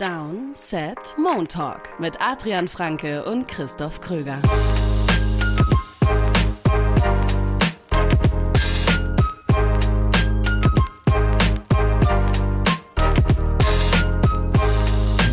Down, 0.00 0.54
Set, 0.54 1.14
Moon 1.18 1.46
Talk 1.46 2.00
mit 2.00 2.18
Adrian 2.22 2.68
Franke 2.68 3.22
und 3.22 3.46
Christoph 3.46 4.00
Kröger. 4.00 4.38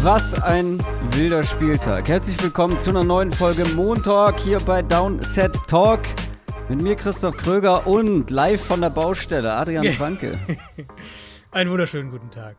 Was 0.02 0.34
ein 0.44 0.84
wilder 1.12 1.44
Spieltag. 1.44 2.10
Herzlich 2.10 2.44
willkommen 2.44 2.78
zu 2.78 2.90
einer 2.90 3.06
neuen 3.06 3.32
Folge 3.32 3.64
Moon 3.64 4.04
Talk 4.04 4.38
hier 4.38 4.60
bei 4.60 4.82
Downset 4.82 5.56
Talk. 5.68 6.02
Mit 6.68 6.82
mir 6.82 6.98
Christoph 6.98 7.38
Kröger 7.38 7.88
und 7.88 8.30
live 8.30 8.66
von 8.66 8.82
der 8.82 8.90
Baustelle 8.90 9.54
Adrian 9.54 9.86
Franke. 9.94 10.38
Einen 11.52 11.72
wunderschönen 11.72 12.12
guten 12.12 12.30
Tag. 12.32 12.58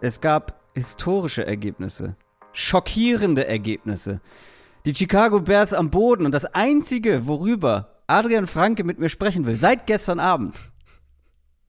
Es 0.00 0.20
gab 0.20 0.63
historische 0.74 1.46
Ergebnisse, 1.46 2.16
schockierende 2.52 3.46
Ergebnisse. 3.46 4.20
Die 4.86 4.94
Chicago 4.94 5.40
Bears 5.40 5.72
am 5.72 5.90
Boden 5.90 6.26
und 6.26 6.32
das 6.32 6.44
Einzige, 6.44 7.26
worüber 7.26 8.02
Adrian 8.06 8.46
Franke 8.46 8.84
mit 8.84 8.98
mir 8.98 9.08
sprechen 9.08 9.46
will, 9.46 9.56
seit 9.56 9.86
gestern 9.86 10.20
Abend, 10.20 10.58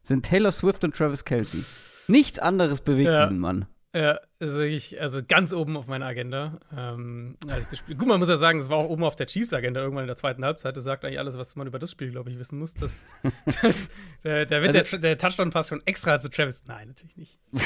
sind 0.02 0.26
Taylor 0.26 0.52
Swift 0.52 0.84
und 0.84 0.96
Travis 0.96 1.24
Kelsey. 1.24 1.64
Nichts 2.08 2.40
anderes 2.40 2.82
bewegt 2.82 3.08
ja. 3.08 3.24
diesen 3.24 3.40
Mann. 3.40 3.66
Ja, 3.96 4.20
also, 4.42 4.60
ich, 4.60 5.00
also 5.00 5.22
ganz 5.26 5.54
oben 5.54 5.78
auf 5.78 5.88
meiner 5.88 6.06
Agenda. 6.06 6.60
Ähm, 6.76 7.38
also 7.48 7.66
gut, 7.88 8.06
man 8.06 8.20
muss 8.20 8.28
ja 8.28 8.36
sagen, 8.36 8.60
es 8.60 8.70
war 8.70 8.78
auch 8.78 8.90
oben 8.90 9.06
auf 9.06 9.16
der 9.16 9.26
Chiefs-Agenda 9.26 9.80
irgendwann 9.80 10.04
in 10.04 10.08
der 10.08 10.18
zweiten 10.18 10.44
Halbzeit. 10.44 10.76
Das 10.76 10.84
sagt 10.84 11.06
eigentlich 11.06 11.20
alles, 11.20 11.38
was 11.38 11.56
man 11.56 11.66
über 11.66 11.80
das 11.80 11.92
Spiel, 11.92 12.12
glaube 12.12 12.30
ich, 12.30 12.38
wissen 12.38 12.60
muss. 12.60 12.74
Das, 12.74 13.06
das, 13.62 13.88
der, 14.26 14.46
der, 14.46 14.62
also, 14.62 14.74
der, 14.74 15.00
der 15.00 15.18
Touchdown-Pass 15.18 15.70
schon 15.70 15.82
extra 15.86 16.20
zu 16.20 16.30
Travis. 16.30 16.64
Nein, 16.68 16.90
natürlich 16.90 17.16
nicht. 17.16 17.40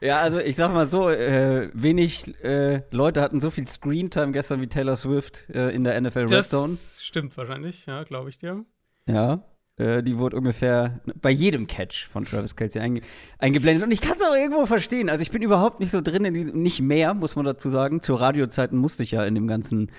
ja, 0.00 0.20
also 0.20 0.38
ich 0.38 0.56
sag 0.56 0.72
mal 0.72 0.86
so, 0.86 1.08
äh, 1.08 1.70
wenig 1.74 2.34
äh, 2.42 2.82
Leute 2.90 3.20
hatten 3.20 3.40
so 3.40 3.50
viel 3.50 3.66
Screentime 3.66 4.32
gestern 4.32 4.60
wie 4.60 4.66
Taylor 4.66 4.96
Swift 4.96 5.48
äh, 5.54 5.70
in 5.70 5.84
der 5.84 6.00
NFL 6.00 6.26
Red 6.26 6.44
Zone. 6.44 6.68
Das 6.68 7.02
stimmt 7.02 7.36
wahrscheinlich, 7.36 7.86
ja, 7.86 8.04
glaube 8.04 8.30
ich 8.30 8.38
dir. 8.38 8.64
Ja. 9.06 9.44
Äh, 9.76 10.02
die 10.02 10.18
wurde 10.18 10.36
ungefähr 10.36 11.00
bei 11.20 11.30
jedem 11.30 11.66
Catch 11.66 12.08
von 12.08 12.24
Travis 12.24 12.54
Kelsey 12.54 12.80
einge 12.80 13.00
eingeblendet. 13.38 13.84
Und 13.84 13.90
ich 13.90 14.00
kann 14.00 14.16
es 14.16 14.22
auch 14.22 14.34
irgendwo 14.34 14.66
verstehen. 14.66 15.10
Also 15.10 15.22
ich 15.22 15.30
bin 15.30 15.42
überhaupt 15.42 15.80
nicht 15.80 15.90
so 15.90 16.00
drin 16.00 16.24
in 16.24 16.34
diesem, 16.34 16.62
nicht 16.62 16.80
mehr, 16.80 17.14
muss 17.14 17.34
man 17.36 17.44
dazu 17.44 17.70
sagen. 17.70 18.00
Zu 18.00 18.14
Radiozeiten 18.14 18.78
musste 18.78 19.02
ich 19.02 19.12
ja 19.12 19.24
in 19.24 19.34
dem 19.34 19.48
ganzen 19.48 19.90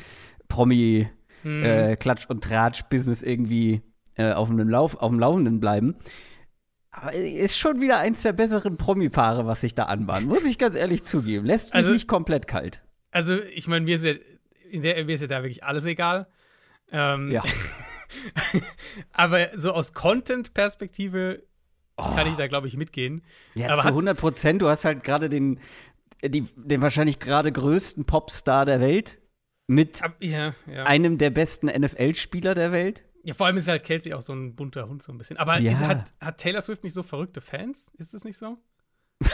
Promi 0.48 1.10
hm. 1.42 1.64
äh, 1.64 1.98
und 2.30 2.44
Tratsch-Business 2.44 3.22
irgendwie 3.22 3.82
äh, 4.16 4.32
auf, 4.32 4.48
dem 4.48 4.58
Lauf, 4.70 4.96
auf 4.96 5.10
dem 5.10 5.20
Laufenden 5.20 5.60
bleiben. 5.60 5.96
Aber 6.98 7.14
ist 7.14 7.58
schon 7.58 7.82
wieder 7.82 7.98
eins 8.00 8.22
der 8.24 8.32
besseren 8.32 8.78
Promi-Paare, 8.78 9.46
was 9.46 9.62
sich 9.62 9.76
da 9.76 9.84
anbahnt. 9.84 10.28
Muss 10.28 10.46
ich 10.46 10.58
ganz 10.58 10.76
ehrlich 10.76 11.04
zugeben. 11.04 11.46
Lässt 11.46 11.68
mich 11.68 11.76
also, 11.76 11.92
nicht 11.92 12.08
komplett 12.08 12.48
kalt. 12.48 12.82
Also, 13.12 13.38
ich 13.42 13.68
meine, 13.68 13.84
mir 13.84 13.96
ist 13.96 14.06
ja, 14.06 14.14
in 14.70 14.82
der, 14.82 15.04
mir 15.04 15.16
ist 15.16 15.22
ja 15.22 15.28
da 15.28 15.44
wirklich 15.44 15.64
alles 15.64 15.86
egal. 15.86 16.28
Ähm, 16.92 17.32
ja. 17.32 17.44
aber 19.12 19.50
so 19.56 19.74
aus 19.74 19.94
Content-Perspektive 19.94 21.44
oh. 21.98 22.16
kann 22.16 22.28
ich 22.28 22.36
da, 22.36 22.48
glaube 22.48 22.68
ich, 22.68 22.78
mitgehen. 22.78 23.24
Ja, 23.56 23.72
aber 23.72 23.82
zu 23.82 23.88
100 23.90 24.18
Prozent. 24.18 24.62
Du 24.62 24.70
hast 24.70 24.86
halt 24.86 25.04
gerade 25.04 25.28
den, 25.28 25.60
die, 26.24 26.48
den 26.56 26.82
wahrscheinlich 26.82 27.20
gerade 27.20 27.52
größten 27.52 28.06
Popstar 28.06 28.66
der 28.66 28.80
Welt 28.80 29.20
mit 29.68 30.02
Ab, 30.02 30.16
ja, 30.22 30.54
ja. 30.72 30.84
einem 30.84 31.18
der 31.18 31.32
besten 31.32 31.68
NFL-Spieler 31.68 32.56
der 32.56 32.72
Welt. 32.72 33.04
Ja, 33.26 33.34
vor 33.34 33.48
allem 33.48 33.58
ist 33.58 33.68
halt 33.68 33.84
Kelsey 33.84 34.14
auch 34.14 34.22
so 34.22 34.34
ein 34.34 34.56
bunter 34.56 34.88
Hund 34.88 35.02
so 35.02 35.12
ein 35.12 35.18
bisschen. 35.18 35.38
Aber 35.38 35.60
ja. 35.60 35.72
ist, 35.72 35.82
hat, 35.82 36.14
hat 36.22 36.38
Taylor 36.38 36.62
Swift 36.62 36.84
nicht 36.84 36.94
so 36.94 37.02
verrückte 37.02 37.42
Fans? 37.42 37.88
Ist 37.98 38.14
es 38.14 38.24
nicht 38.24 38.38
so? 38.38 38.60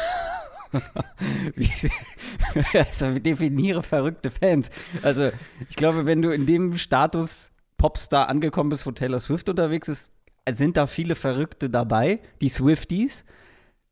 also, 2.74 3.20
definiere 3.20 3.84
verrückte 3.84 4.32
Fans. 4.32 4.70
Also, 5.02 5.32
ich 5.70 5.76
glaube, 5.76 6.06
wenn 6.06 6.22
du 6.22 6.30
in 6.30 6.46
dem 6.46 6.78
Status 6.78 7.52
Popstar 7.78 8.30
angekommen 8.30 8.70
bist, 8.70 8.86
wo 8.86 8.92
Taylor 8.92 9.20
Swift 9.20 9.50
unterwegs 9.50 9.90
ist, 9.90 10.14
sind 10.50 10.78
da 10.78 10.88
viele 10.88 11.16
Verrückte 11.16 11.70
dabei, 11.70 12.22
die 12.40 12.48
Swifties. 12.48 13.26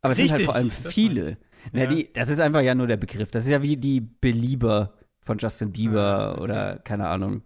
Aber 0.01 0.13
es 0.13 0.17
sind 0.17 0.31
halt 0.31 0.43
vor 0.43 0.55
allem 0.55 0.71
viele. 0.71 1.37
Ja. 1.73 1.87
die, 1.87 2.13
das 2.13 2.29
ist 2.29 2.39
einfach 2.39 2.61
ja 2.61 2.73
nur 2.73 2.87
der 2.87 2.95
Begriff. 2.95 3.31
Das 3.31 3.43
ist 3.43 3.49
ja 3.49 3.61
wie 3.61 3.75
die 3.75 3.99
Belieber 3.99 4.93
von 5.19 5.37
Justin 5.37 5.73
Bieber 5.73 6.01
ah, 6.01 6.31
okay. 6.31 6.41
oder 6.41 6.79
keine 6.79 7.09
Ahnung, 7.09 7.41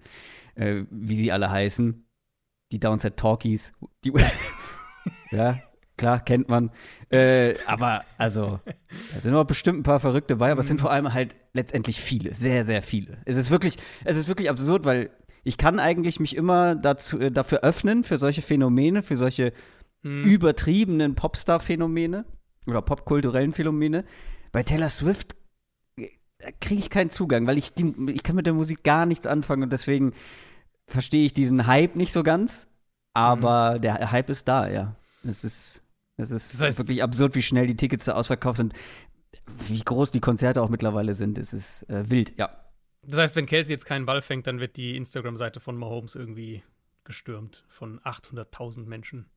äh, 0.53 0.83
wie 0.91 1.16
sie 1.16 1.31
alle 1.31 1.50
heißen. 1.50 2.06
Die 2.73 2.79
Downset 2.79 3.17
Talkies. 3.17 3.72
Die, 4.03 4.11
ja, 5.31 5.59
klar, 5.95 6.19
kennt 6.19 6.50
man. 6.50 6.72
Äh, 7.09 7.53
aber 7.67 8.03
also, 8.17 8.59
da 9.13 9.22
sind 9.22 9.31
noch 9.31 9.45
bestimmt 9.45 9.79
ein 9.79 9.84
paar 9.84 10.00
Verrückte 10.00 10.34
dabei, 10.34 10.51
aber 10.51 10.61
es 10.61 10.67
sind 10.67 10.78
mhm. 10.78 10.81
vor 10.81 10.91
allem 10.91 11.13
halt 11.13 11.35
letztendlich 11.53 12.01
viele, 12.01 12.33
sehr, 12.33 12.63
sehr 12.63 12.81
viele. 12.81 13.19
Es 13.25 13.35
ist 13.35 13.51
wirklich, 13.51 13.78
es 14.06 14.17
ist 14.17 14.28
wirklich 14.28 14.50
absurd, 14.50 14.85
weil 14.85 15.12
ich 15.44 15.57
kann 15.57 15.79
eigentlich 15.79 16.19
mich 16.19 16.35
immer 16.35 16.73
dazu, 16.73 17.19
äh, 17.19 17.31
dafür 17.31 17.59
öffnen, 17.59 18.03
für 18.03 18.17
solche 18.17 18.41
Phänomene, 18.41 19.03
für 19.03 19.17
solche 19.17 19.53
hm. 20.01 20.23
übertriebenen 20.23 21.13
Popstar-Phänomene 21.13 22.25
oder 22.66 22.81
popkulturellen 22.81 23.53
Phänomene. 23.53 24.03
Bei 24.51 24.63
Taylor 24.63 24.89
Swift 24.89 25.35
äh, 25.97 26.07
kriege 26.59 26.79
ich 26.79 26.89
keinen 26.89 27.12
Zugang, 27.12 27.45
weil 27.45 27.59
ich, 27.59 27.75
die, 27.75 27.94
ich 28.07 28.23
kann 28.23 28.35
mit 28.35 28.47
der 28.47 28.53
Musik 28.53 28.83
gar 28.83 29.06
nichts 29.06 29.28
anfangen 29.28 29.62
und 29.62 29.73
deswegen 29.73 30.13
verstehe 30.88 31.25
ich 31.25 31.33
diesen 31.33 31.67
Hype 31.67 31.95
nicht 31.95 32.11
so 32.11 32.23
ganz. 32.23 32.67
Aber 33.13 33.75
mhm. 33.75 33.81
der 33.81 34.11
Hype 34.11 34.29
ist 34.29 34.47
da, 34.47 34.67
ja. 34.67 34.95
Es 35.23 35.44
ist, 35.44 35.83
es 36.17 36.31
ist 36.31 36.53
das 36.53 36.61
heißt, 36.61 36.77
wirklich 36.79 37.03
absurd, 37.03 37.35
wie 37.35 37.41
schnell 37.44 37.67
die 37.67 37.77
Tickets 37.77 38.05
da 38.05 38.13
ausverkauft 38.13 38.57
sind. 38.57 38.73
Wie 39.67 39.79
groß 39.79 40.11
die 40.11 40.19
Konzerte 40.19 40.61
auch 40.61 40.69
mittlerweile 40.69 41.13
sind. 41.13 41.38
Es 41.38 41.53
ist 41.53 41.89
äh, 41.89 42.09
wild, 42.09 42.38
ja. 42.38 42.49
Das 43.03 43.19
heißt, 43.19 43.35
wenn 43.35 43.45
Kelsey 43.45 43.73
jetzt 43.73 43.85
keinen 43.85 44.05
Ball 44.05 44.21
fängt, 44.21 44.47
dann 44.47 44.59
wird 44.59 44.77
die 44.77 44.95
Instagram-Seite 44.95 45.59
von 45.59 45.77
Mahomes 45.77 46.16
irgendwie 46.16 46.63
gestürmt 47.03 47.65
von 47.67 48.00
800.000 48.00 48.85
Menschen. 48.85 49.29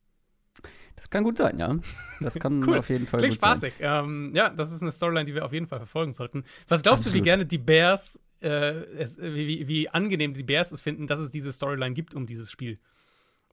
Das 0.95 1.09
kann 1.09 1.23
gut 1.23 1.37
sein, 1.37 1.59
ja. 1.59 1.77
Das 2.19 2.35
kann 2.35 2.63
cool. 2.67 2.79
auf 2.79 2.89
jeden 2.89 3.05
Fall 3.05 3.19
Klingt 3.19 3.35
gut 3.35 3.41
spaßig. 3.41 3.73
sein. 3.79 4.05
Ähm, 4.05 4.31
ja, 4.33 4.49
das 4.49 4.71
ist 4.71 4.81
eine 4.81 4.91
Storyline, 4.91 5.25
die 5.25 5.35
wir 5.35 5.45
auf 5.45 5.53
jeden 5.53 5.67
Fall 5.67 5.79
verfolgen 5.79 6.11
sollten. 6.11 6.45
Was 6.67 6.81
glaubst 6.81 7.01
Absolut. 7.01 7.13
du, 7.13 7.19
wie 7.19 7.23
gerne 7.23 7.45
die 7.45 7.57
Bears, 7.57 8.19
äh, 8.41 8.83
es, 8.97 9.17
wie, 9.17 9.67
wie 9.67 9.89
angenehm 9.89 10.33
die 10.33 10.43
Bears 10.43 10.71
es 10.71 10.81
finden, 10.81 11.07
dass 11.07 11.19
es 11.19 11.31
diese 11.31 11.51
Storyline 11.51 11.93
gibt 11.93 12.15
um 12.15 12.25
dieses 12.25 12.51
Spiel? 12.51 12.77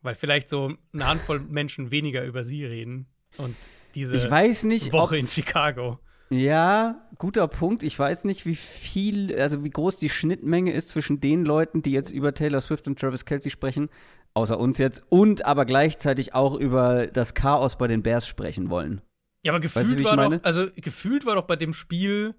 Weil 0.03 0.15
vielleicht 0.15 0.49
so 0.49 0.75
eine 0.93 1.06
Handvoll 1.06 1.41
Menschen 1.49 1.91
weniger 1.91 2.25
über 2.25 2.45
sie 2.45 2.65
reden 2.65 3.06
und 3.37 3.56
diese 3.94 4.17
ich 4.17 4.31
weiß 4.31 4.65
nicht, 4.65 4.93
Woche 4.93 5.17
in 5.17 5.27
Chicago. 5.27 5.99
Ja, 6.31 7.06
guter 7.19 7.47
Punkt. 7.49 7.83
Ich 7.83 7.99
weiß 7.99 8.25
nicht, 8.25 8.47
wie 8.47 8.56
viel, 8.56 9.39
also 9.39 9.62
wie 9.62 9.71
groß 9.71 9.99
die 9.99 10.09
Schnittmenge 10.09 10.73
ist 10.73 10.89
zwischen 10.89 11.21
den 11.21 11.44
Leuten, 11.44 11.83
die 11.83 11.93
jetzt 11.93 12.11
über 12.11 12.34
Taylor 12.34 12.61
Swift 12.61 12.89
und 12.89 12.99
Travis 12.99 13.25
Kelsey 13.25 13.50
sprechen, 13.50 13.89
außer 14.33 14.59
uns 14.59 14.78
jetzt, 14.78 15.03
und 15.11 15.44
aber 15.44 15.65
gleichzeitig 15.65 16.34
auch 16.34 16.55
über 16.59 17.06
das 17.06 17.34
Chaos 17.34 17.78
bei 17.78 17.87
den 17.87 18.03
Bears 18.03 18.27
sprechen 18.27 18.71
wollen. 18.71 19.00
Ja, 19.43 19.53
aber 19.53 19.61
gefühlt 19.61 19.87
weißt 19.87 20.00
du, 20.00 20.05
war 20.05 20.31
doch, 20.31 20.41
also 20.43 20.67
gefühlt 20.77 21.27
war 21.27 21.34
doch 21.34 21.44
bei 21.44 21.56
dem 21.56 21.75
Spiel 21.75 22.34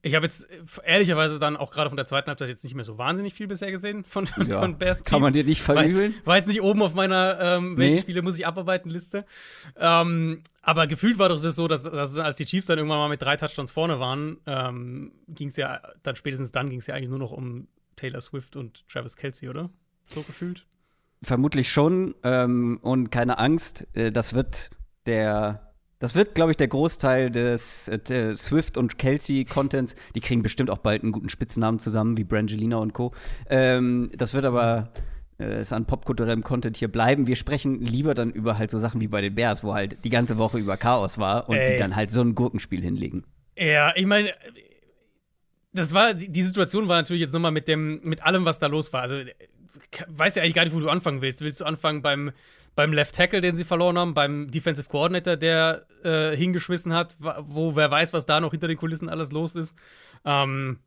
ich 0.00 0.14
habe 0.14 0.26
jetzt 0.26 0.46
ehrlicherweise 0.84 1.38
dann 1.38 1.56
auch 1.56 1.72
gerade 1.72 1.90
von 1.90 1.96
der 1.96 2.06
zweiten 2.06 2.28
Halbzeit 2.28 2.48
jetzt 2.48 2.62
nicht 2.62 2.74
mehr 2.74 2.84
so 2.84 2.98
wahnsinnig 2.98 3.34
viel 3.34 3.48
bisher 3.48 3.72
gesehen 3.72 4.04
von, 4.04 4.28
ja, 4.46 4.60
von 4.60 4.78
Bears 4.78 5.02
Kann 5.02 5.20
man 5.20 5.32
dir 5.32 5.44
nicht 5.44 5.60
verübeln. 5.60 5.94
War 5.94 6.02
jetzt, 6.02 6.26
war 6.26 6.36
jetzt 6.36 6.48
nicht 6.48 6.62
oben 6.62 6.82
auf 6.82 6.94
meiner 6.94 7.38
ähm, 7.40 7.76
welche 7.76 7.96
nee. 7.96 8.00
Spiele 8.00 8.22
muss 8.22 8.38
ich 8.38 8.46
abarbeiten 8.46 8.90
Liste. 8.90 9.24
Ähm, 9.76 10.42
aber 10.62 10.86
gefühlt 10.86 11.18
war 11.18 11.28
doch 11.28 11.40
das 11.40 11.56
so, 11.56 11.66
dass, 11.66 11.82
dass, 11.82 12.16
als 12.16 12.36
die 12.36 12.44
Chiefs 12.44 12.66
dann 12.66 12.78
irgendwann 12.78 12.98
mal 12.98 13.08
mit 13.08 13.22
drei 13.22 13.36
Touchdowns 13.36 13.72
vorne 13.72 13.98
waren, 13.98 14.38
ähm, 14.46 15.12
ging 15.26 15.48
es 15.48 15.56
ja, 15.56 15.80
dann 16.04 16.14
spätestens 16.14 16.52
dann 16.52 16.70
ging 16.70 16.78
es 16.78 16.86
ja 16.86 16.94
eigentlich 16.94 17.10
nur 17.10 17.18
noch 17.18 17.32
um 17.32 17.66
Taylor 17.96 18.20
Swift 18.20 18.54
und 18.54 18.86
Travis 18.88 19.16
Kelsey, 19.16 19.48
oder? 19.48 19.70
So 20.14 20.22
gefühlt. 20.22 20.64
Vermutlich 21.22 21.72
schon. 21.72 22.14
Ähm, 22.22 22.78
und 22.82 23.10
keine 23.10 23.38
Angst, 23.38 23.88
äh, 23.94 24.12
das 24.12 24.34
wird 24.34 24.70
der 25.06 25.67
das 25.98 26.14
wird, 26.14 26.34
glaube 26.34 26.52
ich, 26.52 26.56
der 26.56 26.68
Großteil 26.68 27.30
des 27.30 27.88
äh, 27.88 28.34
Swift 28.34 28.76
und 28.76 28.98
Kelsey-Contents. 28.98 29.96
Die 30.14 30.20
kriegen 30.20 30.42
bestimmt 30.42 30.70
auch 30.70 30.78
bald 30.78 31.02
einen 31.02 31.12
guten 31.12 31.28
Spitznamen 31.28 31.78
zusammen, 31.80 32.16
wie 32.16 32.24
Brangelina 32.24 32.76
und 32.76 32.92
Co. 32.92 33.12
Ähm, 33.50 34.10
das 34.16 34.32
wird 34.32 34.44
aber 34.44 34.92
äh, 35.40 35.60
ist 35.60 35.72
an 35.72 35.86
popkulturellem 35.86 36.42
Content 36.42 36.76
hier 36.76 36.88
bleiben. 36.88 37.26
Wir 37.26 37.36
sprechen 37.36 37.80
lieber 37.84 38.14
dann 38.14 38.30
über 38.30 38.58
halt 38.58 38.70
so 38.70 38.78
Sachen 38.78 39.00
wie 39.00 39.08
bei 39.08 39.20
den 39.20 39.34
Bears, 39.34 39.64
wo 39.64 39.74
halt 39.74 40.04
die 40.04 40.10
ganze 40.10 40.38
Woche 40.38 40.58
über 40.58 40.76
Chaos 40.76 41.18
war 41.18 41.48
und 41.48 41.56
Ey. 41.56 41.74
die 41.74 41.78
dann 41.78 41.96
halt 41.96 42.12
so 42.12 42.20
ein 42.20 42.34
Gurkenspiel 42.34 42.80
hinlegen. 42.80 43.24
Ja, 43.56 43.92
ich 43.96 44.06
meine, 44.06 44.32
das 45.72 45.94
war, 45.94 46.14
die 46.14 46.42
Situation 46.42 46.88
war 46.88 46.96
natürlich 46.96 47.22
jetzt 47.22 47.32
nochmal 47.32 47.52
mit 47.52 47.68
dem, 47.68 48.00
mit 48.02 48.22
allem, 48.22 48.44
was 48.44 48.58
da 48.58 48.66
los 48.66 48.92
war. 48.92 49.02
Also, 49.02 49.16
weiß 50.08 50.34
ja 50.34 50.42
eigentlich 50.42 50.54
gar 50.54 50.64
nicht, 50.64 50.74
wo 50.74 50.80
du 50.80 50.88
anfangen 50.88 51.22
willst. 51.22 51.40
Willst 51.40 51.60
du 51.60 51.64
anfangen 51.64 52.02
beim 52.02 52.32
beim 52.78 52.92
Left 52.92 53.16
Tackle, 53.16 53.40
den 53.40 53.56
sie 53.56 53.64
verloren 53.64 53.98
haben, 53.98 54.14
beim 54.14 54.52
Defensive 54.52 54.88
Coordinator, 54.88 55.36
der 55.36 55.84
äh, 56.04 56.36
hingeschmissen 56.36 56.92
hat, 56.92 57.16
wo 57.18 57.74
wer 57.74 57.90
weiß, 57.90 58.12
was 58.12 58.24
da 58.24 58.40
noch 58.40 58.52
hinter 58.52 58.68
den 58.68 58.76
Kulissen 58.76 59.08
alles 59.08 59.32
los 59.32 59.56
ist. 59.56 59.76
Ähm, 60.24 60.78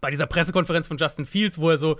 bei 0.00 0.10
dieser 0.10 0.26
Pressekonferenz 0.26 0.86
von 0.86 0.96
Justin 0.96 1.26
Fields, 1.26 1.58
wo 1.58 1.68
er 1.68 1.76
so 1.76 1.98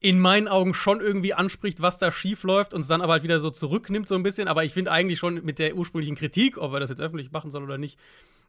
in 0.00 0.18
meinen 0.18 0.48
Augen 0.48 0.74
schon 0.74 1.00
irgendwie 1.00 1.34
anspricht, 1.34 1.82
was 1.82 1.98
da 1.98 2.10
schief 2.10 2.42
läuft 2.42 2.74
und 2.74 2.80
es 2.80 2.88
dann 2.88 3.00
aber 3.00 3.12
halt 3.12 3.22
wieder 3.22 3.38
so 3.38 3.48
zurücknimmt, 3.48 4.08
so 4.08 4.16
ein 4.16 4.24
bisschen. 4.24 4.48
Aber 4.48 4.64
ich 4.64 4.74
finde 4.74 4.90
eigentlich 4.90 5.20
schon 5.20 5.44
mit 5.44 5.60
der 5.60 5.76
ursprünglichen 5.76 6.16
Kritik, 6.16 6.58
ob 6.58 6.72
er 6.72 6.80
das 6.80 6.90
jetzt 6.90 7.00
öffentlich 7.00 7.30
machen 7.30 7.52
soll 7.52 7.62
oder 7.62 7.78
nicht, 7.78 7.96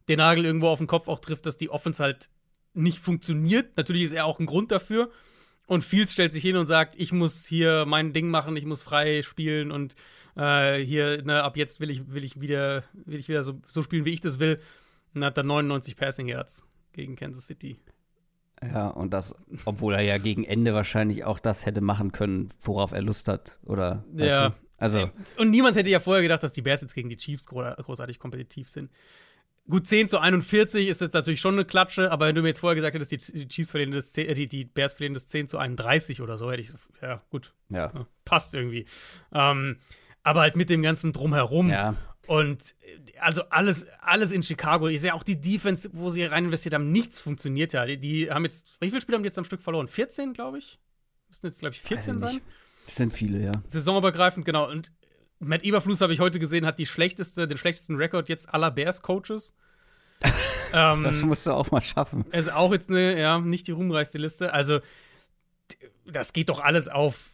den 0.07 0.18
Nagel 0.18 0.44
irgendwo 0.44 0.69
auf 0.69 0.80
den 0.80 0.88
Kopf 0.88 1.07
auch 1.07 1.19
trifft, 1.19 1.45
dass 1.45 1.56
die 1.56 1.69
Offense 1.69 2.01
halt 2.01 2.30
nicht 2.74 2.98
funktioniert. 2.98 3.77
Natürlich 3.77 4.04
ist 4.04 4.13
er 4.13 4.25
auch 4.25 4.39
ein 4.39 4.48
Grund 4.48 4.72
dafür. 4.72 5.12
Und 5.68 5.84
Fields 5.84 6.14
stellt 6.14 6.32
sich 6.32 6.44
hin 6.44 6.58
und 6.58 6.66
sagt, 6.66 6.96
ich 6.98 7.12
muss 7.12 7.46
hier 7.46 7.86
mein 7.86 8.14
Ding 8.14 8.30
machen, 8.30 8.56
ich 8.56 8.66
muss 8.66 8.84
frei 8.84 9.24
spielen 9.24 9.72
und 9.72 9.96
äh, 10.36 10.78
hier, 10.78 11.24
ne, 11.24 11.44
ab 11.44 11.58
jetzt 11.58 11.80
will 11.80 11.90
ich, 11.90 12.12
will 12.12 12.24
ich 12.24 12.40
wieder, 12.40 12.84
will 12.94 13.20
ich 13.20 13.28
wieder 13.30 13.42
so, 13.42 13.60
so 13.68 13.82
spielen, 13.82 14.06
wie 14.06 14.14
ich 14.14 14.22
das 14.22 14.40
will. 14.40 14.60
Und 15.14 15.24
hat 15.24 15.38
dann 15.38 15.48
99 15.48 15.96
Passing 15.96 16.28
Yards 16.28 16.64
gegen 16.92 17.16
Kansas 17.16 17.48
City. 17.48 17.78
Ja, 18.62 18.88
und 18.88 19.12
das, 19.14 19.36
obwohl 19.66 19.94
er 19.94 20.02
ja 20.02 20.18
gegen 20.18 20.44
Ende 20.44 20.74
wahrscheinlich 20.74 21.24
auch 21.24 21.40
das 21.40 21.66
hätte 21.66 21.82
machen 21.82 22.12
können, 22.12 22.50
worauf 22.62 22.92
er 22.92 23.02
Lust 23.02 23.28
hat, 23.28 23.60
oder? 23.64 24.04
Ja. 24.16 24.50
Du? 24.50 24.56
Also. 24.78 25.10
Und 25.38 25.52
niemand 25.52 25.78
hätte 25.78 25.90
ja 25.90 26.00
vorher 26.00 26.22
gedacht, 26.22 26.44
dass 26.44 26.52
die 26.52 26.62
Bears 26.62 26.82
jetzt 26.82 26.96
gegen 26.96 27.10
die 27.10 27.18
Chiefs 27.18 27.46
großartig 27.46 28.20
kompetitiv 28.20 28.68
sind. 28.68 28.92
Gut, 29.68 29.88
10 29.88 30.08
zu 30.08 30.20
41 30.20 30.88
ist 30.88 31.02
jetzt 31.02 31.14
natürlich 31.14 31.42
schon 31.42 31.56
eine 31.56 31.66
Klatsche, 31.66 32.12
aber 32.12 32.28
wenn 32.28 32.36
du 32.36 32.42
mir 32.42 32.50
jetzt 32.50 32.60
vorher 32.60 32.76
gesagt 32.76 32.94
hättest, 32.94 33.34
die 33.34 33.48
Chiefs 33.48 33.72
verlieren 33.72 33.92
das 33.92 34.12
10, 34.12 34.28
äh, 34.28 34.34
die, 34.36 34.48
die 34.48 34.66
Bears 34.66 34.94
verlieren 34.94 35.16
das 35.16 35.26
10 35.26 35.48
zu 35.48 35.58
31 35.58 36.22
oder 36.22 36.38
so, 36.38 36.52
hätte 36.52 36.62
ich, 36.62 36.72
ja, 37.02 37.22
gut. 37.32 37.54
Ja. 37.70 37.92
passt 38.26 38.54
irgendwie. 38.54 38.86
Ähm, 39.34 39.78
aber 40.22 40.42
halt 40.42 40.56
mit 40.56 40.70
dem 40.70 40.84
ganzen 40.84 41.14
Drumherum. 41.14 41.70
Ja. 41.70 41.96
Und 42.28 42.76
also 43.20 43.44
alles, 43.50 43.88
alles 44.02 44.32
in 44.32 44.44
Chicago. 44.44 44.88
Ich 44.88 45.02
sehe 45.02 45.14
auch 45.14 45.24
die 45.24 45.40
Defense, 45.40 45.90
wo 45.94 46.10
sie 46.10 46.24
rein 46.26 46.46
investiert 46.46 46.74
haben, 46.74 46.92
nichts 46.92 47.20
funktioniert 47.20 47.74
ja. 47.74 47.86
Die, 47.86 47.98
die 47.98 48.32
haben 48.32 48.46
jetzt, 48.46 48.68
wie 48.80 48.90
viele 48.90 49.02
Spiele 49.02 49.18
haben 49.18 49.24
die 49.24 49.28
jetzt 49.28 49.38
am 49.38 49.46
Stück 49.46 49.62
verloren? 49.62 49.88
14, 49.88 50.34
glaube 50.34 50.60
ich? 50.60 50.80
Müssen 51.28 51.46
jetzt, 51.48 51.60
glaube 51.60 51.74
ich, 51.74 51.82
14 51.82 52.20
sein. 52.20 52.42
Das 52.86 52.96
sind 52.96 53.14
viele, 53.14 53.44
ja. 53.44 53.52
Saisonübergreifend, 53.68 54.46
genau. 54.46 54.70
Und 54.70 54.92
Matt 55.40 55.64
Eberfluss, 55.64 56.02
habe 56.02 56.14
ich 56.14 56.20
heute 56.20 56.40
gesehen, 56.40 56.66
hat 56.66 56.80
die 56.80 56.86
schlechteste, 56.86 57.48
den 57.48 57.58
schlechtesten 57.58 57.96
Rekord 57.96 58.30
jetzt 58.30 58.54
aller 58.54 58.72
Bears-Coaches. 58.72 59.54
ähm, 60.74 61.04
das 61.04 61.22
musst 61.22 61.46
du 61.46 61.52
auch 61.52 61.72
mal 61.72 61.82
schaffen. 61.82 62.26
Ist 62.32 62.52
auch 62.52 62.72
jetzt 62.72 62.90
eine, 62.90 63.20
ja, 63.20 63.40
nicht 63.40 63.68
die 63.68 63.72
ruhmreichste 63.72 64.18
Liste. 64.18 64.54
Also, 64.54 64.80
das 66.06 66.32
geht 66.34 66.50
doch 66.50 66.60
alles 66.60 66.88
auf 66.88 67.32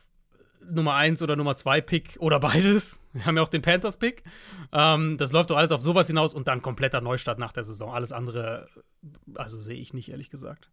Nummer 0.70 0.96
1 0.96 1.22
oder 1.22 1.36
Nummer 1.36 1.56
2 1.56 1.82
Pick 1.82 2.18
oder 2.20 2.40
beides. 2.40 3.00
Wir 3.14 3.26
haben 3.26 3.38
ja 3.38 3.44
auch 3.44 3.50
den 3.50 3.62
Panthers 3.62 3.98
Pick. 3.98 4.24
Ähm, 4.72 5.18
das 5.18 5.32
läuft 5.32 5.50
doch 5.50 5.58
alles 5.58 5.72
auf 5.72 5.82
sowas 5.82 6.08
hinaus 6.08 6.34
und 6.34 6.48
dann 6.48 6.62
kompletter 6.62 7.02
Neustart 7.02 7.40
nach 7.40 7.52
der 7.52 7.64
Saison. 7.64 7.94
Alles 7.94 8.12
andere, 8.12 8.68
also 9.36 9.60
sehe 9.60 9.80
ich 9.80 9.94
nicht, 9.94 10.10
ehrlich 10.10 10.30
gesagt. 10.30 10.70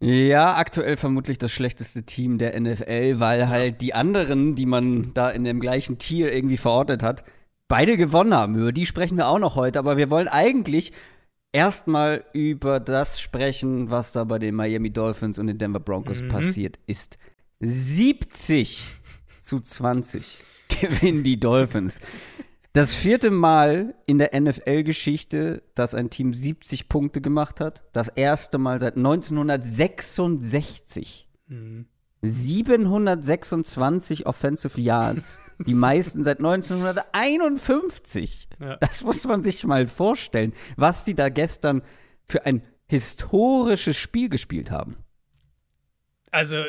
Ja, 0.00 0.56
aktuell 0.56 0.96
vermutlich 0.96 1.38
das 1.38 1.52
schlechteste 1.52 2.02
Team 2.02 2.38
der 2.38 2.58
NFL, 2.60 3.20
weil 3.20 3.48
halt 3.48 3.80
die 3.80 3.94
anderen, 3.94 4.54
die 4.54 4.66
man 4.66 5.14
da 5.14 5.30
in 5.30 5.44
dem 5.44 5.60
gleichen 5.60 5.98
Tier 5.98 6.32
irgendwie 6.32 6.56
verortet 6.56 7.02
hat, 7.02 7.24
beide 7.68 7.96
gewonnen 7.96 8.34
haben. 8.34 8.56
Über 8.56 8.72
die 8.72 8.86
sprechen 8.86 9.16
wir 9.16 9.28
auch 9.28 9.38
noch 9.38 9.56
heute, 9.56 9.78
aber 9.78 9.96
wir 9.96 10.10
wollen 10.10 10.28
eigentlich 10.28 10.92
erstmal 11.52 12.24
über 12.32 12.80
das 12.80 13.20
sprechen, 13.20 13.90
was 13.90 14.12
da 14.12 14.24
bei 14.24 14.38
den 14.38 14.54
Miami 14.54 14.90
Dolphins 14.90 15.38
und 15.38 15.46
den 15.46 15.58
Denver 15.58 15.80
Broncos 15.80 16.20
mhm. 16.20 16.28
passiert 16.28 16.78
ist. 16.86 17.16
70 17.60 18.88
zu 19.40 19.60
20 19.60 20.38
gewinnen 20.80 21.22
die 21.22 21.38
Dolphins. 21.38 22.00
Das 22.74 22.92
vierte 22.92 23.30
Mal 23.30 23.94
in 24.04 24.18
der 24.18 24.38
NFL-Geschichte, 24.38 25.62
dass 25.76 25.94
ein 25.94 26.10
Team 26.10 26.34
70 26.34 26.88
Punkte 26.88 27.20
gemacht 27.20 27.60
hat. 27.60 27.84
Das 27.92 28.08
erste 28.08 28.58
Mal 28.58 28.80
seit 28.80 28.96
1966. 28.96 31.28
Mhm. 31.46 31.86
726 32.20 34.26
Offensive 34.26 34.80
Yards. 34.80 35.38
Die 35.64 35.74
meisten 35.74 36.24
seit 36.24 36.38
1951. 36.38 38.48
Ja. 38.58 38.76
Das 38.78 39.04
muss 39.04 39.22
man 39.22 39.44
sich 39.44 39.64
mal 39.64 39.86
vorstellen, 39.86 40.52
was 40.76 41.04
die 41.04 41.14
da 41.14 41.28
gestern 41.28 41.80
für 42.24 42.44
ein 42.44 42.64
historisches 42.86 43.96
Spiel 43.96 44.28
gespielt 44.28 44.72
haben. 44.72 44.96
Also, 46.32 46.64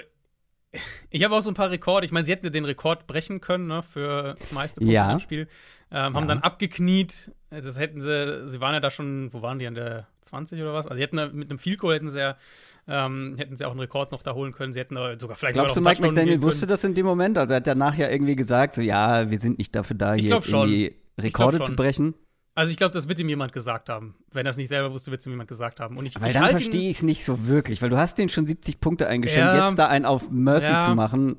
ich 1.09 1.23
habe 1.23 1.35
auch 1.35 1.41
so 1.41 1.51
ein 1.51 1.55
paar 1.55 1.71
Rekorde. 1.71 2.05
Ich 2.05 2.11
meine, 2.11 2.25
sie 2.25 2.31
hätten 2.31 2.51
den 2.51 2.65
Rekord 2.65 3.07
brechen 3.07 3.41
können 3.41 3.67
ne, 3.67 3.83
für 3.83 4.35
meiste 4.51 4.79
Punkte 4.79 4.93
ja. 4.93 5.11
im 5.11 5.19
Spiel. 5.19 5.47
Ähm, 5.91 6.15
haben 6.15 6.23
ja. 6.23 6.25
dann 6.25 6.39
abgekniet. 6.39 7.31
Das 7.49 7.79
hätten 7.79 8.01
sie, 8.01 8.49
sie 8.49 8.59
waren 8.59 8.73
ja 8.73 8.79
da 8.79 8.89
schon, 8.89 9.31
wo 9.31 9.41
waren 9.41 9.59
die 9.59 9.67
an 9.67 9.75
der 9.75 10.07
20 10.21 10.61
oder 10.61 10.73
was? 10.73 10.87
Also, 10.87 10.97
sie 10.97 11.03
hätten 11.03 11.37
mit 11.37 11.49
einem 11.49 11.59
Field 11.59 11.79
Goal 11.79 11.95
hätten 11.95 12.09
sie 12.09 12.19
ja, 12.19 12.37
ähm, 12.87 13.35
hätten 13.37 13.55
sie 13.55 13.65
auch 13.65 13.71
einen 13.71 13.79
Rekord 13.79 14.11
noch 14.11 14.21
da 14.21 14.33
holen 14.33 14.51
können. 14.51 14.73
Sie 14.73 14.79
hätten 14.79 14.95
sogar 15.19 15.37
vielleicht 15.37 15.55
Glaubst 15.55 15.75
sogar 15.75 15.93
du, 15.93 16.01
Mike 16.01 16.07
McDaniel 16.07 16.41
wusste 16.41 16.67
das 16.67 16.83
in 16.83 16.95
dem 16.95 17.05
Moment? 17.05 17.37
Also, 17.37 17.53
er 17.53 17.57
hat 17.57 17.67
danach 17.67 17.95
ja 17.95 18.09
irgendwie 18.09 18.35
gesagt, 18.35 18.73
so, 18.73 18.81
ja, 18.81 19.29
wir 19.29 19.39
sind 19.39 19.57
nicht 19.57 19.75
dafür 19.75 19.95
da, 19.95 20.13
hier 20.13 20.31
irgendwie 20.31 20.95
Rekorde 21.17 21.61
zu 21.61 21.75
brechen. 21.75 22.13
Also 22.57 22.71
ich 22.71 22.77
glaube, 22.77 22.93
das 22.93 23.09
wird 23.09 23.19
ihm 23.19 23.27
jemand 23.27 23.51
gesagt 23.51 23.89
haben. 23.89 24.15
Wenn 24.31 24.45
er 24.45 24.51
es 24.51 24.57
nicht 24.57 24.69
selber 24.69 24.93
wusste, 24.93 25.11
wird 25.11 25.19
es 25.19 25.27
ihm 25.27 25.31
jemand 25.33 25.49
gesagt 25.49 25.81
haben. 25.81 25.97
Und 25.97 26.05
ich, 26.05 26.19
weil 26.19 26.29
ich 26.29 26.33
dann 26.35 26.49
verstehe 26.49 26.89
ich 26.89 26.97
es 26.97 27.03
nicht 27.03 27.25
so 27.25 27.47
wirklich, 27.47 27.81
weil 27.81 27.89
du 27.89 27.97
hast 27.97 28.17
den 28.17 28.29
schon 28.29 28.47
70 28.47 28.79
Punkte 28.79 29.07
eingeschenkt, 29.07 29.53
ja, 29.53 29.67
jetzt 29.67 29.77
da 29.77 29.87
einen 29.87 30.05
auf 30.05 30.31
Mercy 30.31 30.71
ja, 30.71 30.79
zu 30.79 30.95
machen, 30.95 31.35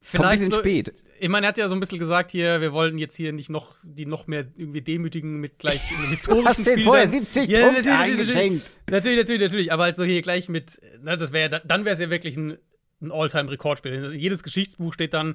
vielleicht 0.00 0.24
ein 0.24 0.38
bisschen 0.38 0.50
so, 0.52 0.58
spät. 0.60 0.94
Ich 1.18 1.28
meine, 1.28 1.46
er 1.46 1.48
hat 1.48 1.58
ja 1.58 1.68
so 1.68 1.74
ein 1.74 1.80
bisschen 1.80 1.98
gesagt 1.98 2.30
hier, 2.30 2.60
wir 2.60 2.72
wollen 2.72 2.98
jetzt 2.98 3.16
hier 3.16 3.32
nicht 3.32 3.50
noch 3.50 3.74
die 3.82 4.06
noch 4.06 4.28
mehr 4.28 4.46
irgendwie 4.56 4.80
demütigen 4.80 5.40
mit 5.40 5.58
gleich 5.58 5.80
einem 5.90 6.08
historischen 6.10 6.44
du 6.44 6.48
hast 6.48 6.66
den 6.66 6.80
vorher 6.80 7.10
70 7.10 7.48
ja, 7.48 7.60
Punkte 7.60 7.88
natürlich, 7.88 7.98
eingeschenkt. 7.98 8.70
Natürlich, 8.88 9.18
natürlich, 9.18 9.42
natürlich, 9.42 9.72
aber 9.72 9.82
halt 9.82 9.96
so 9.96 10.04
hier 10.04 10.22
gleich 10.22 10.48
mit, 10.48 10.80
na, 11.02 11.16
das 11.16 11.32
wäre 11.32 11.62
dann 11.64 11.84
wäre 11.84 11.94
es 11.94 12.00
ja 12.00 12.10
wirklich 12.10 12.36
ein, 12.36 12.58
ein 13.02 13.10
All-Time-Rekordspiel. 13.10 14.14
Jedes 14.14 14.44
Geschichtsbuch 14.44 14.94
steht 14.94 15.14
dann 15.14 15.34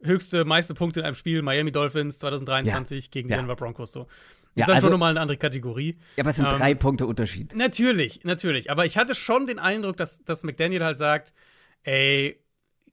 höchste, 0.00 0.44
meiste 0.44 0.74
Punkte 0.74 1.00
in 1.00 1.06
einem 1.06 1.16
Spiel, 1.16 1.42
Miami 1.42 1.72
Dolphins 1.72 2.18
2023 2.20 3.06
ja. 3.06 3.10
gegen 3.10 3.28
die 3.28 3.34
Denver 3.34 3.56
Broncos 3.56 3.90
so. 3.90 4.06
Ist 4.54 4.60
ja, 4.60 4.66
dann 4.66 4.76
also, 4.76 4.86
schon 4.86 4.92
nochmal 4.92 5.10
eine 5.10 5.20
andere 5.20 5.36
Kategorie. 5.36 5.98
Ja, 6.16 6.22
aber 6.22 6.30
es 6.30 6.36
sind 6.36 6.46
ähm, 6.46 6.58
drei 6.58 6.74
Punkte 6.74 7.06
Unterschied. 7.06 7.54
Natürlich, 7.56 8.22
natürlich. 8.22 8.70
Aber 8.70 8.86
ich 8.86 8.96
hatte 8.96 9.14
schon 9.14 9.46
den 9.46 9.58
Eindruck, 9.58 9.96
dass, 9.96 10.22
dass 10.22 10.44
McDaniel 10.44 10.84
halt 10.84 10.96
sagt, 10.96 11.34
ey, 11.82 12.40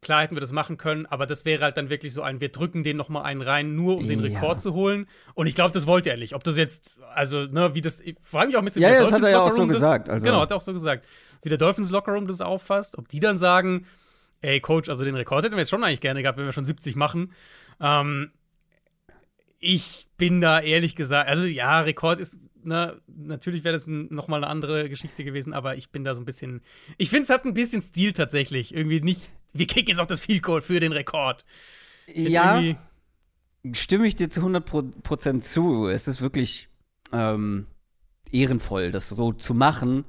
klar 0.01 0.23
hätten 0.23 0.35
wir 0.35 0.41
das 0.41 0.51
machen 0.51 0.77
können, 0.77 1.05
aber 1.05 1.27
das 1.27 1.45
wäre 1.45 1.63
halt 1.63 1.77
dann 1.77 1.89
wirklich 1.91 2.13
so 2.13 2.23
ein, 2.23 2.41
wir 2.41 2.49
drücken 2.49 2.83
den 2.83 2.97
noch 2.97 3.09
mal 3.09 3.21
einen 3.21 3.43
rein, 3.43 3.75
nur 3.75 3.97
um 3.97 4.07
den 4.07 4.19
Rekord 4.19 4.59
zu 4.59 4.73
holen. 4.73 5.07
Und 5.35 5.45
ich 5.45 5.53
glaube, 5.53 5.71
das 5.71 5.85
wollte 5.85 6.09
er 6.09 6.17
nicht. 6.17 6.33
Ob 6.33 6.43
das 6.43 6.57
jetzt, 6.57 6.97
also, 7.13 7.45
ne, 7.45 7.75
wie 7.75 7.81
das, 7.81 8.01
ich 8.01 8.17
frage 8.21 8.47
mich 8.47 8.55
auch 8.55 8.61
ein 8.61 8.65
bisschen, 8.65 8.81
ja, 8.81 8.87
wie 8.87 8.91
der 8.93 9.01
ja, 9.01 9.05
das 9.05 9.13
hat 9.13 9.23
er 9.23 9.29
ja 9.29 9.39
auch 9.41 9.51
so 9.51 9.65
das, 9.67 9.75
gesagt. 9.75 10.09
Also. 10.09 10.25
Genau, 10.25 10.41
hat 10.41 10.49
er 10.49 10.57
auch 10.57 10.61
so 10.61 10.73
gesagt. 10.73 11.05
Wie 11.43 11.49
der 11.49 11.59
Dolphins 11.59 11.91
Lockerroom 11.91 12.25
das 12.25 12.41
auffasst, 12.41 12.97
ob 12.97 13.07
die 13.07 13.19
dann 13.19 13.37
sagen, 13.37 13.85
ey, 14.41 14.59
Coach, 14.59 14.89
also 14.89 15.05
den 15.05 15.15
Rekord 15.15 15.43
hätten 15.43 15.55
wir 15.55 15.59
jetzt 15.59 15.69
schon 15.69 15.83
eigentlich 15.83 16.01
gerne 16.01 16.23
gehabt, 16.23 16.39
wenn 16.39 16.45
wir 16.45 16.51
schon 16.51 16.65
70 16.65 16.95
machen. 16.95 17.31
Ähm, 17.79 18.31
ich 19.61 20.07
bin 20.17 20.41
da 20.41 20.59
ehrlich 20.59 20.95
gesagt, 20.95 21.29
also 21.29 21.45
ja, 21.45 21.79
Rekord 21.81 22.19
ist, 22.19 22.37
ne, 22.63 22.99
natürlich 23.07 23.63
wäre 23.63 23.73
das 23.73 23.85
nochmal 23.87 24.43
eine 24.43 24.51
andere 24.51 24.89
Geschichte 24.89 25.23
gewesen, 25.23 25.53
aber 25.53 25.77
ich 25.77 25.91
bin 25.91 26.03
da 26.03 26.15
so 26.15 26.21
ein 26.21 26.25
bisschen, 26.25 26.61
ich 26.97 27.11
finde, 27.11 27.23
es 27.23 27.29
hat 27.29 27.45
ein 27.45 27.53
bisschen 27.53 27.81
Stil 27.81 28.11
tatsächlich. 28.11 28.73
Irgendwie 28.73 28.99
nicht, 29.01 29.29
wir 29.53 29.67
kicken 29.67 29.89
jetzt 29.89 29.99
auch 29.99 30.07
das 30.07 30.19
Field 30.19 30.41
Goal 30.41 30.61
für 30.61 30.79
den 30.79 30.91
Rekord. 30.91 31.45
Ja, 32.13 32.61
stimme 33.71 34.07
ich 34.07 34.15
dir 34.15 34.29
zu 34.29 34.41
100% 34.41 35.39
zu. 35.39 35.87
Es 35.87 36.07
ist 36.07 36.21
wirklich 36.21 36.67
ähm, 37.13 37.67
ehrenvoll, 38.31 38.91
das 38.91 39.09
so 39.09 39.31
zu 39.31 39.53
machen, 39.53 40.05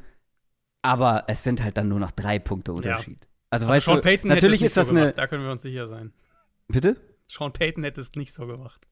aber 0.81 1.25
es 1.29 1.45
sind 1.45 1.63
halt 1.63 1.77
dann 1.77 1.89
nur 1.89 2.01
noch 2.01 2.11
drei 2.11 2.39
Punkte 2.39 2.73
Unterschied. 2.73 3.19
Ja. 3.23 3.29
Also, 3.51 3.67
also 3.67 3.69
weißt 3.69 3.87
Sean 3.87 3.97
du, 3.97 4.03
Payton 4.03 4.29
natürlich 4.31 4.63
ist 4.63 4.79
das 4.79 4.89
so 4.89 4.97
eine. 4.97 5.13
Da 5.13 5.27
können 5.27 5.45
wir 5.45 5.53
uns 5.53 5.61
sicher 5.61 5.89
sein. 5.89 6.15
Bitte? 6.69 6.97
Sean 7.29 7.53
Payton 7.53 7.85
hätte 7.85 8.01
es 8.01 8.15
nicht 8.15 8.33
so 8.33 8.47
gemacht. 8.47 8.89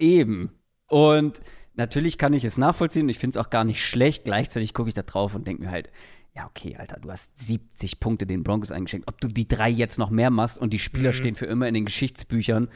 Eben. 0.00 0.50
Und 0.88 1.40
natürlich 1.74 2.18
kann 2.18 2.32
ich 2.32 2.44
es 2.44 2.58
nachvollziehen 2.58 3.04
und 3.04 3.08
ich 3.10 3.18
finde 3.18 3.38
es 3.38 3.44
auch 3.44 3.50
gar 3.50 3.64
nicht 3.64 3.84
schlecht. 3.84 4.24
Gleichzeitig 4.24 4.74
gucke 4.74 4.88
ich 4.88 4.94
da 4.94 5.02
drauf 5.02 5.34
und 5.34 5.46
denke 5.46 5.62
mir 5.62 5.70
halt, 5.70 5.90
ja, 6.34 6.46
okay, 6.46 6.76
Alter, 6.76 6.98
du 7.00 7.10
hast 7.10 7.38
70 7.38 8.00
Punkte 8.00 8.26
den 8.26 8.42
Broncos 8.42 8.70
eingeschenkt. 8.70 9.08
Ob 9.08 9.20
du 9.20 9.28
die 9.28 9.48
drei 9.48 9.68
jetzt 9.68 9.98
noch 9.98 10.10
mehr 10.10 10.30
machst 10.30 10.58
und 10.58 10.72
die 10.72 10.78
Spieler 10.78 11.10
mhm. 11.10 11.16
stehen 11.16 11.34
für 11.34 11.46
immer 11.46 11.68
in 11.68 11.74
den 11.74 11.84
Geschichtsbüchern 11.84 12.68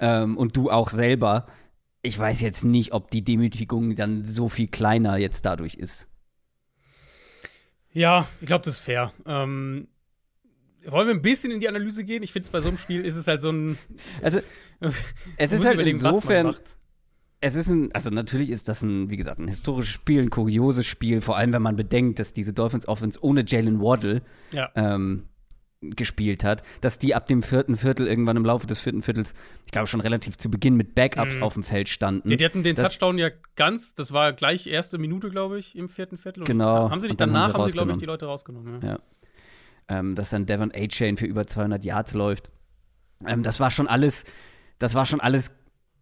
ähm, 0.00 0.36
und 0.36 0.56
du 0.56 0.70
auch 0.70 0.90
selber, 0.90 1.46
ich 2.02 2.18
weiß 2.18 2.40
jetzt 2.40 2.64
nicht, 2.64 2.92
ob 2.92 3.10
die 3.10 3.24
Demütigung 3.24 3.96
dann 3.96 4.24
so 4.24 4.48
viel 4.48 4.68
kleiner 4.68 5.16
jetzt 5.16 5.44
dadurch 5.44 5.74
ist. 5.74 6.08
Ja, 7.92 8.28
ich 8.40 8.46
glaube, 8.46 8.64
das 8.64 8.74
ist 8.74 8.80
fair. 8.80 9.12
Ähm, 9.24 9.88
wollen 10.88 11.08
wir 11.08 11.14
ein 11.14 11.22
bisschen 11.22 11.50
in 11.50 11.60
die 11.60 11.68
Analyse 11.68 12.04
gehen? 12.04 12.22
Ich 12.22 12.32
finde, 12.32 12.48
bei 12.50 12.60
so 12.60 12.68
einem 12.68 12.78
Spiel 12.78 13.04
ist 13.04 13.16
es 13.16 13.26
halt 13.26 13.40
so 13.40 13.50
ein. 13.50 13.78
Also, 14.22 14.40
es 15.36 15.52
ist 15.52 15.64
halt 15.64 15.80
insofern. 15.80 16.54
Es 17.40 17.54
ist 17.54 17.68
ein, 17.68 17.94
also 17.94 18.08
natürlich 18.08 18.48
ist 18.48 18.66
das 18.68 18.82
ein, 18.82 19.10
wie 19.10 19.16
gesagt, 19.16 19.38
ein 19.38 19.46
historisches 19.46 19.92
Spiel, 19.92 20.22
ein 20.22 20.30
kurioses 20.30 20.86
Spiel, 20.86 21.20
vor 21.20 21.36
allem 21.36 21.52
wenn 21.52 21.60
man 21.60 21.76
bedenkt, 21.76 22.18
dass 22.18 22.32
diese 22.32 22.54
Dolphins 22.54 22.88
Offense 22.88 23.18
ohne 23.22 23.44
Jalen 23.46 23.78
Waddle 23.78 24.22
ja. 24.54 24.70
ähm, 24.74 25.28
gespielt 25.82 26.44
hat, 26.44 26.62
dass 26.80 26.98
die 26.98 27.14
ab 27.14 27.26
dem 27.26 27.42
vierten 27.42 27.76
Viertel 27.76 28.06
irgendwann 28.06 28.38
im 28.38 28.44
Laufe 28.46 28.66
des 28.66 28.80
vierten 28.80 29.02
Viertels, 29.02 29.34
ich 29.66 29.72
glaube 29.72 29.86
schon 29.86 30.00
relativ 30.00 30.38
zu 30.38 30.50
Beginn 30.50 30.76
mit 30.76 30.94
Backups 30.94 31.36
mhm. 31.36 31.42
auf 31.42 31.52
dem 31.52 31.62
Feld 31.62 31.90
standen. 31.90 32.30
Ja, 32.30 32.36
die 32.36 32.44
hatten 32.44 32.62
den 32.62 32.74
das, 32.74 32.88
Touchdown 32.88 33.18
ja 33.18 33.28
ganz, 33.54 33.94
das 33.94 34.12
war 34.12 34.32
gleich 34.32 34.66
erste 34.66 34.96
Minute, 34.96 35.28
glaube 35.28 35.58
ich, 35.58 35.76
im 35.76 35.90
vierten 35.90 36.16
Viertel. 36.16 36.44
genau. 36.44 36.88
Haben 36.90 37.02
sie 37.02 37.08
nicht 37.08 37.20
danach, 37.20 37.52
haben 37.52 37.64
sie, 37.64 37.72
glaube 37.72 37.92
ich, 37.92 37.98
die 37.98 38.06
Leute 38.06 38.24
rausgenommen. 38.24 38.80
Ja. 38.80 38.88
ja 38.88 38.98
ähm, 39.88 40.14
dass 40.14 40.30
dann 40.30 40.46
Devon 40.46 40.72
A-Chain 40.74 41.16
für 41.16 41.26
über 41.26 41.46
200 41.46 41.84
Yards 41.84 42.14
läuft. 42.14 42.50
Ähm, 43.26 43.42
das 43.42 43.60
war 43.60 43.70
schon 43.70 43.88
alles, 43.88 44.24
das 44.78 44.94
war 44.94 45.06
schon 45.06 45.20
alles 45.20 45.52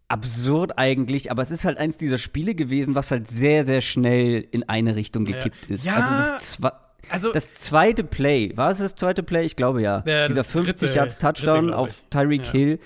absurd 0.07 0.77
eigentlich, 0.77 1.31
aber 1.31 1.41
es 1.41 1.51
ist 1.51 1.65
halt 1.65 1.77
eins 1.77 1.97
dieser 1.97 2.17
Spiele 2.17 2.53
gewesen, 2.55 2.93
was 2.95 3.09
halt 3.11 3.27
sehr, 3.27 3.65
sehr 3.65 3.81
schnell 3.81 4.47
in 4.51 4.67
eine 4.69 4.95
Richtung 4.95 5.25
gekippt 5.25 5.67
Ja. 5.67 5.73
ist. 5.75 5.85
Ja, 5.85 5.95
also 5.95 6.11
das, 6.31 6.51
zwe 6.53 6.71
also- 7.09 7.33
das 7.33 7.53
zweite 7.53 8.03
Play, 8.03 8.55
war 8.55 8.69
es 8.69 8.77
das 8.79 8.95
zweite 8.95 9.23
Play? 9.23 9.45
Ich 9.45 9.55
glaube 9.55 9.81
ja. 9.81 10.03
Ja, 10.05 10.27
Dieser 10.27 10.43
das 10.43 10.51
50 10.51 10.75
dritte- 10.89 10.95
Yards 10.97 11.17
Touchdown 11.17 11.73
auf. 11.73 12.03
Tyreek 12.09 12.45
Ja. 12.45 12.51
Hill. 12.51 12.79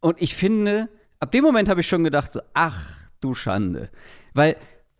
Und 0.00 0.20
ich 0.20 0.34
finde, 0.34 0.88
ab 1.20 1.32
dem 1.32 1.44
Moment 1.44 1.68
habe 1.68 1.80
ich 1.80 1.88
schon 1.88 2.04
gedacht, 2.04 2.32
so, 2.32 2.40
ach 2.54 2.90
du 3.20 3.34
Schande. 3.34 3.90
Weil 4.34 4.56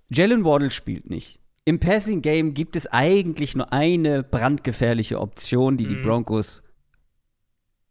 Jalen 0.08 0.44
Waddle 0.44 0.70
spielt 0.70 1.08
nicht. 1.10 1.37
Im 1.68 1.80
Passing 1.80 2.22
Game 2.22 2.54
gibt 2.54 2.76
es 2.76 2.86
eigentlich 2.86 3.54
nur 3.54 3.74
eine 3.74 4.22
brandgefährliche 4.22 5.20
Option, 5.20 5.76
die 5.76 5.86
die 5.86 5.96
Mhm. 5.96 6.02
Broncos 6.02 6.62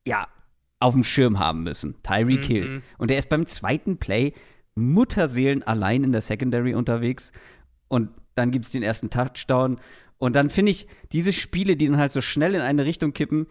ja 0.04 0.28
auf 0.80 0.96
dem 0.96 1.04
Schirm 1.04 1.38
haben 1.38 1.62
müssen. 1.62 1.94
Tyreek 2.02 2.50
Mhm. 2.50 2.54
Hill. 2.54 2.82
Und 2.98 3.12
er 3.12 3.20
ist 3.20 3.30
beim 3.30 3.46
zweiten 3.46 3.98
Play 3.98 4.34
Mutterseelen 4.74 5.62
allein 5.62 6.04
in 6.04 6.12
der 6.12 6.22
Secondary 6.22 6.74
unterwegs. 6.74 7.32
Und 7.88 8.10
dann 8.34 8.50
gibt 8.50 8.66
es 8.66 8.72
den 8.72 8.82
ersten 8.82 9.12
Touchdown. 9.12 9.80
Und 10.18 10.36
dann 10.36 10.50
finde 10.50 10.72
ich, 10.72 10.88
diese 11.12 11.32
Spiele, 11.32 11.76
die 11.78 11.86
dann 11.86 11.98
halt 11.98 12.12
so 12.12 12.22
schnell 12.22 12.56
in 12.56 12.62
eine 12.62 12.84
Richtung 12.84 13.14
kippen, 13.14 13.46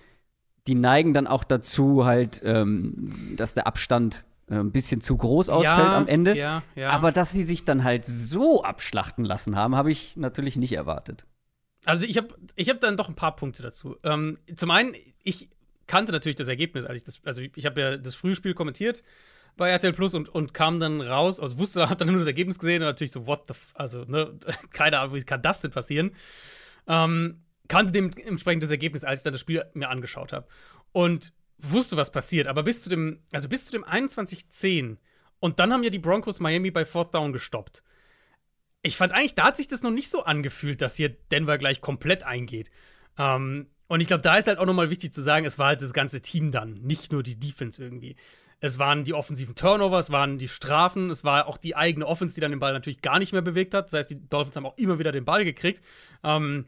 die 0.66 0.74
neigen 0.74 1.14
dann 1.14 1.28
auch 1.28 1.44
dazu, 1.44 2.04
halt, 2.04 2.42
ähm, 2.44 3.34
dass 3.36 3.54
der 3.54 3.68
Abstand 3.68 4.24
ein 4.48 4.70
bisschen 4.70 5.00
zu 5.00 5.16
groß 5.16 5.48
ausfällt 5.48 5.88
am 5.88 6.06
Ende. 6.06 6.36
Ja, 6.36 6.62
ja. 6.74 6.90
Aber 6.90 7.12
dass 7.12 7.32
sie 7.32 7.42
sich 7.42 7.64
dann 7.64 7.82
halt 7.84 8.06
so 8.06 8.62
abschlachten 8.62 9.24
lassen 9.24 9.56
haben, 9.56 9.74
habe 9.74 9.90
ich 9.90 10.16
natürlich 10.16 10.56
nicht 10.56 10.72
erwartet. 10.72 11.26
Also 11.84 12.06
ich 12.06 12.16
habe 12.16 12.28
ich 12.54 12.68
hab 12.68 12.80
dann 12.80 12.96
doch 12.96 13.08
ein 13.08 13.14
paar 13.14 13.36
Punkte 13.36 13.62
dazu. 13.62 13.96
Ähm, 14.04 14.38
zum 14.54 14.70
einen, 14.70 14.94
ich 15.22 15.48
kannte 15.86 16.12
natürlich 16.12 16.36
das 16.36 16.48
Ergebnis, 16.48 16.84
als 16.84 16.96
ich 16.96 17.04
das, 17.04 17.20
also 17.24 17.42
ich 17.42 17.66
habe 17.66 17.80
ja 17.80 17.96
das 17.96 18.14
Frühspiel 18.14 18.54
kommentiert 18.54 19.02
bei 19.56 19.70
RTL 19.70 19.92
Plus 19.92 20.14
und, 20.14 20.28
und 20.28 20.52
kam 20.52 20.80
dann 20.80 21.00
raus, 21.00 21.40
also 21.40 21.58
wusste, 21.58 21.88
habe 21.88 21.96
dann 21.96 22.08
nur 22.08 22.18
das 22.18 22.26
Ergebnis 22.26 22.58
gesehen 22.58 22.82
und 22.82 22.88
natürlich 22.88 23.12
so, 23.12 23.26
what 23.26 23.44
the, 23.48 23.52
f 23.52 23.72
also, 23.74 24.04
ne, 24.04 24.38
keine 24.70 24.98
Ahnung, 24.98 25.14
wie 25.14 25.22
kann 25.22 25.42
das 25.42 25.60
denn 25.60 25.70
passieren? 25.70 26.10
Ähm, 26.86 27.42
kannte 27.68 27.92
dementsprechend 27.92 28.62
das 28.62 28.70
Ergebnis, 28.70 29.04
als 29.04 29.20
ich 29.20 29.24
dann 29.24 29.32
das 29.32 29.40
Spiel 29.40 29.64
mir 29.74 29.88
angeschaut 29.88 30.32
habe. 30.32 30.46
Und 30.92 31.32
wusste, 31.58 31.96
was 31.96 32.12
passiert, 32.12 32.46
aber 32.46 32.62
bis 32.62 32.82
zu 32.82 32.90
dem, 32.90 33.20
also 33.32 33.48
bis 33.48 33.66
zu 33.66 33.72
dem 33.72 33.84
21-10 33.84 34.96
und 35.40 35.58
dann 35.58 35.72
haben 35.72 35.82
ja 35.82 35.90
die 35.90 35.98
Broncos 35.98 36.40
Miami 36.40 36.70
bei 36.70 36.84
Fourth 36.84 37.14
Down 37.14 37.32
gestoppt. 37.32 37.82
Ich 38.82 38.96
fand 38.96 39.12
eigentlich, 39.12 39.34
da 39.34 39.44
hat 39.44 39.56
sich 39.56 39.68
das 39.68 39.82
noch 39.82 39.90
nicht 39.90 40.10
so 40.10 40.24
angefühlt, 40.24 40.80
dass 40.80 40.96
hier 40.96 41.10
Denver 41.10 41.58
gleich 41.58 41.80
komplett 41.80 42.22
eingeht. 42.22 42.70
Ähm, 43.18 43.68
und 43.88 44.00
ich 44.00 44.06
glaube, 44.06 44.22
da 44.22 44.36
ist 44.36 44.48
halt 44.48 44.58
auch 44.58 44.66
nochmal 44.66 44.90
wichtig 44.90 45.12
zu 45.12 45.22
sagen, 45.22 45.46
es 45.46 45.58
war 45.58 45.68
halt 45.68 45.82
das 45.82 45.92
ganze 45.92 46.20
Team 46.20 46.50
dann, 46.50 46.74
nicht 46.82 47.12
nur 47.12 47.22
die 47.22 47.38
Defense 47.38 47.82
irgendwie. 47.82 48.16
Es 48.58 48.78
waren 48.78 49.04
die 49.04 49.12
offensiven 49.12 49.54
Turnover, 49.54 49.98
es 49.98 50.10
waren 50.10 50.38
die 50.38 50.48
Strafen, 50.48 51.10
es 51.10 51.24
war 51.24 51.46
auch 51.46 51.58
die 51.58 51.76
eigene 51.76 52.06
Offense, 52.06 52.34
die 52.34 52.40
dann 52.40 52.52
den 52.52 52.60
Ball 52.60 52.72
natürlich 52.72 53.02
gar 53.02 53.18
nicht 53.18 53.32
mehr 53.32 53.42
bewegt 53.42 53.74
hat. 53.74 53.86
Das 53.86 53.98
heißt, 53.98 54.10
die 54.10 54.28
Dolphins 54.28 54.56
haben 54.56 54.66
auch 54.66 54.78
immer 54.78 54.98
wieder 54.98 55.12
den 55.12 55.24
Ball 55.24 55.44
gekriegt. 55.44 55.84
Ähm, 56.24 56.66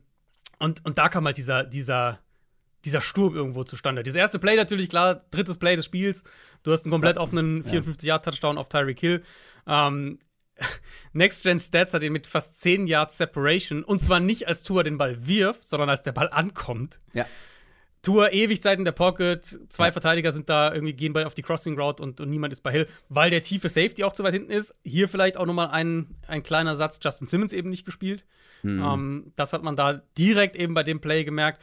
und, 0.59 0.85
und 0.85 0.99
da 0.99 1.09
kam 1.09 1.25
halt 1.25 1.39
dieser, 1.39 1.65
dieser, 1.65 2.21
dieser 2.85 3.01
Sturm 3.01 3.35
irgendwo 3.35 3.65
zustande. 3.65 4.03
Das 4.03 4.15
erste 4.15 4.39
Play 4.39 4.57
natürlich, 4.57 4.89
klar, 4.89 5.27
drittes 5.31 5.59
Play 5.59 5.77
des 5.77 5.85
Spiels. 5.85 6.23
Du 6.63 6.73
hast 6.73 6.85
einen 6.85 6.93
komplett 6.93 7.17
offenen 7.17 7.65
54-Yard-Touchdown 7.65 8.59
auf 8.59 8.69
Tyreek 8.69 9.01
Hill. 9.01 9.23
Ähm, 9.67 10.19
Next 11.13 11.45
Gen 11.45 11.59
Stats 11.59 11.95
hat 11.95 12.03
ihn 12.03 12.13
mit 12.13 12.27
fast 12.27 12.61
10 12.61 12.87
Yards 12.87 13.19
Separation 13.19 13.85
und 13.85 14.01
zwar 14.01 14.21
nicht 14.21 14.49
als 14.49 14.63
Tour 14.63 14.85
den 14.85 14.99
Ball 14.99 15.27
wirft, 15.27 15.69
sondern 15.69 15.89
als 15.89 16.03
der 16.03 16.13
Ball 16.13 16.29
ankommt. 16.31 16.99
Ja. 17.13 17.27
Tour 18.03 18.33
ewig 18.33 18.63
Zeit 18.63 18.79
in 18.79 18.85
der 18.85 18.93
Pocket, 18.93 19.45
zwei 19.69 19.91
Verteidiger 19.91 20.31
sind 20.31 20.49
da 20.49 20.73
irgendwie 20.73 20.93
gehen 20.93 21.13
bei 21.13 21.27
auf 21.27 21.35
die 21.35 21.43
Crossing 21.43 21.79
Route 21.79 22.03
und, 22.03 22.21
und 22.21 22.31
niemand 22.31 22.53
ist 22.53 22.63
bei 22.63 22.71
Hill, 22.71 22.89
weil 23.09 23.31
der 23.31 23.43
tiefe 23.43 23.69
Safety 23.69 24.05
auch 24.05 24.13
zu 24.13 24.23
weit 24.23 24.35
hinten 24.35 24.53
ist. 24.53 24.75
Hier 24.85 25.09
vielleicht 25.09 25.37
auch 25.37 25.47
nochmal 25.47 25.69
ein, 25.69 26.15
ein 26.27 26.45
kleiner 26.45 26.77
Satz, 26.77 27.01
Justin 27.03 27.27
Simmons 27.27 27.53
eben 27.53 27.71
nicht 27.71 27.85
gespielt. 27.85 28.25
Ähm, 28.65 29.33
das 29.35 29.53
hat 29.53 29.63
man 29.63 29.77
da 29.77 30.03
direkt 30.17 30.57
eben 30.57 30.75
bei 30.75 30.85
dem 30.85 31.01
Play 31.01 31.25
gemerkt. 31.25 31.61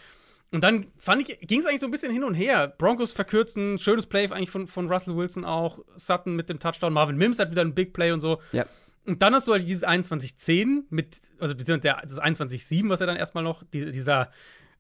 Und 0.55 0.63
dann 0.63 0.87
fand 0.97 1.21
ich, 1.27 1.39
ging 1.41 1.59
es 1.59 1.65
eigentlich 1.65 1.81
so 1.81 1.87
ein 1.87 1.91
bisschen 1.91 2.13
hin 2.13 2.23
und 2.23 2.33
her. 2.33 2.73
Broncos 2.77 3.11
verkürzen, 3.11 3.77
schönes 3.77 4.05
Play 4.05 4.31
eigentlich 4.31 4.49
von, 4.49 4.67
von 4.67 4.89
Russell 4.89 5.15
Wilson 5.17 5.43
auch, 5.43 5.79
Sutton 5.97 6.35
mit 6.35 6.49
dem 6.49 6.59
Touchdown, 6.59 6.93
Marvin 6.93 7.17
Mims 7.17 7.39
hat 7.39 7.51
wieder 7.51 7.61
ein 7.61 7.75
Big 7.75 7.91
Play 7.93 8.11
und 8.11 8.21
so. 8.21 8.41
Ja. 8.53 8.65
Und 9.05 9.21
dann 9.21 9.33
hast 9.33 9.47
du 9.47 9.51
halt 9.51 9.67
dieses 9.67 9.85
21-10 9.85 10.85
mit, 10.89 11.17
also 11.39 11.55
beziehungsweise 11.55 11.97
das 12.07 12.21
21-7, 12.21 12.87
was 12.89 13.01
er 13.01 13.07
dann 13.07 13.17
erstmal 13.17 13.43
noch, 13.43 13.63
die, 13.73 13.91
dieser 13.91 14.31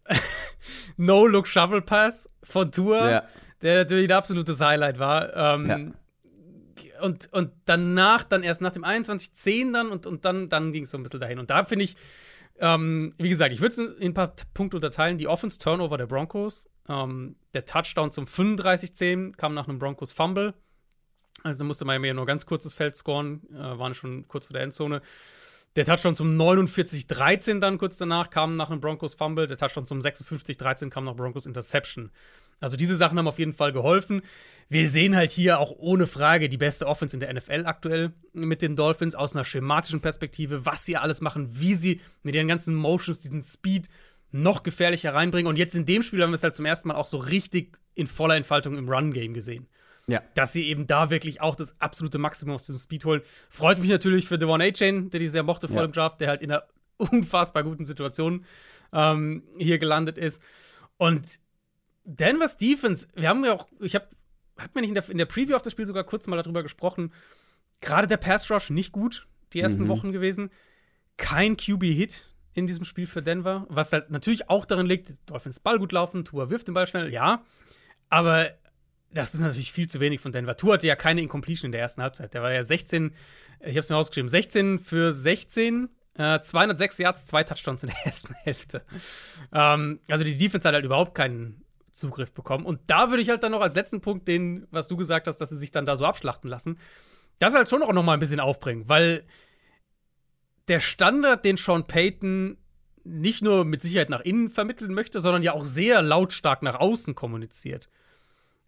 No-Look-Shovel-Pass 0.97 2.27
von 2.43 2.71
Tour, 2.71 3.09
Ja. 3.09 3.23
der 3.61 3.79
natürlich 3.79 4.09
ein 4.09 4.15
absolutes 4.17 4.59
Highlight 4.59 4.97
war. 4.97 5.35
Ähm, 5.35 5.93
und, 7.01 7.31
und 7.33 7.51
danach, 7.65 8.23
dann 8.23 8.43
erst 8.43 8.61
nach 8.61 8.71
dem 8.71 8.85
21-10 8.85 9.73
dann 9.73 9.89
und, 9.89 10.05
und 10.05 10.25
dann, 10.25 10.47
dann 10.49 10.71
ging 10.71 10.83
es 10.83 10.91
so 10.91 10.97
ein 10.97 11.03
bisschen 11.03 11.19
dahin. 11.19 11.39
Und 11.39 11.49
da 11.49 11.65
finde 11.65 11.85
ich, 11.85 11.95
ähm, 12.59 13.11
wie 13.17 13.29
gesagt, 13.29 13.53
ich 13.53 13.61
würde 13.61 13.73
es 13.73 13.77
in 13.99 14.11
ein 14.11 14.13
paar 14.13 14.33
Punkte 14.53 14.77
unterteilen. 14.77 15.17
Die 15.17 15.27
Offense-Turnover 15.27 15.97
der 15.97 16.07
Broncos, 16.07 16.69
ähm, 16.87 17.35
der 17.53 17.65
Touchdown 17.65 18.11
zum 18.11 18.25
35-10 18.25 19.35
kam 19.35 19.53
nach 19.53 19.67
einem 19.67 19.79
Broncos-Fumble. 19.79 20.53
Also 21.43 21.63
musste 21.65 21.85
Miami 21.85 22.07
ja 22.07 22.13
nur 22.13 22.25
ganz 22.25 22.45
kurzes 22.45 22.73
Feld 22.73 22.95
scoren, 22.95 23.41
äh, 23.51 23.57
waren 23.57 23.93
schon 23.93 24.27
kurz 24.27 24.45
vor 24.45 24.53
der 24.53 24.63
Endzone. 24.63 25.01
Der 25.75 25.85
Touchdown 25.85 26.15
zum 26.15 26.37
49-13 26.37 27.59
dann 27.59 27.77
kurz 27.77 27.97
danach 27.97 28.29
kam 28.29 28.55
nach 28.55 28.69
einem 28.69 28.79
Broncos 28.79 29.13
Fumble. 29.13 29.45
Der 29.45 29.57
Touchdown 29.57 29.85
zum 29.85 29.99
56-13 29.99 30.89
kam 30.89 31.03
nach 31.03 31.15
Broncos 31.15 31.45
Interception. 31.45 32.11
Also 32.59 32.77
diese 32.77 32.95
Sachen 32.97 33.17
haben 33.17 33.27
auf 33.27 33.39
jeden 33.39 33.53
Fall 33.53 33.71
geholfen. 33.73 34.21
Wir 34.69 34.87
sehen 34.89 35.15
halt 35.15 35.31
hier 35.31 35.59
auch 35.59 35.71
ohne 35.77 36.07
Frage 36.07 36.49
die 36.49 36.57
beste 36.57 36.87
Offense 36.87 37.15
in 37.15 37.19
der 37.19 37.33
NFL 37.33 37.63
aktuell 37.65 38.13
mit 38.33 38.61
den 38.61 38.75
Dolphins 38.75 39.13
aus 39.13 39.35
einer 39.35 39.43
schematischen 39.43 40.01
Perspektive, 40.01 40.65
was 40.65 40.85
sie 40.85 40.97
alles 40.97 41.21
machen, 41.21 41.47
wie 41.51 41.75
sie 41.75 42.01
mit 42.23 42.33
ihren 42.35 42.47
ganzen 42.47 42.73
Motions 42.75 43.19
diesen 43.19 43.43
Speed 43.43 43.87
noch 44.31 44.63
gefährlicher 44.63 45.13
reinbringen. 45.13 45.47
Und 45.47 45.57
jetzt 45.57 45.75
in 45.75 45.85
dem 45.85 46.01
Spiel 46.01 46.21
haben 46.23 46.31
wir 46.31 46.35
es 46.35 46.43
halt 46.43 46.55
zum 46.55 46.65
ersten 46.65 46.87
Mal 46.87 46.95
auch 46.95 47.05
so 47.05 47.17
richtig 47.17 47.77
in 47.93 48.07
voller 48.07 48.35
Entfaltung 48.35 48.77
im 48.77 48.89
Run-Game 48.89 49.33
gesehen 49.33 49.67
Ja. 50.07 50.21
dass 50.33 50.51
sie 50.53 50.63
eben 50.67 50.87
da 50.87 51.09
wirklich 51.09 51.41
auch 51.41 51.55
das 51.55 51.79
absolute 51.79 52.17
Maximum 52.17 52.55
aus 52.55 52.65
diesem 52.65 52.79
Speed 52.79 53.05
holen. 53.05 53.21
Freut 53.49 53.79
mich 53.79 53.89
natürlich 53.89 54.27
für 54.27 54.37
Devon 54.37 54.61
A-Chain, 54.61 55.09
der 55.11 55.19
die 55.19 55.27
sehr 55.27 55.43
mochte 55.43 55.67
vor 55.67 55.77
Ja. 55.81 55.87
dem 55.87 55.91
Draft, 55.93 56.19
der 56.21 56.29
halt 56.29 56.41
in 56.41 56.51
einer 56.51 56.63
unfassbar 56.97 57.63
guten 57.63 57.85
Situation 57.85 58.43
ähm, 58.91 59.43
hier 59.57 59.77
gelandet 59.77 60.17
ist. 60.17 60.41
Und 60.97 61.39
Denver's 62.05 62.57
Defense, 62.57 63.07
wir 63.15 63.29
haben 63.29 63.43
ja 63.43 63.53
auch, 63.53 63.67
ich 63.79 63.95
habe, 63.95 64.07
hat 64.57 64.73
mir 64.75 64.81
nicht 64.81 64.89
in 64.91 64.95
der, 64.95 65.09
in 65.09 65.17
der 65.17 65.25
Preview 65.25 65.55
auf 65.55 65.61
das 65.61 65.73
Spiel 65.73 65.85
sogar 65.87 66.03
kurz 66.03 66.27
mal 66.27 66.41
darüber 66.41 66.63
gesprochen, 66.63 67.11
gerade 67.81 68.07
der 68.07 68.17
Pass 68.17 68.49
Rush 68.49 68.69
nicht 68.69 68.91
gut 68.91 69.27
die 69.53 69.59
ersten 69.59 69.83
Mhm. 69.83 69.87
Wochen 69.89 70.11
gewesen. 70.11 70.49
Kein 71.17 71.57
QB-Hit 71.57 72.33
in 72.53 72.67
diesem 72.67 72.85
Spiel 72.85 73.07
für 73.07 73.21
Denver, 73.21 73.65
was 73.69 73.91
halt 73.91 74.11
natürlich 74.11 74.49
auch 74.49 74.65
darin 74.65 74.85
liegt, 74.85 75.29
Dolphins 75.29 75.59
Ball 75.59 75.77
gut 75.79 75.91
laufen, 75.91 76.23
Tua 76.25 76.49
wirft 76.49 76.67
den 76.67 76.73
Ball 76.73 76.87
schnell, 76.87 77.11
ja, 77.11 77.43
aber 78.09 78.49
das 79.11 79.33
ist 79.33 79.41
natürlich 79.41 79.71
viel 79.71 79.87
zu 79.87 79.99
wenig 79.99 80.19
von 80.21 80.31
Denver. 80.31 80.55
Tua 80.57 80.73
hatte 80.73 80.87
ja 80.87 80.95
keine 80.95 81.21
Incompletion 81.21 81.67
in 81.69 81.71
der 81.71 81.81
ersten 81.81 82.01
Halbzeit. 82.01 82.33
Der 82.33 82.41
war 82.41 82.51
ja 82.51 82.63
16, 82.63 83.13
ich 83.61 83.69
habe 83.69 83.79
es 83.79 83.89
mir 83.89 83.95
rausgeschrieben, 83.95 84.29
16 84.29 84.79
für 84.79 85.11
16, 85.13 85.89
äh, 86.17 86.39
206 86.39 86.97
Yards, 86.97 87.25
zwei 87.25 87.43
Touchdowns 87.43 87.83
in 87.83 87.89
der 87.89 87.97
ersten 88.05 88.33
Hälfte. 88.35 88.83
Ähm, 89.53 89.99
also 90.09 90.23
die 90.23 90.37
Defense 90.37 90.67
hat 90.67 90.75
halt 90.75 90.85
überhaupt 90.85 91.15
keinen 91.15 91.64
Zugriff 91.95 92.33
bekommen. 92.33 92.65
Und 92.65 92.81
da 92.87 93.09
würde 93.09 93.21
ich 93.21 93.29
halt 93.29 93.43
dann 93.43 93.53
noch 93.53 93.61
als 93.61 93.75
letzten 93.75 94.01
Punkt 94.01 94.27
den, 94.27 94.67
was 94.69 94.87
du 94.87 94.97
gesagt 94.97 95.27
hast, 95.27 95.37
dass 95.37 95.49
sie 95.49 95.57
sich 95.57 95.71
dann 95.71 95.85
da 95.85 95.95
so 95.95 96.05
abschlachten 96.05 96.49
lassen, 96.49 96.77
das 97.39 97.53
halt 97.53 97.69
schon 97.69 97.83
auch 97.83 97.93
noch 97.93 98.03
mal 98.03 98.13
ein 98.13 98.19
bisschen 98.19 98.39
aufbringen, 98.39 98.87
weil 98.87 99.23
der 100.67 100.79
Standard, 100.79 101.45
den 101.45 101.57
Sean 101.57 101.87
Payton 101.87 102.57
nicht 103.03 103.43
nur 103.43 103.65
mit 103.65 103.81
Sicherheit 103.81 104.09
nach 104.09 104.21
innen 104.21 104.49
vermitteln 104.49 104.93
möchte, 104.93 105.19
sondern 105.19 105.43
ja 105.43 105.53
auch 105.53 105.63
sehr 105.63 106.01
lautstark 106.01 106.63
nach 106.63 106.79
außen 106.79 107.15
kommuniziert. 107.15 107.89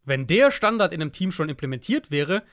Wenn 0.05 0.27
der 0.27 0.51
Standard 0.51 0.93
in 0.93 1.01
einem 1.01 1.11
Team 1.11 1.31
schon 1.31 1.49
implementiert 1.49 2.11
wäre, 2.11 2.43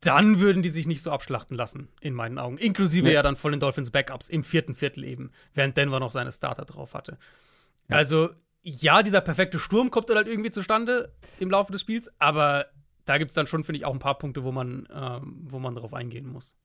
dann 0.00 0.40
würden 0.40 0.62
die 0.62 0.68
sich 0.68 0.86
nicht 0.86 1.02
so 1.02 1.10
abschlachten 1.10 1.56
lassen, 1.56 1.88
in 2.00 2.12
meinen 2.12 2.38
Augen. 2.38 2.58
Inklusive 2.58 3.06
Nee. 3.06 3.14
ja 3.14 3.22
dann 3.22 3.36
von 3.36 3.52
den 3.52 3.60
Dolphins 3.60 3.90
Backups 3.90 4.28
im 4.28 4.44
vierten 4.44 4.74
Viertel 4.74 5.04
eben, 5.04 5.30
während 5.54 5.76
Denver 5.76 6.00
noch 6.00 6.10
seine 6.10 6.32
Starter 6.32 6.64
drauf 6.64 6.92
hatte. 6.92 7.18
Also, 7.88 8.30
ja, 8.68 9.04
dieser 9.04 9.20
perfekte 9.20 9.60
Sturm 9.60 9.92
kommt 9.92 10.10
dann 10.10 10.16
halt 10.16 10.26
irgendwie 10.26 10.50
zustande 10.50 11.12
im 11.38 11.50
Laufe 11.50 11.70
des 11.70 11.82
Spiels, 11.82 12.10
aber 12.18 12.66
da 13.04 13.16
gibt 13.16 13.30
es 13.30 13.36
dann 13.36 13.46
schon, 13.46 13.62
finde 13.62 13.78
ich, 13.78 13.84
auch 13.84 13.92
ein 13.92 14.00
paar 14.00 14.18
Punkte, 14.18 14.42
wo 14.42 14.50
man, 14.50 14.88
ähm, 14.92 15.36
wo 15.48 15.60
man 15.60 15.76
darauf 15.76 15.94
eingehen 15.94 16.26
muss. 16.26 16.56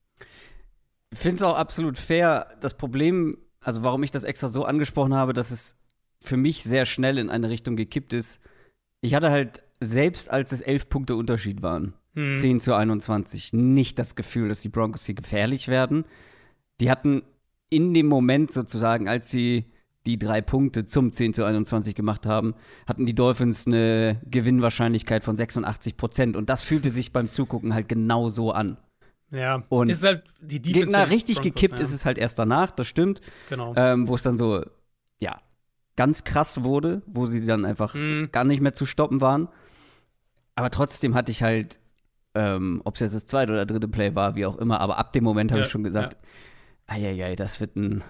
Ich 1.11 1.19
finde 1.19 1.35
es 1.35 1.41
auch 1.43 1.55
absolut 1.55 1.99
fair. 1.99 2.47
Das 2.59 2.73
Problem, 2.75 3.37
also 3.59 3.83
warum 3.83 4.01
ich 4.01 4.09
das 4.09 4.23
extra 4.23 4.47
so 4.47 4.65
angesprochen 4.65 5.13
habe, 5.13 5.33
dass 5.33 5.51
es 5.51 5.77
für 6.19 6.37
mich 6.37 6.63
sehr 6.63 6.87
schnell 6.87 7.19
in 7.19 7.29
eine 7.29 7.49
Richtung 7.49 7.75
gekippt 7.75 8.13
ist. 8.13 8.41
Ich 9.01 9.13
hatte 9.13 9.29
halt, 9.29 9.63
selbst 9.79 10.31
als 10.31 10.51
es 10.51 10.61
elf 10.61 10.89
Punkte 10.89 11.15
Unterschied 11.15 11.61
waren, 11.61 11.93
Hm. 12.15 12.35
10 12.35 12.59
zu 12.59 12.73
21, 12.73 13.53
nicht 13.53 13.97
das 13.99 14.15
Gefühl, 14.15 14.49
dass 14.49 14.61
die 14.61 14.69
Broncos 14.69 15.05
hier 15.05 15.15
gefährlich 15.15 15.67
werden. 15.67 16.05
Die 16.81 16.89
hatten 16.89 17.21
in 17.69 17.93
dem 17.93 18.07
Moment 18.07 18.51
sozusagen, 18.51 19.07
als 19.07 19.29
sie 19.29 19.71
die 20.05 20.17
drei 20.17 20.41
Punkte 20.41 20.85
zum 20.85 21.11
10 21.11 21.33
zu 21.33 21.43
21 21.43 21.93
gemacht 21.95 22.25
haben, 22.25 22.55
hatten 22.87 23.05
die 23.05 23.13
Dolphins 23.13 23.67
eine 23.67 24.19
Gewinnwahrscheinlichkeit 24.29 25.23
von 25.23 25.37
86 25.37 25.95
Prozent. 25.97 26.35
Und 26.35 26.49
das 26.49 26.63
fühlte 26.63 26.89
sich 26.89 27.11
beim 27.11 27.31
Zugucken 27.31 27.73
halt 27.73 27.87
genau 27.87 28.29
so 28.29 28.51
an. 28.51 28.77
Ja, 29.29 29.63
Und 29.69 29.89
ist 29.89 30.03
halt 30.03 30.23
die 30.41 30.61
Defense 30.61 30.85
Gegner 30.87 31.09
richtig 31.09 31.37
Broncos, 31.37 31.53
gekippt 31.53 31.79
ja. 31.79 31.85
ist 31.85 31.93
es 31.93 32.03
halt 32.05 32.17
erst 32.17 32.37
danach, 32.39 32.71
das 32.71 32.87
stimmt. 32.87 33.21
Genau. 33.49 33.73
Ähm, 33.77 34.07
wo 34.07 34.15
es 34.15 34.23
dann 34.23 34.37
so, 34.37 34.65
ja, 35.19 35.39
ganz 35.95 36.23
krass 36.23 36.63
wurde, 36.63 37.01
wo 37.05 37.25
sie 37.25 37.41
dann 37.41 37.63
einfach 37.63 37.93
Mhm. 37.93 38.29
gar 38.31 38.43
nicht 38.43 38.59
mehr 38.61 38.73
zu 38.73 38.85
stoppen 38.85 39.21
waren. 39.21 39.47
Aber 40.55 40.69
trotzdem 40.69 41.13
hatte 41.15 41.31
ich 41.31 41.43
halt, 41.43 41.79
ähm, 42.35 42.81
ob 42.83 42.95
es 42.95 43.01
jetzt 43.01 43.15
das 43.15 43.25
zweite 43.25 43.53
oder 43.53 43.65
dritte 43.65 43.87
Play 43.87 44.15
war, 44.15 44.35
wie 44.35 44.45
auch 44.45 44.57
immer, 44.57 44.81
aber 44.81 44.97
ab 44.97 45.13
dem 45.13 45.23
Moment 45.23 45.51
habe 45.51 45.61
Ja, 45.61 45.65
ich 45.65 45.71
schon 45.71 45.83
gesagt, 45.83 46.17
eieiei, 46.87 47.35
das 47.35 47.59
wird 47.61 47.75
ein, 47.77 48.03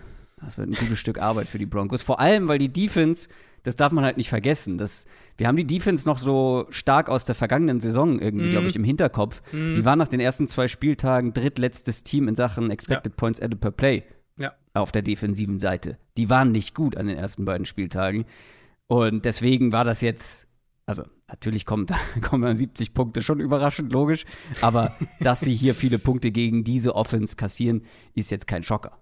das 0.43 0.57
wird 0.57 0.69
ein 0.69 0.75
gutes 0.75 0.99
Stück 0.99 1.19
Arbeit 1.21 1.47
für 1.47 1.57
die 1.57 1.65
Broncos. 1.65 2.01
Vor 2.01 2.19
allem, 2.19 2.47
weil 2.47 2.57
die 2.57 2.71
Defense, 2.71 3.27
das 3.63 3.75
darf 3.75 3.91
man 3.91 4.03
halt 4.03 4.17
nicht 4.17 4.29
vergessen. 4.29 4.77
Das, 4.77 5.05
wir 5.37 5.47
haben 5.47 5.55
die 5.57 5.67
Defense 5.67 6.07
noch 6.07 6.17
so 6.17 6.65
stark 6.71 7.09
aus 7.09 7.25
der 7.25 7.35
vergangenen 7.35 7.79
Saison 7.79 8.19
irgendwie, 8.19 8.45
Mhm. 8.47 8.51
glaube 8.51 8.67
ich, 8.67 8.75
im 8.75 8.83
Hinterkopf. 8.83 9.41
Die 9.51 9.85
waren 9.85 9.99
nach 9.99 10.07
den 10.07 10.19
ersten 10.19 10.47
zwei 10.47 10.67
Spieltagen 10.67 11.33
drittletztes 11.33 12.03
Team 12.03 12.27
in 12.27 12.35
Sachen 12.35 12.71
Expected 12.71 13.15
Points 13.17 13.39
Added 13.41 13.59
per 13.59 13.71
Play 13.71 14.03
Ja. 14.37 14.53
auf 14.73 14.91
der 14.91 15.03
defensiven 15.03 15.59
Seite. 15.59 15.97
Die 16.17 16.29
waren 16.29 16.51
nicht 16.51 16.73
gut 16.73 16.97
an 16.97 17.07
den 17.07 17.17
ersten 17.17 17.45
beiden 17.45 17.65
Spieltagen. 17.65 18.25
Und 18.87 19.25
deswegen 19.25 19.71
war 19.71 19.83
das 19.85 20.01
jetzt, 20.01 20.47
also 20.87 21.03
natürlich 21.27 21.65
kommt, 21.65 21.91
kommen 22.21 22.43
dann 22.43 22.57
70 22.57 22.93
Punkte 22.95 23.21
schon 23.21 23.39
überraschend, 23.39 23.91
logisch. 23.93 24.25
Aber 24.61 24.95
dass 25.19 25.39
sie 25.41 25.53
hier 25.55 25.75
viele 25.75 25.99
Punkte 25.99 26.31
gegen 26.31 26.63
diese 26.63 26.95
Offense 26.95 27.35
kassieren, 27.35 27.83
ist 28.15 28.31
jetzt 28.31 28.47
kein 28.47 28.63
Schocker. 28.63 28.97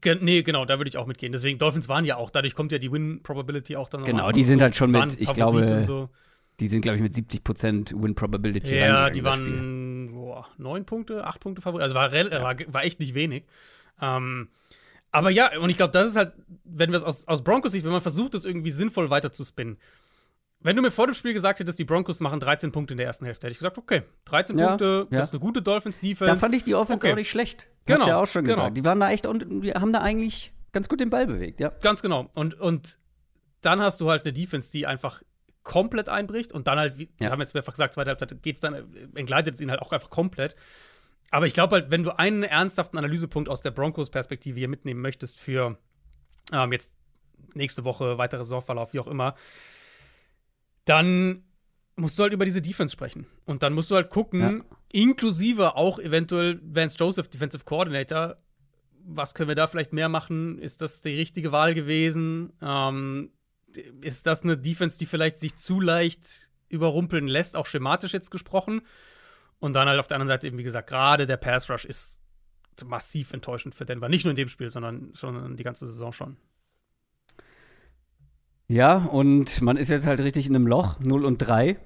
Ge 0.00 0.16
nee, 0.20 0.42
genau, 0.42 0.64
da 0.64 0.78
würde 0.78 0.88
ich 0.88 0.96
auch 0.96 1.06
mitgehen. 1.06 1.32
Deswegen, 1.32 1.58
Dolphins 1.58 1.88
waren 1.88 2.04
ja 2.04 2.16
auch, 2.16 2.30
dadurch 2.30 2.54
kommt 2.54 2.72
ja 2.72 2.78
die 2.78 2.90
Win-Probability 2.90 3.76
auch 3.76 3.88
dann 3.88 4.04
Genau, 4.04 4.32
die 4.32 4.44
sind 4.44 4.58
so, 4.58 4.62
halt 4.64 4.74
schon 4.76 4.90
mit, 4.90 5.20
ich 5.20 5.28
Favorit 5.28 5.66
glaube, 5.68 5.84
so. 5.84 6.08
Die 6.60 6.68
sind, 6.68 6.80
glaube 6.82 6.96
ich, 6.96 7.02
mit 7.02 7.14
70% 7.14 8.00
Win 8.02 8.14
Probability 8.14 8.74
Ja, 8.76 9.10
die 9.10 9.24
waren 9.24 10.10
boah, 10.12 10.46
neun 10.58 10.84
Punkte, 10.84 11.24
acht 11.26 11.40
Punkte 11.40 11.62
Favorit. 11.62 11.82
Also 11.82 11.94
war, 11.94 12.10
rel- 12.12 12.30
war, 12.30 12.56
war 12.68 12.84
echt 12.84 13.00
nicht 13.00 13.14
wenig. 13.14 13.44
Ähm, 14.00 14.48
aber 15.10 15.30
ja, 15.30 15.58
und 15.58 15.68
ich 15.70 15.76
glaube, 15.76 15.92
das 15.92 16.08
ist 16.08 16.16
halt, 16.16 16.32
wenn 16.64 16.90
wir 16.90 16.96
es 16.98 17.04
aus, 17.04 17.26
aus 17.28 17.42
Broncos 17.44 17.72
Sicht, 17.72 17.84
wenn 17.84 17.92
man 17.92 18.00
versucht, 18.00 18.34
das 18.34 18.44
irgendwie 18.44 18.70
sinnvoll 18.70 19.10
weiter 19.10 19.30
zu 19.32 19.44
spinnen. 19.44 19.76
Wenn 20.60 20.76
du 20.76 20.82
mir 20.82 20.90
vor 20.90 21.06
dem 21.06 21.14
Spiel 21.14 21.32
gesagt 21.32 21.58
hättest, 21.58 21.78
die 21.78 21.84
Broncos 21.84 22.20
machen 22.20 22.38
13 22.40 22.70
Punkte 22.70 22.94
in 22.94 22.98
der 22.98 23.06
ersten 23.06 23.24
Hälfte, 23.24 23.46
hätte 23.46 23.52
ich 23.52 23.58
gesagt, 23.58 23.78
okay, 23.78 24.02
13 24.26 24.56
Ja, 24.58 24.68
Punkte, 24.68 25.08
ja. 25.10 25.16
das 25.18 25.26
ist 25.28 25.32
eine 25.32 25.40
gute 25.40 25.60
Dolphins-Defense. 25.60 26.32
Da 26.32 26.36
fand 26.36 26.54
ich 26.54 26.62
die 26.64 26.74
Offense 26.74 27.04
Okay. 27.04 27.12
auch 27.12 27.16
nicht 27.16 27.30
schlecht. 27.30 27.68
Genau, 27.84 27.98
Hast 27.98 28.06
du 28.06 28.10
ja 28.10 28.16
auch 28.18 28.26
schon 28.26 28.44
genau. 28.44 28.56
gesagt. 28.56 28.76
Die 28.76 28.84
waren 28.84 29.00
da 29.00 29.10
echt 29.10 29.26
und 29.26 29.62
wir 29.62 29.74
haben 29.74 29.92
da 29.92 30.00
eigentlich 30.00 30.52
ganz 30.72 30.88
gut 30.88 31.00
den 31.00 31.10
Ball 31.10 31.26
bewegt, 31.26 31.60
ja. 31.60 31.70
Ganz 31.82 32.02
genau. 32.02 32.30
Und, 32.34 32.54
und 32.60 32.98
dann 33.60 33.80
hast 33.80 34.00
du 34.00 34.10
halt 34.10 34.24
eine 34.24 34.32
Defense, 34.32 34.70
die 34.72 34.86
einfach 34.86 35.22
komplett 35.62 36.08
einbricht 36.08 36.52
und 36.52 36.66
dann 36.66 36.78
halt, 36.78 36.98
wir 36.98 37.08
Ja. 37.20 37.30
haben 37.30 37.40
jetzt 37.40 37.54
mehrfach 37.54 37.72
gesagt, 37.72 37.94
zweite 37.94 38.10
Halbzeit 38.10 38.42
geht's 38.42 38.60
dann, 38.60 38.74
äh, 38.74 38.82
entgleitet 39.14 39.54
es 39.54 39.60
ihn 39.60 39.70
halt 39.70 39.80
auch 39.80 39.92
einfach 39.92 40.10
komplett. 40.10 40.56
Aber 41.30 41.46
ich 41.46 41.54
glaube 41.54 41.76
halt, 41.76 41.90
wenn 41.90 42.02
du 42.02 42.10
einen 42.18 42.42
ernsthaften 42.42 42.98
Analysepunkt 42.98 43.48
aus 43.48 43.62
der 43.62 43.70
Broncos-Perspektive 43.70 44.58
hier 44.58 44.68
mitnehmen 44.68 45.00
möchtest 45.00 45.38
für 45.38 45.78
ähm, 46.52 46.72
jetzt 46.72 46.92
nächste 47.54 47.84
Woche, 47.84 48.18
weiterer 48.18 48.44
Saisonverlauf, 48.44 48.92
wie 48.92 49.00
auch 49.00 49.06
immer, 49.06 49.34
dann 50.84 51.44
musst 52.02 52.18
du 52.18 52.24
halt 52.24 52.32
über 52.32 52.44
diese 52.44 52.60
Defense 52.60 52.92
sprechen. 52.92 53.26
Und 53.46 53.62
dann 53.62 53.72
musst 53.72 53.90
du 53.90 53.94
halt 53.94 54.10
gucken, 54.10 54.40
Ja. 54.40 54.64
inklusive 54.92 55.76
auch 55.76 55.98
eventuell 55.98 56.60
Vance 56.62 56.96
Joseph, 56.98 57.28
Defensive 57.28 57.64
Coordinator, 57.64 58.36
was 59.04 59.34
können 59.34 59.48
wir 59.48 59.54
da 59.54 59.66
vielleicht 59.66 59.92
mehr 59.92 60.08
machen? 60.08 60.58
Ist 60.58 60.80
das 60.82 61.00
die 61.00 61.14
richtige 61.16 61.50
Wahl 61.52 61.74
gewesen? 61.74 62.52
Ähm, 62.60 63.30
ist 64.02 64.26
das 64.26 64.42
eine 64.42 64.58
Defense, 64.58 64.98
die 64.98 65.06
vielleicht 65.06 65.38
sich 65.38 65.56
zu 65.56 65.80
leicht 65.80 66.50
überrumpeln 66.68 67.26
lässt, 67.26 67.56
auch 67.56 67.66
schematisch 67.66 68.12
jetzt 68.12 68.30
gesprochen? 68.30 68.82
Und 69.60 69.74
dann 69.74 69.88
halt 69.88 69.98
auf 70.00 70.08
der 70.08 70.16
anderen 70.16 70.28
Seite 70.28 70.46
eben, 70.48 70.58
wie 70.58 70.62
gesagt, 70.64 70.88
gerade 70.88 71.26
der 71.26 71.36
Pass 71.36 71.70
Rush 71.70 71.84
ist 71.84 72.20
massiv 72.84 73.32
enttäuschend 73.32 73.74
für 73.74 73.84
Denver. 73.84 74.08
Nicht 74.08 74.24
nur 74.24 74.30
in 74.30 74.36
dem 74.36 74.48
Spiel, 74.48 74.70
sondern 74.70 75.10
schon 75.14 75.56
die 75.56 75.62
ganze 75.62 75.86
Saison 75.86 76.12
schon. 76.12 76.36
Ja, 78.68 78.96
und 78.98 79.60
man 79.62 79.76
ist 79.76 79.90
jetzt 79.90 80.06
halt 80.06 80.20
richtig 80.20 80.46
in 80.46 80.54
einem 80.56 80.66
Loch, 80.66 80.98
0 81.00 81.24
und 81.24 81.38
3 81.38 81.76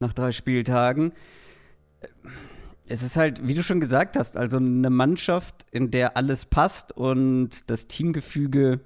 nach 0.00 0.12
drei 0.12 0.32
Spieltagen. 0.32 1.12
Es 2.86 3.02
ist 3.02 3.16
halt, 3.16 3.46
wie 3.46 3.54
du 3.54 3.62
schon 3.62 3.78
gesagt 3.78 4.16
hast, 4.16 4.36
also 4.36 4.56
eine 4.56 4.90
Mannschaft, 4.90 5.66
in 5.70 5.90
der 5.90 6.16
alles 6.16 6.46
passt 6.46 6.96
und 6.96 7.70
das 7.70 7.86
Teamgefüge 7.86 8.80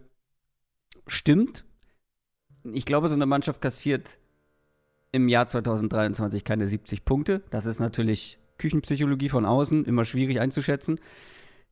stimmt. 1.06 1.64
Ich 2.72 2.84
glaube, 2.84 3.08
so 3.08 3.14
eine 3.14 3.26
Mannschaft 3.26 3.62
kassiert 3.62 4.18
im 5.12 5.28
Jahr 5.28 5.46
2023 5.46 6.44
keine 6.44 6.66
70 6.66 7.04
Punkte. 7.04 7.42
Das 7.50 7.66
ist 7.66 7.78
natürlich 7.78 8.38
Küchenpsychologie 8.58 9.28
von 9.28 9.46
außen, 9.46 9.84
immer 9.84 10.04
schwierig 10.04 10.40
einzuschätzen. 10.40 10.98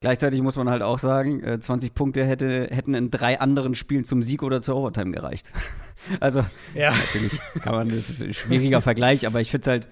Gleichzeitig 0.03 0.43
muss 0.43 0.57
man 0.57 0.69
halt 0.69 0.83
auch 0.83 0.99
sagen, 0.99 1.43
äh, 1.43 1.59
20 1.59 1.95
Punkte 1.95 2.25
hätte, 2.27 2.67
hätten 2.71 2.93
in 2.93 3.11
drei 3.11 3.41
anderen 3.41 3.75
Spielen 3.75 4.05
zum 4.05 4.23
Sieg 4.23 4.43
oder 4.43 4.61
zur 4.61 4.77
Overtime 4.77 5.13
gereicht. 5.13 5.53
also, 6.21 6.45
Ja. 6.75 6.91
natürlich 6.91 7.39
kann 7.63 7.73
man, 7.75 7.89
das 7.89 8.11
ist 8.11 8.21
ein 8.23 8.35
schwieriger 8.35 8.81
Vergleich, 8.83 9.27
aber 9.27 9.41
ich 9.41 9.51
finde 9.51 9.63
es 9.63 9.69
halt 9.69 9.89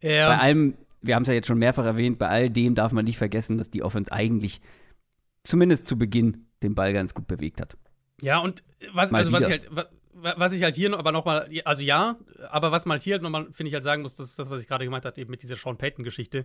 bei 0.00 0.08
Ja, 0.10 0.36
allem, 0.38 0.74
wir 1.02 1.14
haben 1.16 1.22
es 1.22 1.28
ja 1.28 1.34
jetzt 1.34 1.46
schon 1.48 1.58
mehrfach 1.58 1.84
erwähnt, 1.84 2.18
bei 2.18 2.28
all 2.28 2.48
dem 2.50 2.74
darf 2.76 2.92
man 2.92 3.04
nicht 3.04 3.18
vergessen, 3.18 3.58
dass 3.58 3.70
die 3.70 3.82
Offense 3.82 4.12
eigentlich 4.12 4.60
zumindest 5.42 5.86
zu 5.86 5.96
Beginn 5.98 6.46
den 6.62 6.74
Ball 6.74 6.92
ganz 6.92 7.14
gut 7.14 7.26
bewegt 7.26 7.60
hat. 7.60 7.76
ja 8.20 8.38
und 8.38 8.62
was, 8.92 9.10
Mal 9.10 9.18
also, 9.18 9.32
was, 9.32 9.42
ich 9.44 9.50
halt, 9.50 9.68
wa- 9.74 9.88
was 10.36 10.52
ich 10.52 10.62
halt 10.62 10.76
hier 10.76 10.90
noch, 10.90 10.98
aber 10.98 11.12
nochmal, 11.12 11.48
also 11.64 11.82
ja, 11.82 12.16
aber 12.50 12.70
was 12.70 12.86
man 12.86 12.96
halt 12.96 13.02
hier 13.02 13.14
halt 13.14 13.22
nochmal, 13.22 13.46
finde 13.52 13.68
ich 13.68 13.74
halt 13.74 13.84
sagen 13.84 14.02
muss, 14.02 14.14
das 14.14 14.28
ist 14.30 14.38
das, 14.38 14.50
was 14.50 14.60
ich 14.62 14.68
gerade 14.68 14.84
gemeint 14.84 15.04
habe, 15.04 15.20
eben 15.20 15.30
mit 15.30 15.42
dieser 15.42 15.56
Sean 15.56 15.76
Payton-Geschichte. 15.76 16.44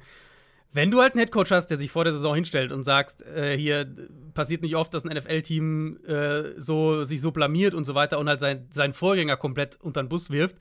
Wenn 0.72 0.92
du 0.92 1.02
halt 1.02 1.14
einen 1.14 1.22
Headcoach 1.22 1.50
hast, 1.50 1.68
der 1.68 1.78
sich 1.78 1.92
vor 1.92 2.04
der 2.04 2.14
Saison 2.14 2.36
hinstellt 2.36 2.72
und 2.72 2.84
sagst, 2.84 3.26
äh, 3.26 3.58
hier 3.58 3.88
passiert 4.36 4.62
nicht 4.62 4.76
oft, 4.76 4.94
dass 4.94 5.04
ein 5.04 5.16
NFL-Team 5.16 6.00
äh, 6.06 6.62
so, 6.62 7.06
sich 7.06 7.22
so 7.22 7.32
blamiert 7.32 7.74
und 7.74 7.86
so 7.86 7.96
weiter 7.96 8.20
und 8.20 8.30
halt 8.30 8.40
sein, 8.40 8.68
seinen 8.72 8.94
Vorgänger 8.94 9.36
komplett 9.36 9.80
unter 9.82 10.04
den 10.04 10.10
Bus 10.10 10.30
wirft, 10.30 10.58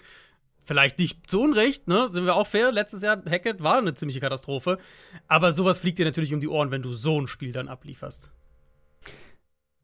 vielleicht 0.64 0.98
nicht 0.98 1.30
zu 1.30 1.40
Unrecht, 1.40 1.88
ne? 1.88 2.08
Sind 2.10 2.24
wir 2.24 2.36
auch 2.36 2.46
fair? 2.46 2.72
Letztes 2.72 3.02
Jahr 3.02 3.22
Hackett 3.28 3.62
war 3.62 3.78
eine 3.78 3.94
ziemliche 3.94 4.20
Katastrophe. 4.20 4.78
Aber 5.26 5.52
sowas 5.52 5.78
fliegt 5.78 5.98
dir 5.98 6.06
natürlich 6.06 6.32
um 6.32 6.40
die 6.40 6.48
Ohren, 6.48 6.70
wenn 6.70 6.82
du 6.82 6.92
so 6.92 7.20
ein 7.20 7.26
Spiel 7.26 7.52
dann 7.52 7.68
ablieferst. 7.68 8.30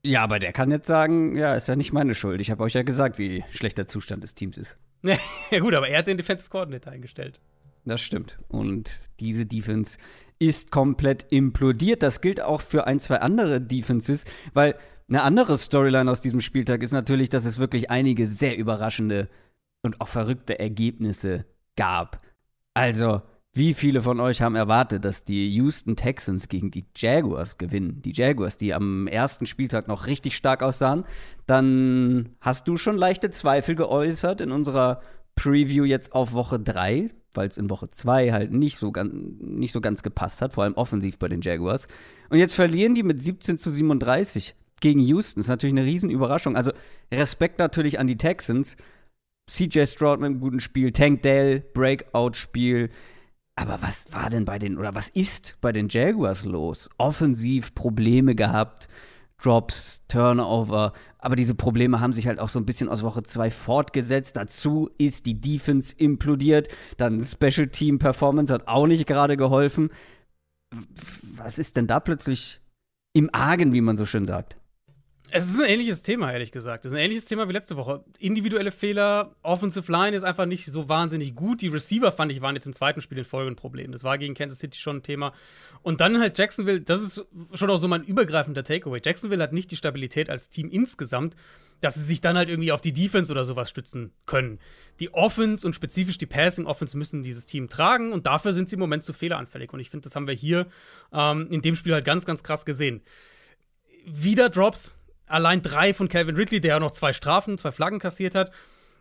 Ja, 0.02 0.22
aber 0.22 0.38
der 0.38 0.52
kann 0.52 0.70
jetzt 0.70 0.86
sagen, 0.86 1.36
ja, 1.36 1.54
ist 1.54 1.68
ja 1.68 1.76
nicht 1.76 1.92
meine 1.92 2.14
Schuld. 2.14 2.40
Ich 2.40 2.50
habe 2.50 2.62
euch 2.62 2.74
ja 2.74 2.82
gesagt, 2.82 3.18
wie 3.18 3.42
schlecht 3.50 3.78
der 3.78 3.86
Zustand 3.86 4.22
des 4.22 4.34
Teams 4.34 4.58
ist. 4.58 4.76
ja, 5.02 5.58
gut, 5.58 5.74
aber 5.74 5.88
er 5.88 5.98
hat 5.98 6.06
den 6.06 6.18
Defensive 6.18 6.50
Coordinator 6.50 6.92
eingestellt. 6.92 7.40
Das 7.84 8.00
stimmt. 8.00 8.38
Und 8.48 9.10
diese 9.20 9.46
Defense 9.46 9.98
ist 10.38 10.70
komplett 10.70 11.26
implodiert. 11.30 12.02
Das 12.02 12.20
gilt 12.20 12.40
auch 12.40 12.60
für 12.60 12.86
ein, 12.86 13.00
zwei 13.00 13.20
andere 13.20 13.60
Defenses, 13.60 14.24
weil 14.52 14.74
eine 15.08 15.22
andere 15.22 15.58
Storyline 15.58 16.10
aus 16.10 16.22
diesem 16.22 16.40
Spieltag 16.40 16.82
ist 16.82 16.92
natürlich, 16.92 17.28
dass 17.28 17.44
es 17.44 17.58
wirklich 17.58 17.90
einige 17.90 18.26
sehr 18.26 18.56
überraschende 18.56 19.28
und 19.82 20.00
auch 20.00 20.08
verrückte 20.08 20.58
Ergebnisse 20.58 21.44
gab. 21.76 22.22
Also, 22.72 23.20
wie 23.52 23.74
viele 23.74 24.02
von 24.02 24.18
euch 24.18 24.42
haben 24.42 24.56
erwartet, 24.56 25.04
dass 25.04 25.24
die 25.24 25.48
Houston 25.50 25.94
Texans 25.94 26.48
gegen 26.48 26.70
die 26.70 26.86
Jaguars 26.96 27.58
gewinnen? 27.58 28.02
Die 28.02 28.12
Jaguars, 28.12 28.56
die 28.56 28.74
am 28.74 29.06
ersten 29.06 29.46
Spieltag 29.46 29.86
noch 29.86 30.06
richtig 30.06 30.36
stark 30.36 30.62
aussahen. 30.62 31.04
Dann 31.46 32.30
hast 32.40 32.66
du 32.66 32.76
schon 32.76 32.96
leichte 32.96 33.30
Zweifel 33.30 33.74
geäußert 33.74 34.40
in 34.40 34.50
unserer 34.50 35.02
Preview 35.36 35.84
jetzt 35.84 36.14
auf 36.14 36.32
Woche 36.32 36.58
3, 36.58 37.10
weil 37.34 37.48
es 37.48 37.56
in 37.56 37.70
Woche 37.70 37.90
2 37.90 38.32
halt 38.32 38.52
nicht 38.52 38.76
so, 38.76 38.92
ganz, 38.92 39.12
nicht 39.40 39.72
so 39.72 39.80
ganz 39.80 40.02
gepasst 40.02 40.42
hat, 40.42 40.52
vor 40.52 40.64
allem 40.64 40.74
offensiv 40.74 41.18
bei 41.18 41.28
den 41.28 41.40
Jaguars. 41.40 41.86
Und 42.30 42.38
jetzt 42.38 42.54
verlieren 42.54 42.94
die 42.94 43.02
mit 43.02 43.22
17 43.22 43.58
zu 43.58 43.70
37 43.70 44.54
gegen 44.80 45.00
Houston. 45.00 45.40
Das 45.40 45.46
ist 45.46 45.50
natürlich 45.50 45.74
eine 45.74 45.86
Riesenüberraschung. 45.86 46.56
Also 46.56 46.72
Respekt 47.12 47.58
natürlich 47.58 47.98
an 47.98 48.06
die 48.06 48.16
Texans. 48.16 48.76
CJ 49.50 49.86
Stroud 49.86 50.20
mit 50.20 50.30
einem 50.30 50.40
guten 50.40 50.60
Spiel, 50.60 50.90
Tank 50.92 51.22
Dell, 51.22 51.60
Breakout-Spiel. 51.74 52.88
Aber 53.56 53.78
was 53.82 54.06
war 54.12 54.30
denn 54.30 54.44
bei 54.44 54.58
den, 54.58 54.78
oder 54.78 54.94
was 54.94 55.08
ist 55.08 55.56
bei 55.60 55.72
den 55.72 55.88
Jaguars 55.88 56.44
los? 56.44 56.90
Offensiv 56.98 57.74
Probleme 57.74 58.34
gehabt, 58.34 58.88
Drops, 59.42 60.02
Turnover. 60.08 60.92
Aber 61.18 61.36
diese 61.36 61.54
Probleme 61.54 62.00
haben 62.00 62.12
sich 62.12 62.26
halt 62.26 62.38
auch 62.38 62.48
so 62.48 62.58
ein 62.58 62.66
bisschen 62.66 62.88
aus 62.88 63.02
Woche 63.02 63.22
2 63.22 63.50
fortgesetzt. 63.50 64.36
Dazu 64.36 64.90
ist 64.98 65.26
die 65.26 65.40
Defense 65.40 65.94
implodiert. 65.96 66.68
Dann 66.96 67.22
Special 67.22 67.68
Team 67.68 67.98
Performance 67.98 68.52
hat 68.52 68.68
auch 68.68 68.86
nicht 68.86 69.06
gerade 69.06 69.36
geholfen. 69.36 69.90
Was 71.22 71.58
ist 71.58 71.76
denn 71.76 71.86
da 71.86 72.00
plötzlich 72.00 72.60
im 73.12 73.30
Argen, 73.32 73.72
wie 73.72 73.80
man 73.80 73.96
so 73.96 74.06
schön 74.06 74.26
sagt? 74.26 74.56
Es 75.30 75.48
ist 75.48 75.58
ein 75.58 75.68
ähnliches 75.68 76.02
Thema, 76.02 76.32
ehrlich 76.32 76.52
gesagt. 76.52 76.84
Es 76.84 76.92
ist 76.92 76.96
ein 76.96 77.02
ähnliches 77.02 77.24
Thema 77.24 77.48
wie 77.48 77.52
letzte 77.52 77.76
Woche. 77.76 78.04
Individuelle 78.18 78.70
Fehler, 78.70 79.34
Offensive 79.42 79.90
Line 79.90 80.16
ist 80.16 80.22
einfach 80.22 80.46
nicht 80.46 80.66
so 80.66 80.88
wahnsinnig 80.88 81.34
gut. 81.34 81.60
Die 81.60 81.68
Receiver, 81.68 82.12
fand 82.12 82.30
ich, 82.30 82.40
waren 82.40 82.54
jetzt 82.54 82.66
im 82.66 82.72
zweiten 82.72 83.00
Spiel 83.00 83.18
in 83.18 83.24
Folge 83.24 83.50
ein 83.50 83.56
Problem. 83.56 83.90
Das 83.90 84.04
war 84.04 84.16
gegen 84.18 84.34
Kansas 84.34 84.60
City 84.60 84.78
schon 84.78 84.98
ein 84.98 85.02
Thema. 85.02 85.32
Und 85.82 86.00
dann 86.00 86.20
halt 86.20 86.38
Jacksonville, 86.38 86.82
das 86.82 87.02
ist 87.02 87.26
schon 87.54 87.70
auch 87.70 87.78
so 87.78 87.88
mein 87.88 88.04
übergreifender 88.04 88.62
Takeaway. 88.62 89.00
Jacksonville 89.04 89.42
hat 89.42 89.52
nicht 89.52 89.70
die 89.70 89.76
Stabilität 89.76 90.30
als 90.30 90.50
Team 90.50 90.68
insgesamt, 90.68 91.34
dass 91.80 91.94
sie 91.94 92.02
sich 92.02 92.20
dann 92.20 92.36
halt 92.36 92.48
irgendwie 92.48 92.70
auf 92.70 92.80
die 92.80 92.92
Defense 92.92 93.32
oder 93.32 93.44
sowas 93.44 93.68
stützen 93.68 94.12
können. 94.26 94.60
Die 95.00 95.12
Offense 95.12 95.66
und 95.66 95.74
spezifisch 95.74 96.18
die 96.18 96.26
Passing 96.26 96.66
Offense 96.66 96.96
müssen 96.96 97.22
dieses 97.22 97.44
Team 97.44 97.68
tragen 97.68 98.12
und 98.12 98.26
dafür 98.26 98.52
sind 98.52 98.68
sie 98.68 98.74
im 98.76 98.80
Moment 98.80 99.02
zu 99.02 99.12
fehleranfällig. 99.12 99.72
Und 99.72 99.80
ich 99.80 99.90
finde, 99.90 100.04
das 100.04 100.14
haben 100.14 100.28
wir 100.28 100.34
hier 100.34 100.66
ähm, 101.12 101.48
in 101.50 101.60
dem 101.60 101.74
Spiel 101.74 101.92
halt 101.92 102.04
ganz, 102.04 102.24
ganz 102.24 102.42
krass 102.42 102.64
gesehen. 102.64 103.02
Wieder 104.06 104.48
Drops, 104.48 104.96
allein 105.26 105.62
drei 105.62 105.94
von 105.94 106.08
Calvin 106.08 106.36
Ridley, 106.36 106.60
der 106.60 106.74
ja 106.74 106.80
noch 106.80 106.90
zwei 106.90 107.12
Strafen, 107.12 107.58
zwei 107.58 107.72
Flaggen 107.72 107.98
kassiert 107.98 108.34
hat. 108.34 108.50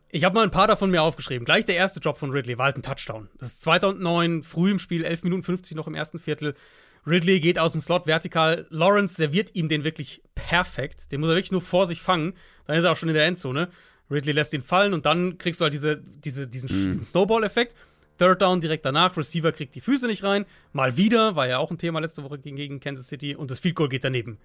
Ich 0.09 0.23
habe 0.23 0.35
mal 0.35 0.43
ein 0.43 0.51
paar 0.51 0.67
davon 0.67 0.91
mir 0.91 1.01
aufgeschrieben. 1.01 1.43
Gleich 1.43 1.65
der 1.65 1.75
erste 1.75 1.99
Drop 1.99 2.19
von 2.19 2.29
Ridley 2.29 2.57
war 2.57 2.65
halt 2.65 2.77
ein 2.77 2.83
Touchdown. 2.83 3.29
Das 3.39 3.53
ist 3.53 3.61
2009, 3.63 4.43
früh 4.43 4.69
im 4.69 4.79
Spiel, 4.79 5.03
11 5.03 5.23
Minuten 5.23 5.43
50 5.43 5.75
noch 5.75 5.87
im 5.87 5.95
ersten 5.95 6.19
Viertel. 6.19 6.53
Ridley 7.05 7.39
geht 7.39 7.59
aus 7.59 7.71
dem 7.71 7.81
Slot 7.81 8.05
vertikal. 8.05 8.67
Lawrence 8.69 9.15
serviert 9.15 9.55
ihm 9.55 9.69
den 9.69 9.83
wirklich 9.83 10.21
perfekt. 10.35 11.11
Den 11.11 11.19
muss 11.19 11.29
er 11.29 11.35
wirklich 11.35 11.51
nur 11.51 11.61
vor 11.61 11.87
sich 11.87 12.01
fangen. 12.01 12.33
Dann 12.65 12.77
ist 12.77 12.83
er 12.83 12.91
auch 12.91 12.97
schon 12.97 13.09
in 13.09 13.15
der 13.15 13.25
Endzone. 13.25 13.69
Ridley 14.09 14.33
lässt 14.33 14.53
ihn 14.53 14.61
fallen 14.61 14.93
und 14.93 15.05
dann 15.05 15.37
kriegst 15.37 15.59
du 15.59 15.63
halt 15.63 15.73
diese, 15.73 15.97
diese, 15.97 16.47
diesen, 16.47 16.69
mhm. 16.69 16.89
diesen 16.91 17.03
Snowball-Effekt. 17.03 17.75
Third 18.19 18.41
Down 18.41 18.61
direkt 18.61 18.85
danach. 18.85 19.17
Receiver 19.17 19.51
kriegt 19.51 19.75
die 19.75 19.81
Füße 19.81 20.07
nicht 20.07 20.23
rein. 20.23 20.45
Mal 20.71 20.95
wieder, 20.95 21.35
war 21.35 21.47
ja 21.47 21.57
auch 21.57 21.71
ein 21.71 21.77
Thema 21.77 21.99
letzte 21.99 22.23
Woche 22.23 22.37
gegen, 22.37 22.55
gegen 22.55 22.79
Kansas 22.79 23.07
City. 23.07 23.35
Und 23.35 23.51
das 23.51 23.59
Field 23.59 23.75
Goal 23.75 23.89
geht 23.89 24.03
daneben. 24.03 24.37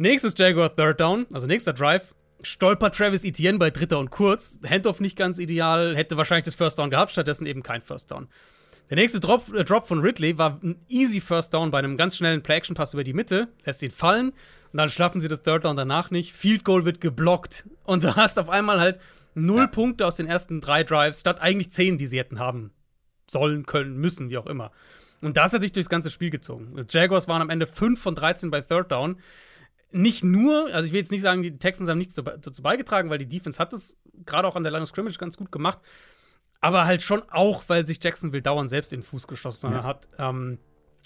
Nächstes 0.00 0.34
Jaguar 0.36 0.76
Third 0.76 1.00
Down, 1.00 1.26
also 1.32 1.48
nächster 1.48 1.72
Drive. 1.72 2.14
Stolpert 2.42 2.94
Travis 2.94 3.24
Etienne 3.24 3.58
bei 3.58 3.70
Dritter 3.70 3.98
und 3.98 4.12
Kurz. 4.12 4.60
Handoff 4.64 5.00
nicht 5.00 5.16
ganz 5.16 5.40
ideal, 5.40 5.96
hätte 5.96 6.16
wahrscheinlich 6.16 6.44
das 6.44 6.54
First 6.54 6.78
Down 6.78 6.90
gehabt, 6.90 7.10
stattdessen 7.10 7.46
eben 7.46 7.64
kein 7.64 7.82
First 7.82 8.12
Down. 8.12 8.28
Der 8.90 8.96
nächste 8.96 9.18
Drop, 9.18 9.52
äh, 9.52 9.64
Drop 9.64 9.88
von 9.88 9.98
Ridley 9.98 10.38
war 10.38 10.60
ein 10.62 10.76
easy 10.86 11.20
First 11.20 11.52
Down 11.52 11.72
bei 11.72 11.80
einem 11.80 11.96
ganz 11.96 12.16
schnellen 12.16 12.44
Play-Action-Pass 12.44 12.94
über 12.94 13.02
die 13.02 13.12
Mitte, 13.12 13.48
lässt 13.64 13.82
ihn 13.82 13.90
fallen 13.90 14.28
und 14.28 14.76
dann 14.76 14.88
schlafen 14.88 15.20
sie 15.20 15.26
das 15.26 15.42
Third 15.42 15.64
Down 15.64 15.74
danach 15.74 16.12
nicht. 16.12 16.32
Field 16.32 16.62
Goal 16.62 16.84
wird 16.84 17.00
geblockt 17.00 17.66
und 17.82 18.04
du 18.04 18.14
hast 18.14 18.38
auf 18.38 18.48
einmal 18.48 18.78
halt 18.78 19.00
null 19.34 19.62
ja. 19.62 19.66
Punkte 19.66 20.06
aus 20.06 20.14
den 20.14 20.28
ersten 20.28 20.60
drei 20.60 20.84
Drives, 20.84 21.18
statt 21.18 21.40
eigentlich 21.40 21.72
zehn, 21.72 21.98
die 21.98 22.06
sie 22.06 22.20
hätten 22.20 22.38
haben 22.38 22.70
sollen, 23.28 23.66
können, 23.66 23.96
müssen, 23.96 24.30
wie 24.30 24.38
auch 24.38 24.46
immer. 24.46 24.70
Und 25.22 25.36
das 25.36 25.52
hat 25.52 25.62
sich 25.62 25.72
durchs 25.72 25.88
ganze 25.88 26.10
Spiel 26.10 26.30
gezogen. 26.30 26.76
Die 26.76 26.84
Jaguars 26.88 27.26
waren 27.26 27.42
am 27.42 27.50
Ende 27.50 27.66
5 27.66 28.00
von 28.00 28.14
13 28.14 28.52
bei 28.52 28.60
Third 28.60 28.92
Down 28.92 29.16
nicht 29.90 30.24
nur, 30.24 30.72
also 30.72 30.86
ich 30.86 30.92
will 30.92 31.00
jetzt 31.00 31.10
nicht 31.10 31.22
sagen, 31.22 31.42
die 31.42 31.58
Texans 31.58 31.88
haben 31.88 31.98
nichts 31.98 32.14
dazu 32.14 32.62
beigetragen, 32.62 33.10
weil 33.10 33.18
die 33.18 33.28
Defense 33.28 33.58
hat 33.58 33.72
es 33.72 33.96
gerade 34.26 34.46
auch 34.46 34.56
an 34.56 34.62
der 34.62 34.72
Line 34.72 34.82
of 34.82 34.88
Scrimmage 34.88 35.18
ganz 35.18 35.36
gut 35.36 35.50
gemacht. 35.50 35.78
Aber 36.60 36.86
halt 36.86 37.02
schon 37.02 37.22
auch, 37.30 37.64
weil 37.68 37.86
sich 37.86 38.02
Jacksonville 38.02 38.42
dauernd 38.42 38.68
selbst 38.68 38.92
in 38.92 39.00
den 39.00 39.06
Fuß 39.06 39.28
geschossen 39.28 39.70
ja. 39.70 39.84
hat. 39.84 40.08
Ähm, 40.18 40.58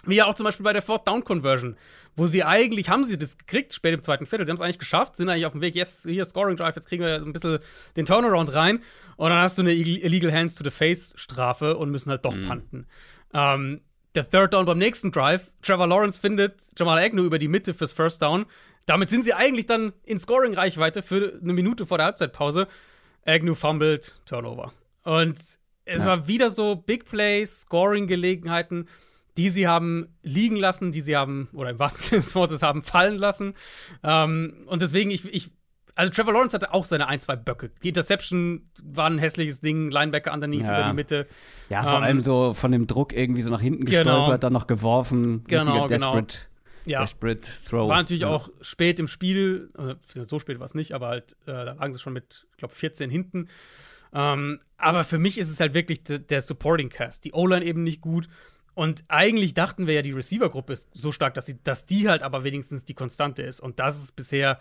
wie 0.04 0.16
ja 0.16 0.26
auch 0.26 0.34
zum 0.34 0.44
Beispiel 0.44 0.64
bei 0.64 0.72
der 0.72 0.82
Fourth 0.82 1.06
Down 1.06 1.22
Conversion, 1.22 1.76
wo 2.16 2.26
sie 2.26 2.42
eigentlich, 2.42 2.88
haben 2.88 3.04
sie 3.04 3.16
das 3.16 3.38
gekriegt, 3.38 3.72
spät 3.72 3.94
im 3.94 4.02
zweiten 4.02 4.26
Viertel, 4.26 4.46
sie 4.46 4.50
haben 4.50 4.56
es 4.56 4.62
eigentlich 4.62 4.78
geschafft, 4.78 5.16
sind 5.16 5.28
eigentlich 5.28 5.46
auf 5.46 5.52
dem 5.52 5.60
Weg, 5.60 5.76
yes, 5.76 6.02
hier 6.08 6.24
Scoring 6.24 6.56
Drive, 6.56 6.74
jetzt 6.74 6.88
kriegen 6.88 7.04
wir 7.04 7.16
ein 7.16 7.32
bisschen 7.32 7.60
den 7.96 8.06
Turnaround 8.06 8.52
rein 8.52 8.80
und 9.16 9.30
dann 9.30 9.38
hast 9.38 9.58
du 9.58 9.62
eine 9.62 9.72
Illegal 9.72 10.32
Hands 10.32 10.52
to 10.54 10.64
the 10.64 10.70
Face 10.70 11.14
Strafe 11.16 11.76
und 11.76 11.90
müssen 11.90 12.10
halt 12.10 12.24
doch 12.24 12.34
mhm. 12.34 12.48
punten. 12.48 12.86
Ähm, 13.32 13.80
der 14.14 14.28
Third 14.28 14.52
Down 14.52 14.66
beim 14.66 14.78
nächsten 14.78 15.12
Drive, 15.12 15.52
Trevor 15.62 15.86
Lawrence 15.86 16.20
findet 16.20 16.60
Jamal 16.76 16.98
Agnew 16.98 17.24
über 17.24 17.38
die 17.38 17.48
Mitte 17.48 17.72
fürs 17.72 17.92
First 17.92 18.22
Down, 18.22 18.46
damit 18.86 19.10
sind 19.10 19.24
sie 19.24 19.34
eigentlich 19.34 19.66
dann 19.66 19.92
in 20.04 20.18
Scoring-Reichweite 20.18 21.02
für 21.02 21.38
eine 21.40 21.52
Minute 21.52 21.86
vor 21.86 21.98
der 21.98 22.06
Halbzeitpause. 22.06 22.66
Agnew 23.24 23.54
fumbled, 23.54 24.20
Turnover. 24.26 24.72
Und 25.04 25.38
es 25.84 26.04
ja. 26.04 26.06
war 26.06 26.28
wieder 26.28 26.50
so 26.50 26.76
Big 26.76 27.04
Plays, 27.04 27.62
Scoring-Gelegenheiten, 27.62 28.88
die 29.36 29.48
sie 29.48 29.66
haben 29.66 30.08
liegen 30.22 30.56
lassen, 30.56 30.92
die 30.92 31.00
sie 31.00 31.16
haben, 31.16 31.48
oder 31.52 31.70
im 31.70 31.78
wahrsten 31.78 32.04
Sinne 32.08 32.22
des 32.22 32.34
Wortes 32.34 32.62
haben 32.62 32.82
fallen 32.82 33.16
lassen. 33.16 33.54
Ähm, 34.02 34.64
und 34.66 34.82
deswegen, 34.82 35.10
ich, 35.10 35.24
ich, 35.32 35.50
also 35.94 36.10
Trevor 36.10 36.32
Lawrence 36.32 36.54
hatte 36.54 36.72
auch 36.72 36.84
seine 36.84 37.06
ein, 37.08 37.20
zwei 37.20 37.36
Böcke. 37.36 37.70
Die 37.82 37.88
Interception 37.88 38.70
war 38.82 39.08
ein 39.08 39.18
hässliches 39.18 39.60
Ding, 39.60 39.90
Linebacker 39.90 40.32
underneath 40.32 40.62
ja. 40.62 40.80
über 40.80 40.88
die 40.88 40.94
Mitte. 40.94 41.26
Ja, 41.68 41.84
vor 41.84 41.98
ähm, 41.98 42.02
allem 42.02 42.20
so 42.20 42.54
von 42.54 42.72
dem 42.72 42.86
Druck 42.86 43.12
irgendwie 43.12 43.42
so 43.42 43.50
nach 43.50 43.60
hinten 43.60 43.84
genau. 43.84 43.98
gestolpert, 43.98 44.26
genau. 44.26 44.38
dann 44.38 44.52
noch 44.52 44.66
geworfen. 44.66 45.44
Genau, 45.44 45.86
genau 45.86 46.20
ja. 46.84 47.00
Desperate 47.00 47.48
Throw. 47.68 47.88
War 47.88 47.98
natürlich 47.98 48.22
ja. 48.22 48.28
auch 48.28 48.50
spät 48.60 48.98
im 49.00 49.08
Spiel, 49.08 49.70
äh, 49.78 49.94
so 50.24 50.38
spät 50.38 50.58
war 50.58 50.66
es 50.66 50.74
nicht, 50.74 50.92
aber 50.92 51.08
halt, 51.08 51.32
äh, 51.42 51.52
da 51.52 51.72
lagen 51.72 51.92
sie 51.92 51.98
schon 51.98 52.12
mit, 52.12 52.46
ich 52.50 52.56
glaube, 52.58 52.74
14 52.74 53.10
hinten. 53.10 53.48
Ähm, 54.12 54.60
aber 54.76 55.04
für 55.04 55.18
mich 55.18 55.38
ist 55.38 55.48
es 55.48 55.60
halt 55.60 55.74
wirklich 55.74 56.02
der 56.04 56.40
Supporting 56.40 56.88
Cast. 56.88 57.24
Die 57.24 57.32
O-Line 57.32 57.64
eben 57.64 57.82
nicht 57.82 58.00
gut. 58.00 58.28
Und 58.74 59.04
eigentlich 59.08 59.54
dachten 59.54 59.86
wir 59.86 59.94
ja, 59.94 60.02
die 60.02 60.12
Receiver-Gruppe 60.12 60.72
ist 60.72 60.88
so 60.92 61.12
stark, 61.12 61.34
dass, 61.34 61.46
sie, 61.46 61.62
dass 61.62 61.86
die 61.86 62.08
halt 62.08 62.22
aber 62.22 62.44
wenigstens 62.44 62.84
die 62.84 62.94
Konstante 62.94 63.42
ist. 63.42 63.60
Und 63.60 63.78
das 63.78 64.02
ist 64.02 64.16
bisher 64.16 64.58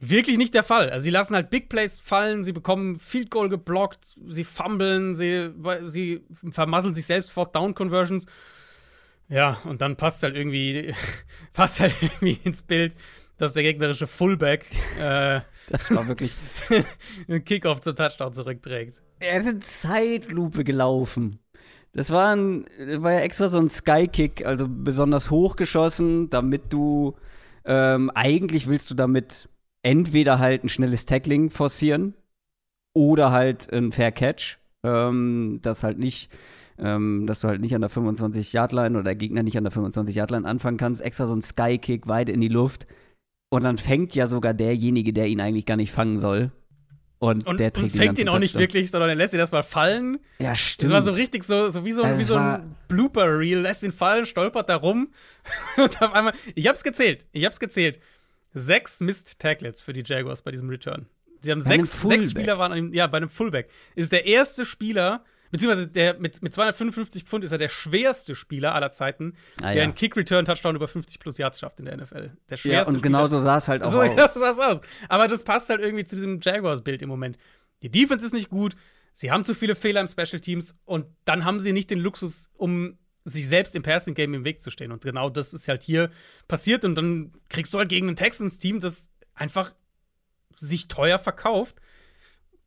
wirklich 0.00 0.36
nicht 0.36 0.54
der 0.54 0.64
Fall. 0.64 0.90
Also 0.90 1.04
sie 1.04 1.10
lassen 1.10 1.34
halt 1.34 1.48
Big 1.48 1.68
Plays 1.68 2.00
fallen, 2.00 2.42
sie 2.42 2.52
bekommen 2.52 2.98
Field 2.98 3.30
Goal 3.30 3.48
geblockt, 3.48 4.16
sie 4.26 4.44
fummeln, 4.44 5.14
sie, 5.14 5.50
sie 5.86 6.22
vermasseln 6.50 6.94
sich 6.94 7.06
selbst 7.06 7.30
vor 7.30 7.46
Down 7.46 7.74
Conversions. 7.74 8.26
Ja, 9.32 9.58
und 9.64 9.80
dann 9.80 9.96
passt 9.96 10.22
halt 10.22 10.36
irgendwie, 10.36 10.94
passt 11.54 11.80
halt 11.80 11.96
irgendwie 12.02 12.38
ins 12.44 12.60
Bild, 12.62 12.94
dass 13.38 13.54
der 13.54 13.62
gegnerische 13.62 14.06
Fullback 14.06 14.66
äh, 14.98 15.40
das 15.68 15.90
war 15.94 16.06
wirklich 16.06 16.34
einen 17.28 17.44
Kickoff 17.44 17.80
zum 17.80 17.96
Touchdown 17.96 18.32
zurückträgt. 18.32 19.02
Er 19.20 19.40
ist 19.40 19.48
in 19.48 19.62
Zeitlupe 19.62 20.64
gelaufen. 20.64 21.38
Das 21.92 22.10
war, 22.10 22.34
ein, 22.34 22.66
war 22.78 23.12
ja 23.12 23.20
extra 23.20 23.48
so 23.48 23.58
ein 23.58 23.68
Skykick, 23.68 24.44
also 24.44 24.66
besonders 24.68 25.30
hochgeschossen, 25.30 26.28
damit 26.28 26.72
du 26.72 27.16
ähm, 27.64 28.10
eigentlich 28.14 28.66
willst 28.66 28.90
du 28.90 28.94
damit 28.94 29.48
entweder 29.82 30.38
halt 30.38 30.64
ein 30.64 30.68
schnelles 30.68 31.06
Tackling 31.06 31.48
forcieren 31.48 32.14
oder 32.94 33.30
halt 33.30 33.72
ein 33.72 33.92
Fair 33.92 34.12
Catch, 34.12 34.58
ähm, 34.82 35.60
das 35.62 35.82
halt 35.82 35.98
nicht 35.98 36.30
ähm, 36.78 37.26
dass 37.26 37.40
du 37.40 37.48
halt 37.48 37.60
nicht 37.60 37.74
an 37.74 37.80
der 37.80 37.90
25-Yard-Line 37.90 38.96
oder 38.96 39.04
der 39.04 39.16
Gegner 39.16 39.42
nicht 39.42 39.56
an 39.56 39.64
der 39.64 39.72
25-Yard-Line 39.72 40.46
anfangen 40.46 40.76
kannst. 40.76 41.00
Extra 41.00 41.26
so 41.26 41.34
ein 41.34 41.42
Sky-Kick 41.42 42.06
weit 42.06 42.28
in 42.28 42.40
die 42.40 42.48
Luft. 42.48 42.86
Und 43.50 43.64
dann 43.64 43.78
fängt 43.78 44.14
ja 44.14 44.26
sogar 44.26 44.54
derjenige, 44.54 45.12
der 45.12 45.28
ihn 45.28 45.40
eigentlich 45.40 45.66
gar 45.66 45.76
nicht 45.76 45.92
fangen 45.92 46.18
soll. 46.18 46.52
Und, 47.18 47.46
und, 47.46 47.60
der 47.60 47.72
trägt 47.72 47.92
und 47.92 47.98
fängt 47.98 48.18
ihn 48.18 48.28
auch 48.28 48.40
nicht 48.40 48.58
wirklich, 48.58 48.90
sondern 48.90 49.10
er 49.10 49.14
lässt 49.14 49.32
ihn 49.32 49.38
erstmal 49.38 49.62
fallen. 49.62 50.18
Ja, 50.40 50.56
stimmt. 50.56 50.90
Das 50.90 50.92
war 50.92 51.02
so 51.02 51.12
richtig 51.12 51.44
so, 51.44 51.68
so 51.70 51.84
wie 51.84 51.92
so, 51.92 52.02
also 52.02 52.18
wie 52.18 52.24
so 52.24 52.34
ein 52.34 52.74
Blooper-Reel. 52.88 53.60
Lässt 53.60 53.84
ihn 53.84 53.92
fallen, 53.92 54.26
stolpert 54.26 54.68
da 54.68 54.74
rum. 54.74 55.12
und 55.76 56.02
auf 56.02 56.12
einmal, 56.14 56.34
ich 56.56 56.66
hab's 56.66 56.82
gezählt. 56.82 57.24
Ich 57.30 57.44
hab's 57.44 57.60
gezählt. 57.60 58.00
Sechs 58.54 58.98
Mist-Tacklets 58.98 59.82
für 59.82 59.92
die 59.92 60.02
Jaguars 60.04 60.42
bei 60.42 60.50
diesem 60.50 60.68
Return. 60.68 61.06
Sie 61.42 61.52
haben 61.52 61.60
sechs, 61.60 62.00
sechs 62.00 62.30
Spieler 62.30 62.58
waren 62.58 62.72
an 62.72 62.78
ihm, 62.78 62.92
ja, 62.92 63.06
bei 63.06 63.18
einem 63.18 63.28
Fullback. 63.28 63.68
Ist 63.94 64.10
der 64.10 64.26
erste 64.26 64.64
Spieler, 64.64 65.24
beziehungsweise 65.52 65.86
der 65.86 66.18
mit, 66.18 66.42
mit 66.42 66.52
255 66.52 67.24
Pfund 67.24 67.44
ist 67.44 67.52
er 67.52 67.58
der 67.58 67.68
schwerste 67.68 68.34
Spieler 68.34 68.74
aller 68.74 68.90
Zeiten, 68.90 69.34
ah, 69.58 69.66
der 69.68 69.74
ja. 69.74 69.82
einen 69.84 69.94
Kick-Return-Touchdown 69.94 70.74
über 70.74 70.88
50 70.88 71.20
plus 71.20 71.38
Yards 71.38 71.60
schafft 71.60 71.78
in 71.78 71.84
der 71.84 71.96
NFL. 71.96 72.32
Der 72.50 72.56
schwerste 72.56 72.90
ja, 72.90 72.96
und 72.96 73.02
genau 73.02 73.26
so 73.28 73.38
sah 73.38 73.58
es 73.58 73.68
halt 73.68 73.82
auch 73.82 73.92
so, 73.92 74.00
aus. 74.00 74.08
Genau 74.08 74.26
so 74.26 74.40
sah 74.40 74.50
es 74.50 74.58
aus. 74.58 74.80
Aber 75.08 75.28
das 75.28 75.44
passt 75.44 75.68
halt 75.68 75.80
irgendwie 75.80 76.04
zu 76.04 76.16
diesem 76.16 76.40
Jaguars-Bild 76.40 77.02
im 77.02 77.08
Moment. 77.08 77.36
Die 77.82 77.90
Defense 77.90 78.24
ist 78.26 78.32
nicht 78.32 78.48
gut, 78.48 78.74
sie 79.12 79.30
haben 79.30 79.44
zu 79.44 79.54
viele 79.54 79.74
Fehler 79.74 80.00
im 80.00 80.08
Special 80.08 80.40
Teams 80.40 80.74
und 80.84 81.06
dann 81.26 81.44
haben 81.44 81.60
sie 81.60 81.72
nicht 81.72 81.90
den 81.90 82.00
Luxus, 82.00 82.48
um 82.56 82.98
sich 83.24 83.46
selbst 83.46 83.76
im 83.76 83.82
Passing 83.82 84.14
Game 84.14 84.34
im 84.34 84.44
Weg 84.44 84.62
zu 84.62 84.70
stehen. 84.70 84.90
Und 84.90 85.02
genau 85.02 85.30
das 85.30 85.54
ist 85.54 85.68
halt 85.68 85.84
hier 85.84 86.10
passiert. 86.48 86.84
Und 86.84 86.96
dann 86.96 87.32
kriegst 87.50 87.72
du 87.72 87.78
halt 87.78 87.88
gegen 87.88 88.08
ein 88.08 88.16
Texans-Team, 88.16 88.80
das 88.80 89.10
einfach 89.34 89.72
sich 90.56 90.88
teuer 90.88 91.18
verkauft 91.18 91.76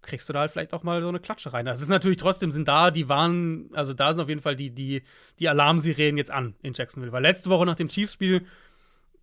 kriegst 0.06 0.30
du 0.30 0.34
da 0.34 0.40
halt 0.40 0.52
vielleicht 0.52 0.74
auch 0.74 0.84
mal 0.84 1.02
so 1.02 1.10
eine 1.10 1.20
Klatsche 1.20 1.54
rein. 1.54 1.66
Das 1.66 1.82
ist 1.82 1.90
natürlich 1.90 2.18
trotzdem, 2.18 2.52
sind 2.52 2.68
da, 2.68 2.92
die 2.92 3.10
waren, 3.10 3.70
also 3.74 3.94
da 3.94 4.14
sind 4.14 4.24
auf 4.24 4.30
jeden 4.30 4.42
Fall 4.42 4.56
die, 4.56 4.70
die, 4.70 5.04
die 5.40 5.50
Alarmsirenen 5.50 6.18
jetzt 6.18 6.32
an 6.32 6.56
in 6.62 6.74
Jacksonville. 6.74 7.12
Weil 7.12 7.24
letzte 7.24 7.50
Woche 7.50 7.66
nach 7.66 7.76
dem 7.76 7.90
Chiefs-Spiel, 7.90 8.46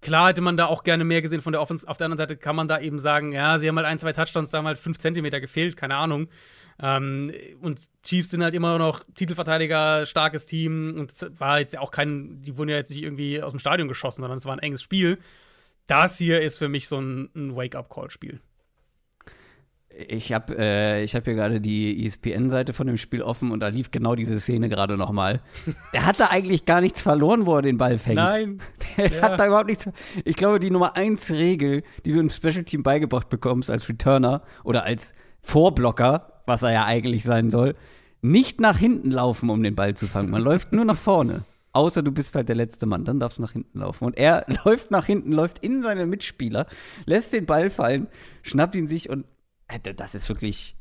klar 0.00 0.28
hätte 0.28 0.42
man 0.42 0.56
da 0.56 0.66
auch 0.66 0.82
gerne 0.82 1.04
mehr 1.04 1.22
gesehen 1.22 1.40
von 1.40 1.52
der 1.52 1.62
Offense. 1.62 1.88
Auf 1.88 1.96
der 1.96 2.06
anderen 2.06 2.18
Seite 2.18 2.36
kann 2.36 2.56
man 2.56 2.68
da 2.68 2.80
eben 2.80 2.98
sagen, 2.98 3.32
ja, 3.32 3.58
sie 3.58 3.68
haben 3.68 3.76
halt 3.76 3.86
ein, 3.86 3.98
zwei 3.98 4.12
Touchdowns, 4.12 4.50
da 4.50 4.58
haben 4.58 4.66
halt 4.66 4.78
fünf 4.78 4.98
Zentimeter 4.98 5.40
gefehlt, 5.40 5.76
keine 5.76 5.96
Ahnung. 5.96 6.28
Ähm, 6.80 7.32
und 7.60 7.80
Chiefs 8.02 8.30
sind 8.30 8.42
halt 8.42 8.54
immer 8.54 8.78
noch 8.78 9.04
Titelverteidiger, 9.14 10.04
starkes 10.06 10.46
Team 10.46 10.96
und 10.98 11.12
war 11.40 11.60
jetzt 11.60 11.72
ja 11.72 11.80
auch 11.80 11.90
kein, 11.90 12.42
die 12.42 12.58
wurden 12.58 12.70
ja 12.70 12.76
jetzt 12.76 12.90
nicht 12.90 13.02
irgendwie 13.02 13.42
aus 13.42 13.52
dem 13.52 13.60
Stadion 13.60 13.88
geschossen, 13.88 14.22
sondern 14.22 14.38
es 14.38 14.44
war 14.44 14.54
ein 14.54 14.58
enges 14.58 14.82
Spiel. 14.82 15.18
Das 15.86 16.18
hier 16.18 16.40
ist 16.42 16.58
für 16.58 16.68
mich 16.68 16.88
so 16.88 17.00
ein, 17.00 17.30
ein 17.34 17.56
Wake-up-Call-Spiel. 17.56 18.40
Ich 20.08 20.32
habe 20.32 20.56
äh, 20.56 21.06
hab 21.06 21.24
hier 21.24 21.34
gerade 21.34 21.60
die 21.60 22.04
ESPN-Seite 22.06 22.72
von 22.72 22.86
dem 22.86 22.96
Spiel 22.96 23.22
offen 23.22 23.50
und 23.50 23.60
da 23.60 23.68
lief 23.68 23.90
genau 23.90 24.14
diese 24.14 24.38
Szene 24.40 24.68
gerade 24.68 24.96
nochmal. 24.96 25.40
Der 25.92 26.06
hat 26.06 26.18
da 26.20 26.28
eigentlich 26.30 26.64
gar 26.64 26.80
nichts 26.80 27.02
verloren, 27.02 27.46
wo 27.46 27.56
er 27.56 27.62
den 27.62 27.78
Ball 27.78 27.98
fängt. 27.98 28.16
Nein. 28.16 28.58
Der 28.96 29.12
Ja. 29.12 29.22
hat 29.22 29.40
da 29.40 29.46
überhaupt 29.46 29.68
nichts. 29.68 29.88
Ich 30.24 30.36
glaube, 30.36 30.58
die 30.60 30.70
Nummer 30.70 30.96
eins 30.96 31.30
Regel, 31.30 31.82
die 32.04 32.12
du 32.12 32.20
im 32.20 32.30
Special 32.30 32.64
Team 32.64 32.82
beigebracht 32.82 33.28
bekommst 33.28 33.70
als 33.70 33.88
Returner 33.88 34.42
oder 34.64 34.84
als 34.84 35.12
Vorblocker, 35.42 36.42
was 36.46 36.62
er 36.62 36.72
ja 36.72 36.84
eigentlich 36.86 37.24
sein 37.24 37.50
soll, 37.50 37.74
nicht 38.22 38.60
nach 38.60 38.78
hinten 38.78 39.10
laufen, 39.10 39.50
um 39.50 39.62
den 39.62 39.74
Ball 39.74 39.94
zu 39.94 40.06
fangen. 40.06 40.30
Man 40.30 40.42
läuft 40.42 40.72
nur 40.72 40.84
nach 40.84 40.96
vorne. 40.98 41.42
Außer 41.74 42.02
du 42.02 42.12
bist 42.12 42.34
halt 42.34 42.48
der 42.50 42.56
letzte 42.56 42.84
Mann, 42.84 43.04
dann 43.04 43.18
darfst 43.18 43.38
du 43.38 43.42
nach 43.42 43.52
hinten 43.52 43.78
laufen. 43.80 44.04
Und 44.04 44.18
er 44.18 44.44
läuft 44.64 44.90
nach 44.90 45.06
hinten, 45.06 45.32
läuft 45.32 45.58
in 45.60 45.82
seine 45.82 46.06
Mitspieler, 46.06 46.66
lässt 47.06 47.32
den 47.32 47.46
Ball 47.46 47.70
fallen, 47.70 48.08
schnappt 48.42 48.74
ihn 48.74 48.86
sich 48.86 49.08
und 49.08 49.24
das 49.78 50.14
ist 50.14 50.28
wirklich. 50.28 50.76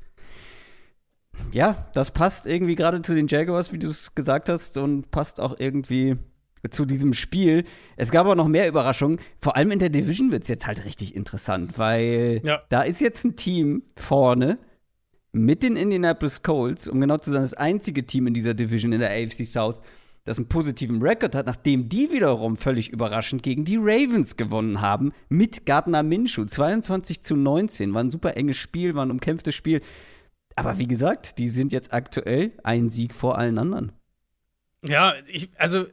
Ja, 1.51 1.85
das 1.93 2.11
passt 2.11 2.45
irgendwie 2.45 2.75
gerade 2.75 3.01
zu 3.01 3.15
den 3.15 3.27
Jaguars, 3.27 3.71
wie 3.73 3.79
du 3.79 3.87
es 3.87 4.13
gesagt 4.15 4.49
hast, 4.49 4.77
und 4.77 5.11
passt 5.11 5.39
auch 5.39 5.55
irgendwie 5.59 6.17
zu 6.69 6.85
diesem 6.85 7.13
Spiel. 7.13 7.63
Es 7.95 8.11
gab 8.11 8.25
aber 8.25 8.35
noch 8.35 8.47
mehr 8.47 8.67
Überraschungen. 8.67 9.19
Vor 9.39 9.55
allem 9.55 9.71
in 9.71 9.79
der 9.79 9.89
Division 9.89 10.31
wird 10.31 10.43
es 10.43 10.49
jetzt 10.49 10.67
halt 10.67 10.85
richtig 10.85 11.15
interessant, 11.15 11.79
weil 11.79 12.41
Ja. 12.43 12.61
da 12.69 12.81
ist 12.83 13.01
jetzt 13.01 13.23
ein 13.25 13.35
Team 13.35 13.83
vorne 13.95 14.59
mit 15.31 15.63
den 15.63 15.75
Indianapolis 15.77 16.43
Colts, 16.43 16.87
um 16.87 16.99
genau 17.01 17.17
zu 17.17 17.31
sein, 17.31 17.41
das 17.41 17.53
einzige 17.53 18.05
Team 18.05 18.27
in 18.27 18.33
dieser 18.33 18.53
Division 18.53 18.91
in 18.91 18.99
der 18.99 19.09
AFC 19.11 19.45
South, 19.45 19.77
das 20.23 20.37
einen 20.37 20.47
positiven 20.47 21.01
Rekord 21.01 21.33
hat, 21.35 21.45
nachdem 21.47 21.89
die 21.89 22.11
wiederum 22.11 22.55
völlig 22.55 22.89
überraschend 22.89 23.41
gegen 23.43 23.65
die 23.65 23.77
Ravens 23.77 24.37
gewonnen 24.37 24.81
haben, 24.81 25.13
mit 25.29 25.65
Gardner 25.65 26.03
Minshew. 26.03 26.45
22 26.45 27.21
zu 27.21 27.35
19. 27.35 27.93
War 27.93 28.03
ein 28.03 28.11
super 28.11 28.37
enges 28.37 28.57
Spiel, 28.57 28.93
war 28.95 29.05
ein 29.05 29.11
umkämpftes 29.11 29.55
Spiel. 29.55 29.81
Aber 30.55 30.77
wie 30.77 30.87
gesagt, 30.87 31.37
die 31.39 31.49
sind 31.49 31.71
jetzt 31.73 31.93
aktuell 31.93 32.51
ein 32.63 32.89
Sieg 32.89 33.15
vor 33.15 33.37
allen 33.37 33.57
anderen. 33.57 33.93
Ja, 34.85 35.13
ich, 35.27 35.49
also 35.57 35.85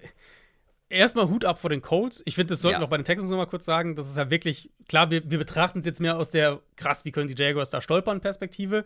erstmal 0.89 1.29
Hut 1.29 1.45
ab 1.45 1.59
vor 1.59 1.71
den 1.71 1.83
Colts. 1.83 2.23
Ich 2.25 2.35
finde, 2.35 2.53
das 2.53 2.61
sollten 2.61 2.75
Ja. 2.75 2.81
wir 2.81 2.87
auch 2.87 2.91
bei 2.91 2.97
den 2.97 3.05
Texans 3.05 3.31
nochmal 3.31 3.47
kurz 3.47 3.65
sagen. 3.65 3.97
Das 3.97 4.09
ist 4.09 4.17
ja 4.17 4.31
wirklich, 4.31 4.71
klar, 4.89 5.11
wir, 5.11 5.31
wir 5.31 5.39
betrachten 5.39 5.81
es 5.81 5.87
jetzt 5.87 6.01
mehr 6.01 6.17
aus 6.17 6.31
der, 6.31 6.61
krass, 6.77 7.05
wie 7.05 7.13
können 7.13 7.29
die 7.29 7.41
Jaguars 7.41 7.71
da 7.71 7.81
stolpern, 7.81 8.21
Perspektive. 8.21 8.85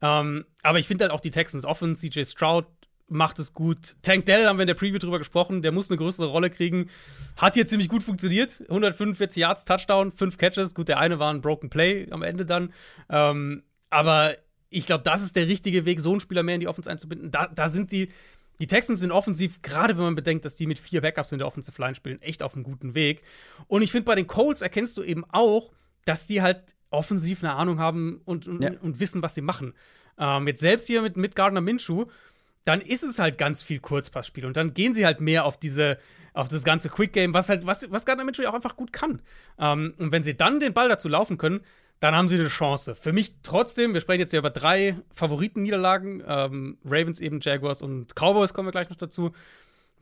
Ähm, 0.00 0.44
aber 0.62 0.78
ich 0.78 0.86
finde 0.86 1.04
halt 1.04 1.12
auch 1.12 1.20
die 1.20 1.30
Texans 1.30 1.64
Offense, 1.64 2.00
CJ 2.08 2.24
Stroud 2.24 2.66
macht 3.08 3.38
es 3.38 3.54
gut. 3.54 3.96
Tank 4.02 4.26
Dell 4.26 4.46
haben 4.46 4.58
wir 4.58 4.62
in 4.62 4.66
der 4.68 4.74
Preview 4.74 4.98
drüber 4.98 5.18
gesprochen, 5.18 5.62
der 5.62 5.72
muss 5.72 5.90
eine 5.90 5.98
größere 5.98 6.26
Rolle 6.26 6.50
kriegen. 6.50 6.90
Hat 7.36 7.54
hier 7.54 7.66
ziemlich 7.66 7.88
gut 7.88 8.02
funktioniert. 8.02 8.60
145 8.68 9.40
Yards, 9.40 9.64
Touchdown, 9.64 10.12
5 10.12 10.36
Catches. 10.38 10.74
Gut, 10.74 10.88
der 10.88 10.98
eine 10.98 11.18
war 11.18 11.32
ein 11.32 11.40
Broken 11.40 11.70
Play 11.70 12.06
am 12.10 12.22
Ende 12.22 12.44
dann. 12.44 12.72
Ähm, 13.08 13.62
aber 13.90 14.36
ich 14.70 14.84
glaube, 14.86 15.04
das 15.04 15.22
ist 15.22 15.36
der 15.36 15.48
richtige 15.48 15.86
Weg, 15.86 16.00
so 16.00 16.10
einen 16.10 16.20
Spieler 16.20 16.42
mehr 16.42 16.54
in 16.54 16.60
die 16.60 16.68
Offense 16.68 16.90
einzubinden. 16.90 17.30
Da, 17.30 17.46
da 17.46 17.68
sind 17.68 17.90
die, 17.92 18.08
die 18.60 18.66
Texans 18.66 19.00
sind 19.00 19.12
offensiv, 19.12 19.62
gerade 19.62 19.96
wenn 19.96 20.04
man 20.04 20.14
bedenkt, 20.14 20.44
dass 20.44 20.56
die 20.56 20.66
mit 20.66 20.78
vier 20.78 21.00
Backups 21.00 21.32
in 21.32 21.38
der 21.38 21.46
Offensive 21.46 21.80
Line 21.80 21.94
spielen, 21.94 22.20
echt 22.20 22.42
auf 22.42 22.54
einem 22.54 22.64
guten 22.64 22.94
Weg. 22.94 23.22
Und 23.66 23.80
ich 23.82 23.90
finde, 23.92 24.04
bei 24.04 24.14
den 24.14 24.26
Colts 24.26 24.60
erkennst 24.60 24.96
du 24.98 25.02
eben 25.02 25.24
auch, 25.30 25.72
dass 26.04 26.26
die 26.26 26.42
halt 26.42 26.76
offensiv 26.90 27.42
eine 27.42 27.54
Ahnung 27.54 27.78
haben 27.78 28.20
und, 28.24 28.46
und, 28.46 28.62
Ja. 28.62 28.72
und 28.82 29.00
wissen, 29.00 29.22
was 29.22 29.34
sie 29.34 29.40
machen. 29.42 29.74
Ähm, 30.18 30.48
jetzt 30.48 30.60
selbst 30.60 30.86
hier 30.86 31.00
mit, 31.02 31.16
mit 31.16 31.36
Gardner 31.36 31.60
Minshew, 31.60 32.06
dann 32.68 32.82
ist 32.82 33.02
es 33.02 33.18
halt 33.18 33.38
ganz 33.38 33.62
viel 33.62 33.80
Kurzpassspiel 33.80 34.44
und 34.44 34.56
dann 34.58 34.74
gehen 34.74 34.94
sie 34.94 35.06
halt 35.06 35.22
mehr 35.22 35.46
auf 35.46 35.58
diese, 35.58 35.96
auf 36.34 36.48
das 36.48 36.64
ganze 36.64 36.90
Quick 36.90 37.14
Game, 37.14 37.32
was 37.32 37.48
halt, 37.48 37.66
was, 37.66 37.90
was 37.90 38.04
Gardner 38.04 38.24
Minshew 38.24 38.46
auch 38.46 38.52
einfach 38.52 38.76
gut 38.76 38.92
kann. 38.92 39.22
Ähm, 39.58 39.94
und 39.96 40.12
wenn 40.12 40.22
sie 40.22 40.36
dann 40.36 40.60
den 40.60 40.74
Ball 40.74 40.90
dazu 40.90 41.08
laufen 41.08 41.38
können, 41.38 41.60
dann 41.98 42.14
haben 42.14 42.28
sie 42.28 42.36
eine 42.36 42.48
Chance. 42.48 42.94
Für 42.94 43.14
mich 43.14 43.32
trotzdem, 43.42 43.94
wir 43.94 44.02
sprechen 44.02 44.20
jetzt 44.20 44.34
ja 44.34 44.38
über 44.38 44.50
drei 44.50 44.96
Favoritenniederlagen, 45.12 46.22
ähm, 46.26 46.78
Ravens 46.84 47.20
eben, 47.20 47.40
Jaguars 47.40 47.80
und 47.80 48.14
Cowboys 48.14 48.52
kommen 48.52 48.68
wir 48.68 48.72
gleich 48.72 48.90
noch 48.90 48.96
dazu. 48.96 49.32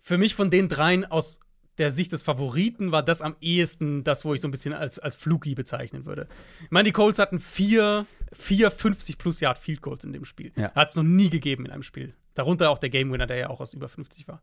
Für 0.00 0.18
mich 0.18 0.34
von 0.34 0.50
den 0.50 0.68
dreien 0.68 1.04
aus 1.04 1.38
der 1.78 1.92
Sicht 1.92 2.10
des 2.10 2.24
Favoriten 2.24 2.90
war 2.90 3.04
das 3.04 3.22
am 3.22 3.36
ehesten 3.40 4.02
das, 4.02 4.24
wo 4.24 4.34
ich 4.34 4.40
so 4.40 4.48
ein 4.48 4.50
bisschen 4.50 4.72
als, 4.72 4.98
als 4.98 5.14
Fluky 5.14 5.54
bezeichnen 5.54 6.04
würde. 6.04 6.26
Ich 6.64 6.70
meine, 6.70 6.88
die 6.88 6.92
Colts 6.92 7.20
hatten 7.20 7.38
vier, 7.38 8.06
vier 8.32 8.72
50 8.72 9.18
plus 9.18 9.40
Yard 9.40 9.58
Field 9.58 9.82
Goals 9.82 10.02
in 10.02 10.12
dem 10.12 10.24
Spiel. 10.24 10.52
Ja. 10.56 10.72
Hat 10.74 10.90
es 10.90 10.96
noch 10.96 11.04
nie 11.04 11.30
gegeben 11.30 11.66
in 11.66 11.70
einem 11.70 11.82
Spiel. 11.82 12.14
Darunter 12.36 12.70
auch 12.70 12.78
der 12.78 12.90
Game 12.90 13.10
Winner, 13.12 13.26
der 13.26 13.36
ja 13.36 13.50
auch 13.50 13.60
aus 13.60 13.74
über 13.74 13.88
50 13.88 14.28
war. 14.28 14.40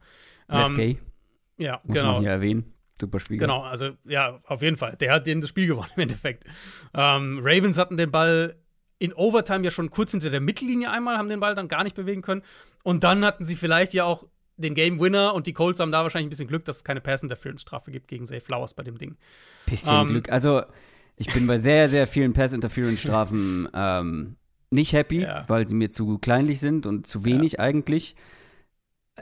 Matt 0.47 0.69
Ähm, 0.69 0.75
Gay, 0.75 0.99
Ja, 1.57 1.79
muss 1.83 1.95
genau. 1.95 2.13
man 2.13 2.21
hier 2.21 2.31
erwähnen. 2.31 2.73
Super 2.99 3.19
Spiel. 3.19 3.37
Genau, 3.37 3.61
also 3.61 3.91
ja, 4.05 4.39
auf 4.45 4.61
jeden 4.61 4.77
Fall. 4.77 4.95
Der 4.97 5.11
hat 5.13 5.25
denen 5.27 5.41
das 5.41 5.49
Spiel 5.49 5.67
gewonnen 5.67 5.89
im 5.95 6.01
Endeffekt. 6.03 6.43
Ähm, 6.93 7.39
Ravens 7.43 7.77
hatten 7.77 7.97
den 7.97 8.11
Ball 8.11 8.55
in 8.99 9.13
Overtime 9.13 9.63
ja 9.65 9.71
schon 9.71 9.89
kurz 9.89 10.11
hinter 10.11 10.29
der 10.29 10.39
Mittellinie 10.41 10.91
einmal, 10.91 11.17
haben 11.17 11.27
den 11.29 11.39
Ball 11.39 11.55
dann 11.55 11.67
gar 11.67 11.83
nicht 11.83 11.95
bewegen 11.95 12.21
können. 12.21 12.43
Und 12.83 13.03
dann 13.03 13.25
hatten 13.25 13.43
sie 13.45 13.55
vielleicht 13.55 13.93
ja 13.93 14.05
auch 14.05 14.25
den 14.57 14.75
Game 14.75 14.99
Winner 14.99 15.33
und 15.33 15.47
die 15.47 15.53
Colts 15.53 15.79
haben 15.79 15.91
da 15.91 16.03
wahrscheinlich 16.03 16.27
ein 16.27 16.29
bisschen 16.29 16.47
Glück, 16.47 16.63
dass 16.65 16.77
es 16.77 16.83
keine 16.83 17.01
Pass-Interference-Strafe 17.01 17.89
gibt 17.91 18.07
gegen 18.07 18.25
Zay 18.25 18.39
Flowers 18.39 18.73
bei 18.75 18.83
dem 18.83 18.97
Ding. 18.99 19.17
Bisschen 19.65 19.93
Ähm, 20.01 20.07
Glück. 20.09 20.31
Also, 20.31 20.61
ich 21.17 21.33
bin 21.33 21.47
bei 21.47 21.57
sehr, 21.57 21.89
sehr 21.89 22.05
vielen 22.07 22.33
Pass-Interference-Strafen 22.33 23.67
ähm, 23.73 24.35
nicht 24.73 24.93
happy, 24.93 25.21
Ja. 25.21 25.45
weil 25.47 25.65
sie 25.65 25.75
mir 25.75 25.91
zu 25.91 26.17
kleinlich 26.17 26.59
sind 26.59 26.85
und 26.85 27.07
zu 27.07 27.23
wenig 27.25 27.59
eigentlich. 27.59 28.15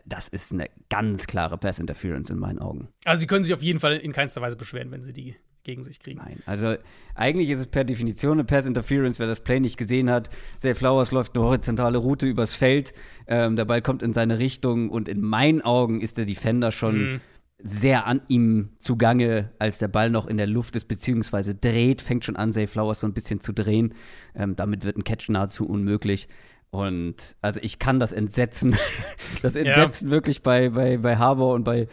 Das 0.06 0.30
ist 0.30 0.54
eine 0.54 0.70
ganz 0.90 1.28
klare 1.28 1.58
Pass-Interference 1.58 2.30
in 2.30 2.40
meinen 2.40 2.60
Augen. 2.60 2.88
Also 3.04 3.20
sie 3.22 3.28
können 3.28 3.44
sich 3.44 3.54
auf 3.54 3.62
jeden 3.62 3.80
Fall 3.82 3.98
in 3.98 4.14
keinster 4.14 4.42
Weise 4.42 4.56
beschweren, 4.56 4.90
wenn 4.92 5.02
sie 5.02 5.12
die 5.12 5.36
gegen 5.64 5.84
sich 5.84 6.00
kriegen. 6.00 6.20
Nein. 6.24 6.42
Also, 6.48 6.76
eigentlich 7.14 7.50
ist 7.52 7.60
es 7.60 7.68
per 7.68 7.84
Definition 7.84 8.34
eine 8.40 8.46
Pass-Interference, 8.46 9.20
wer 9.20 9.28
das 9.28 9.42
Play 9.44 9.60
nicht 9.60 9.78
gesehen 9.78 10.10
hat. 10.10 10.32
Zay 10.58 10.74
Flowers 10.74 11.12
läuft 11.12 11.36
eine 11.36 11.46
horizontale 11.46 12.00
Route 12.00 12.26
übers 12.26 12.56
Feld. 12.56 12.94
Ähm, 13.28 13.56
der 13.56 13.66
Ball 13.66 13.84
kommt 13.84 14.02
in 14.02 14.12
seine 14.12 14.40
Richtung 14.40 14.90
und 14.90 15.08
in 15.08 15.22
meinen 15.22 15.62
Augen 15.62 16.02
ist 16.02 16.18
der 16.18 16.26
Defender 16.26 16.72
schon 16.72 16.98
Mhm. 17.14 17.22
Sehr 17.64 18.08
an 18.08 18.22
ihm 18.28 18.70
zugange, 18.80 19.52
als 19.60 19.80
der 19.80 19.88
Ball 19.88 20.10
noch 20.10 20.28
in 20.28 20.38
der 20.38 20.48
Luft 20.48 20.76
ist, 20.76 20.86
beziehungsweise 20.86 21.56
dreht, 21.56 22.02
fängt 22.02 22.26
schon 22.26 22.36
an, 22.36 22.52
Zay 22.52 22.68
Flowers 22.68 23.00
so 23.00 23.08
ein 23.08 23.14
bisschen 23.14 23.42
zu 23.42 23.54
drehen. 23.54 23.94
Ähm, 24.36 24.56
damit 24.56 24.84
wird 24.84 24.98
ein 24.98 25.04
Catch 25.04 25.30
nahezu 25.30 25.68
unmöglich. 25.68 26.28
Und 26.70 27.36
also 27.42 27.60
ich 27.62 27.80
kann 27.80 28.00
das 28.00 28.14
Entsetzen, 28.14 28.78
das 29.42 29.56
Entsetzen 29.56 30.10
wirklich 30.10 30.42
bei, 30.42 30.70
bei, 30.70 30.98
bei 30.98 31.18
Harbour 31.18 31.54
und 31.54 31.64
bei 31.64 31.88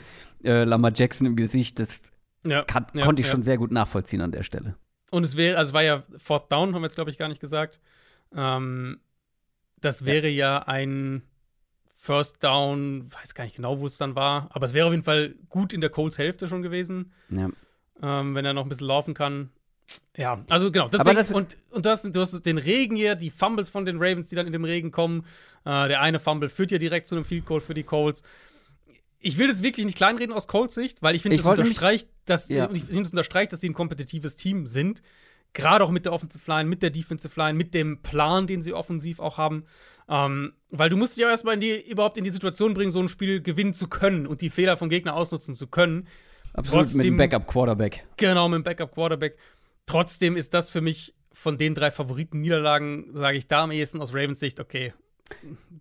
äh, 0.45 0.65
Lamar 0.65 0.93
Jackson 0.95 1.27
im 1.27 1.37
Gesicht, 1.37 1.81
das 1.81 2.03
Ja, 2.45 2.63
kann, 2.63 2.87
ja, 2.95 3.05
konnte 3.05 3.21
ich 3.21 3.27
ja. 3.27 3.33
schon 3.33 3.43
sehr 3.43 3.59
gut 3.59 3.73
nachvollziehen 3.73 4.21
an 4.21 4.33
der 4.33 4.45
Stelle. 4.45 4.77
Und 5.11 5.25
es 5.25 5.37
wäre, 5.37 5.59
also 5.59 5.73
war 5.73 5.83
ja 5.83 6.05
Fourth 6.19 6.53
Down, 6.53 6.75
haben 6.75 6.83
wir 6.83 6.87
jetzt, 6.87 6.95
glaube 6.95 7.11
ich, 7.11 7.19
gar 7.19 7.29
nicht 7.29 7.41
gesagt. 7.41 7.81
Ähm, 8.35 9.01
das 9.81 10.05
wäre 10.05 10.29
ja. 10.29 10.59
ein 10.61 11.23
First 12.09 12.43
Down, 12.43 13.13
weiß 13.13 13.35
gar 13.35 13.45
nicht 13.45 13.57
genau, 13.57 13.81
wo 13.81 13.85
es 13.87 13.99
dann 13.99 14.15
war, 14.15 14.49
aber 14.51 14.65
es 14.65 14.73
wäre 14.73 14.87
auf 14.87 14.93
jeden 14.93 15.05
Fall 15.05 15.35
gut 15.51 15.75
in 15.75 15.83
der 15.83 15.91
Colts 15.91 16.17
Hälfte 16.17 16.49
schon 16.49 16.63
gewesen, 16.63 17.13
Ja. 17.29 17.51
ähm, 18.03 18.35
wenn 18.35 18.47
er 18.47 18.55
noch 18.55 18.63
ein 18.65 18.69
bisschen 18.71 18.87
laufen 18.87 19.13
kann. 19.13 19.51
Ja, 20.17 20.43
also 20.49 20.71
genau. 20.73 20.87
Aber 20.87 20.93
Deswegen, 20.97 21.17
das- 21.17 21.31
und 21.33 21.57
und 21.71 21.85
du, 21.85 21.91
hast, 21.91 22.05
du 22.05 22.19
hast 22.21 22.47
den 22.47 22.57
Regen 22.59 22.97
hier, 22.97 23.15
die 23.15 23.29
Fumbles 23.31 23.69
von 23.69 23.85
den 23.85 23.97
Ravens, 23.99 24.29
die 24.29 24.37
dann 24.37 24.47
in 24.47 24.53
dem 24.55 24.65
Regen 24.65 24.91
kommen. 24.91 25.27
Äh, 25.67 25.89
der 25.89 26.01
eine 26.01 26.19
Fumble 26.19 26.49
führt 26.49 26.71
ja 26.71 26.79
direkt 26.79 27.07
zu 27.07 27.15
einem 27.15 27.25
Field 27.27 27.45
Goal 27.45 27.61
für 27.61 27.75
die 27.75 27.85
Colts. 27.85 28.23
Ich 29.19 29.37
will 29.37 29.47
das 29.49 29.63
wirklich 29.63 29.85
nicht 29.85 29.97
kleinreden 29.99 30.35
aus 30.35 30.47
Colts 30.49 30.75
Sicht, 30.75 31.03
weil 31.03 31.15
ich 31.15 31.21
finde, 31.23 31.37
das 31.37 31.45
mich- 31.47 31.59
unterstreicht, 31.59 32.09
dass, 32.25 32.49
Ja. 32.49 32.71
ich 32.73 32.85
finde, 32.85 33.03
das 33.03 33.11
unterstreicht, 33.11 33.53
dass 33.53 33.61
die 33.61 33.69
ein 33.69 33.75
kompetitives 33.75 34.37
Team 34.37 34.67
sind. 34.67 35.03
Gerade 35.55 35.85
auch 35.85 35.91
mit 35.91 36.05
der 36.05 36.13
Offensive 36.13 36.49
Line, 36.51 36.69
mit 36.69 36.83
der 36.83 36.91
Defensive 36.91 37.39
Line, 37.41 37.55
mit 37.57 37.75
dem 37.75 38.01
Plan, 38.03 38.47
den 38.47 38.63
sie 38.63 38.73
offensiv 38.75 39.19
auch 39.21 39.39
haben. 39.39 39.65
Ähm, 40.09 40.53
weil 40.71 40.89
du 40.91 40.97
musst 40.97 41.17
dich 41.17 41.25
auch 41.27 41.31
erstmal 41.31 41.55
in 41.55 41.61
die, 41.61 41.91
überhaupt 41.91 42.17
in 42.19 42.25
die 42.25 42.31
Situation 42.31 42.75
bringen, 42.75 42.91
so 42.91 43.01
ein 43.01 43.09
Spiel 43.09 43.43
gewinnen 43.43 43.75
zu 43.75 43.89
können 43.89 44.27
und 44.27 44.41
die 44.41 44.51
Fehler 44.51 44.77
vom 44.77 44.89
Gegner 44.89 45.15
ausnutzen 45.15 45.55
zu 45.55 45.67
können. 45.67 46.07
Absolut 46.55 46.85
mit 46.85 46.93
Trotzdem- 46.93 47.03
dem 47.03 47.17
Backup-Quarterback. 47.19 48.07
Genau, 48.17 48.49
mit 48.49 48.57
dem 48.61 48.65
Backup-Quarterback. 48.65 49.37
Trotzdem 49.87 50.37
ist 50.37 50.55
das 50.55 50.71
für 50.71 50.81
mich 50.81 51.15
von 51.33 51.57
den 51.59 51.75
drei 51.75 51.91
Favoriten-Niederlagen, 51.91 53.11
sage 53.13 53.37
ich 53.39 53.47
da 53.47 53.65
am 53.65 53.71
ehesten 53.71 54.01
aus 54.01 54.13
Ravens 54.13 54.41
Sicht, 54.41 54.61
okay, 54.61 54.93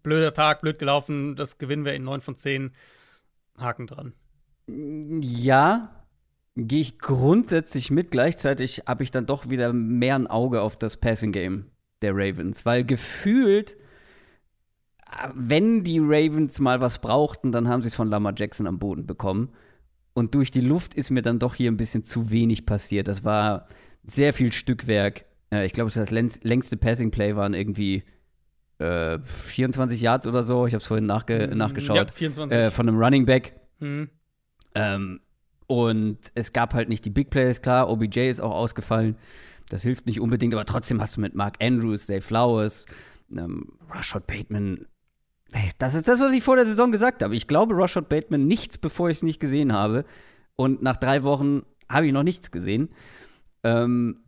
blöder 0.03 0.33
Tag, 0.33 0.61
blöd 0.61 0.77
gelaufen, 0.77 1.35
das 1.35 1.57
gewinnen 1.57 1.85
wir 1.85 1.93
in 1.93 2.03
9 2.03 2.21
von 2.21 2.35
10. 2.35 2.71
Haken 3.57 3.87
dran. 3.87 4.13
Ja, 4.67 6.05
gehe 6.55 6.81
ich 6.81 6.99
grundsätzlich 6.99 7.89
mit. 7.89 8.11
Gleichzeitig 8.11 8.83
habe 8.85 9.03
ich 9.03 9.11
dann 9.11 9.25
doch 9.25 9.49
wieder 9.49 9.73
mehr 9.73 10.15
ein 10.15 10.27
Auge 10.27 10.61
auf 10.61 10.77
das 10.77 10.97
Passing-Game 10.97 11.65
der 12.01 12.11
Ravens, 12.13 12.65
weil 12.65 12.83
gefühlt, 12.85 13.77
wenn 15.35 15.83
die 15.83 15.99
Ravens 15.99 16.59
mal 16.59 16.81
was 16.81 16.99
brauchten, 16.99 17.51
dann 17.51 17.67
haben 17.67 17.81
sie 17.81 17.87
es 17.89 17.95
von 17.95 18.09
Lamar 18.09 18.33
Jackson 18.35 18.67
am 18.67 18.79
Boden 18.79 19.05
bekommen. 19.05 19.49
Und 20.13 20.33
durch 20.35 20.51
die 20.51 20.61
Luft 20.61 20.95
ist 20.95 21.11
mir 21.11 21.21
dann 21.21 21.39
doch 21.39 21.55
hier 21.55 21.71
ein 21.71 21.77
bisschen 21.77 22.03
zu 22.03 22.31
wenig 22.31 22.65
passiert. 22.65 23.07
Das 23.07 23.23
war 23.23 23.67
sehr 24.05 24.33
viel 24.33 24.51
Stückwerk. 24.51 25.25
Äh, 25.51 25.65
ich 25.65 25.73
glaube, 25.73 25.91
das 25.93 26.09
längst- 26.11 26.43
längste 26.43 26.75
Passing-Play 26.77 27.35
waren 27.35 27.53
irgendwie 27.53 28.03
äh, 28.79 29.19
24 29.23 30.01
Yards 30.01 30.27
oder 30.27 30.43
so. 30.43 30.65
Ich 30.67 30.73
habe 30.73 30.81
es 30.81 30.87
vorhin 30.87 31.05
nachge 31.05 31.51
nachgeschaut. 31.55 31.95
Ja, 31.95 32.05
24. 32.07 32.57
Äh, 32.57 32.71
von 32.71 32.87
einem 32.87 32.97
Running 32.97 33.25
Back. 33.25 33.59
Hm. 33.79 34.09
Ähm, 34.75 35.19
und 35.67 36.17
es 36.35 36.53
gab 36.53 36.73
halt 36.73 36.89
nicht 36.89 37.03
die 37.05 37.09
Big 37.09 37.29
Plays, 37.29 37.61
klar, 37.61 37.89
OBJ 37.89 38.29
ist 38.29 38.39
auch 38.41 38.51
ausgefallen. 38.53 39.17
das 39.69 39.81
hilft 39.83 40.05
nicht 40.05 40.21
unbedingt, 40.21 40.53
aber 40.53 40.65
trotzdem 40.65 41.01
hast 41.01 41.17
du 41.17 41.21
mit 41.21 41.35
Mark 41.35 41.55
Andrews, 41.61 42.07
Dave 42.07 42.21
Flowers, 42.21 42.85
ähm, 43.31 43.73
Rashad 43.89 44.25
Bateman. 44.27 44.85
Das 45.77 45.95
ist 45.95 46.07
das, 46.07 46.19
was 46.19 46.31
ich 46.33 46.43
vor 46.43 46.55
der 46.55 46.65
Saison 46.65 46.91
gesagt 46.91 47.23
habe. 47.23 47.35
Ich 47.35 47.47
glaube 47.47 47.75
Rashad 47.75 48.09
Bateman 48.09 48.47
nichts, 48.47 48.77
bevor 48.77 49.09
ich 49.09 49.17
es 49.17 49.23
nicht 49.23 49.39
gesehen 49.39 49.73
habe. 49.73 50.05
Und 50.55 50.81
nach 50.81 50.97
drei 50.97 51.23
Wochen 51.23 51.63
habe 51.89 52.07
ich 52.07 52.13
noch 52.13 52.23
nichts 52.23 52.51
gesehen. 52.51 52.89
Ähm, 53.63 54.19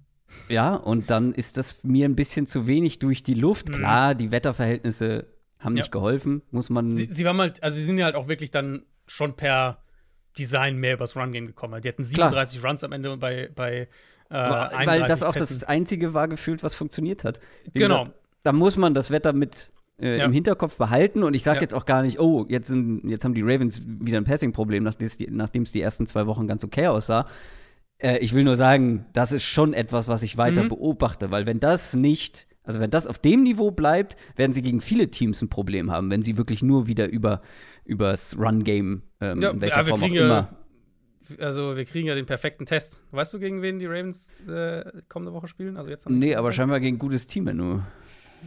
ja, 0.47 0.75
und 0.75 1.09
dann 1.09 1.33
ist 1.33 1.57
das 1.57 1.83
mir 1.83 2.05
ein 2.05 2.15
bisschen 2.15 2.47
zu 2.47 2.67
wenig 2.67 2.99
durch 2.99 3.23
die 3.23 3.33
Luft. 3.33 3.69
Mhm. 3.69 3.73
Klar, 3.73 4.15
die 4.15 4.31
Wetterverhältnisse 4.31 5.27
haben 5.59 5.75
ja. 5.75 5.81
nicht 5.81 5.91
geholfen, 5.91 6.41
muss 6.51 6.69
man. 6.69 6.95
Sie, 6.95 7.07
sie 7.09 7.25
waren 7.25 7.37
halt, 7.37 7.61
also 7.61 7.77
sie 7.77 7.83
sind 7.83 7.97
ja 7.97 8.05
halt 8.05 8.15
auch 8.15 8.27
wirklich 8.27 8.51
dann 8.51 8.83
schon 9.07 9.35
per 9.35 9.83
Design 10.37 10.77
mehr 10.77 10.93
übers 10.93 11.15
Run-Game 11.15 11.47
gekommen. 11.47 11.81
Die 11.81 11.89
hatten 11.89 12.03
37 12.03 12.59
Klar. 12.59 12.71
Runs 12.71 12.83
am 12.83 12.91
Ende 12.91 13.17
bei, 13.17 13.49
bei 13.53 13.89
äh, 14.29 14.35
Weil 14.35 15.05
das 15.05 15.23
auch 15.23 15.33
Pässen. 15.33 15.59
das 15.59 15.63
Einzige 15.63 16.13
war 16.13 16.27
gefühlt, 16.27 16.63
was 16.63 16.75
funktioniert 16.75 17.23
hat. 17.23 17.39
Wie 17.73 17.79
genau. 17.79 18.03
Gesagt, 18.03 18.19
da 18.43 18.53
muss 18.53 18.77
man 18.77 18.93
das 18.93 19.11
Wetter 19.11 19.33
mit 19.33 19.71
äh, 20.01 20.17
ja. 20.17 20.25
im 20.25 20.31
Hinterkopf 20.31 20.77
behalten 20.77 21.23
und 21.23 21.35
ich 21.35 21.43
sage 21.43 21.57
ja. 21.57 21.61
jetzt 21.61 21.73
auch 21.73 21.85
gar 21.85 22.01
nicht, 22.01 22.19
oh, 22.19 22.45
jetzt, 22.49 22.67
sind, 22.67 23.03
jetzt 23.05 23.25
haben 23.25 23.33
die 23.33 23.41
Ravens 23.41 23.81
wieder 23.85 24.17
ein 24.17 24.23
Passing-Problem, 24.23 24.83
nachdem 24.83 25.63
es 25.63 25.71
die 25.71 25.81
ersten 25.81 26.07
zwei 26.07 26.27
Wochen 26.27 26.47
ganz 26.47 26.63
okay 26.63 26.87
aussah. 26.87 27.27
Äh, 27.97 28.17
ich 28.19 28.33
will 28.33 28.43
nur 28.43 28.55
sagen, 28.55 29.05
das 29.13 29.31
ist 29.31 29.43
schon 29.43 29.73
etwas, 29.73 30.07
was 30.07 30.23
ich 30.23 30.37
weiter 30.37 30.63
mhm. 30.63 30.69
beobachte, 30.69 31.31
weil 31.31 31.45
wenn 31.45 31.59
das 31.59 31.95
nicht, 31.95 32.47
also 32.63 32.79
wenn 32.79 32.89
das 32.89 33.07
auf 33.07 33.19
dem 33.19 33.43
Niveau 33.43 33.71
bleibt, 33.71 34.15
werden 34.35 34.53
sie 34.53 34.61
gegen 34.61 34.81
viele 34.81 35.09
Teams 35.09 35.41
ein 35.41 35.49
Problem 35.49 35.91
haben, 35.91 36.09
wenn 36.09 36.21
sie 36.21 36.37
wirklich 36.37 36.63
nur 36.63 36.87
wieder 36.87 37.09
über 37.09 37.41
übers 37.85 38.37
Run-Game, 38.37 39.01
ähm, 39.19 39.41
ja, 39.41 39.49
in 39.49 39.61
welcher 39.61 39.83
Form 39.83 40.03
auch 40.03 40.11
immer. 40.11 40.55
Also 41.39 41.75
wir 41.75 41.85
kriegen 41.85 42.07
ja 42.07 42.15
den 42.15 42.25
perfekten 42.25 42.65
Test. 42.65 43.03
Weißt 43.11 43.33
du, 43.33 43.39
gegen 43.39 43.61
wen 43.61 43.79
die 43.79 43.85
Ravens 43.85 44.31
äh, 44.47 44.83
kommende 45.07 45.33
Woche 45.33 45.47
spielen? 45.47 45.77
Also 45.77 45.89
jetzt 45.91 46.09
nee, 46.09 46.35
aber 46.35 46.51
scheinbar 46.51 46.79
gegen 46.79 46.95
ein 46.95 46.99
gutes 46.99 47.27
Team, 47.27 47.45
du 47.45 47.83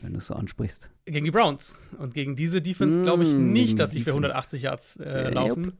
wenn 0.00 0.12
du 0.12 0.18
es 0.18 0.26
so 0.26 0.35
ansprichst. 0.35 0.90
Gegen 1.05 1.24
die 1.24 1.31
Browns. 1.31 1.83
Und 1.98 2.14
gegen 2.14 2.37
diese 2.37 2.62
Defense 2.62 3.00
glaube 3.02 3.24
ich 3.24 3.35
mm, 3.35 3.52
nicht, 3.52 3.78
dass 3.78 3.90
sie 3.90 4.02
für 4.02 4.11
180 4.11 4.62
Yards 4.62 4.96
äh, 4.96 5.31
laufen. 5.31 5.64
Yep. 5.64 5.74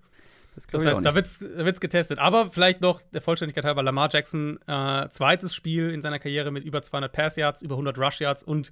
Das, 0.55 0.66
das 0.66 0.85
heißt, 0.85 1.05
da 1.05 1.14
wird 1.14 1.27
es 1.27 1.81
getestet. 1.81 2.18
Aber 2.18 2.51
vielleicht 2.51 2.83
noch 2.83 3.01
der 3.01 3.22
Vollständigkeit 3.22 3.64
halber: 3.64 3.83
Lamar 3.83 4.11
Jackson, 4.12 4.59
äh, 4.66 5.09
zweites 5.09 5.55
Spiel 5.55 5.90
in 5.90 6.03
seiner 6.03 6.18
Karriere 6.18 6.51
mit 6.51 6.64
über 6.64 6.83
200 6.83 7.11
Pass 7.11 7.37
Yards, 7.37 7.62
über 7.62 7.75
100 7.75 7.96
Rush 7.98 8.20
Yards 8.20 8.42
und 8.42 8.70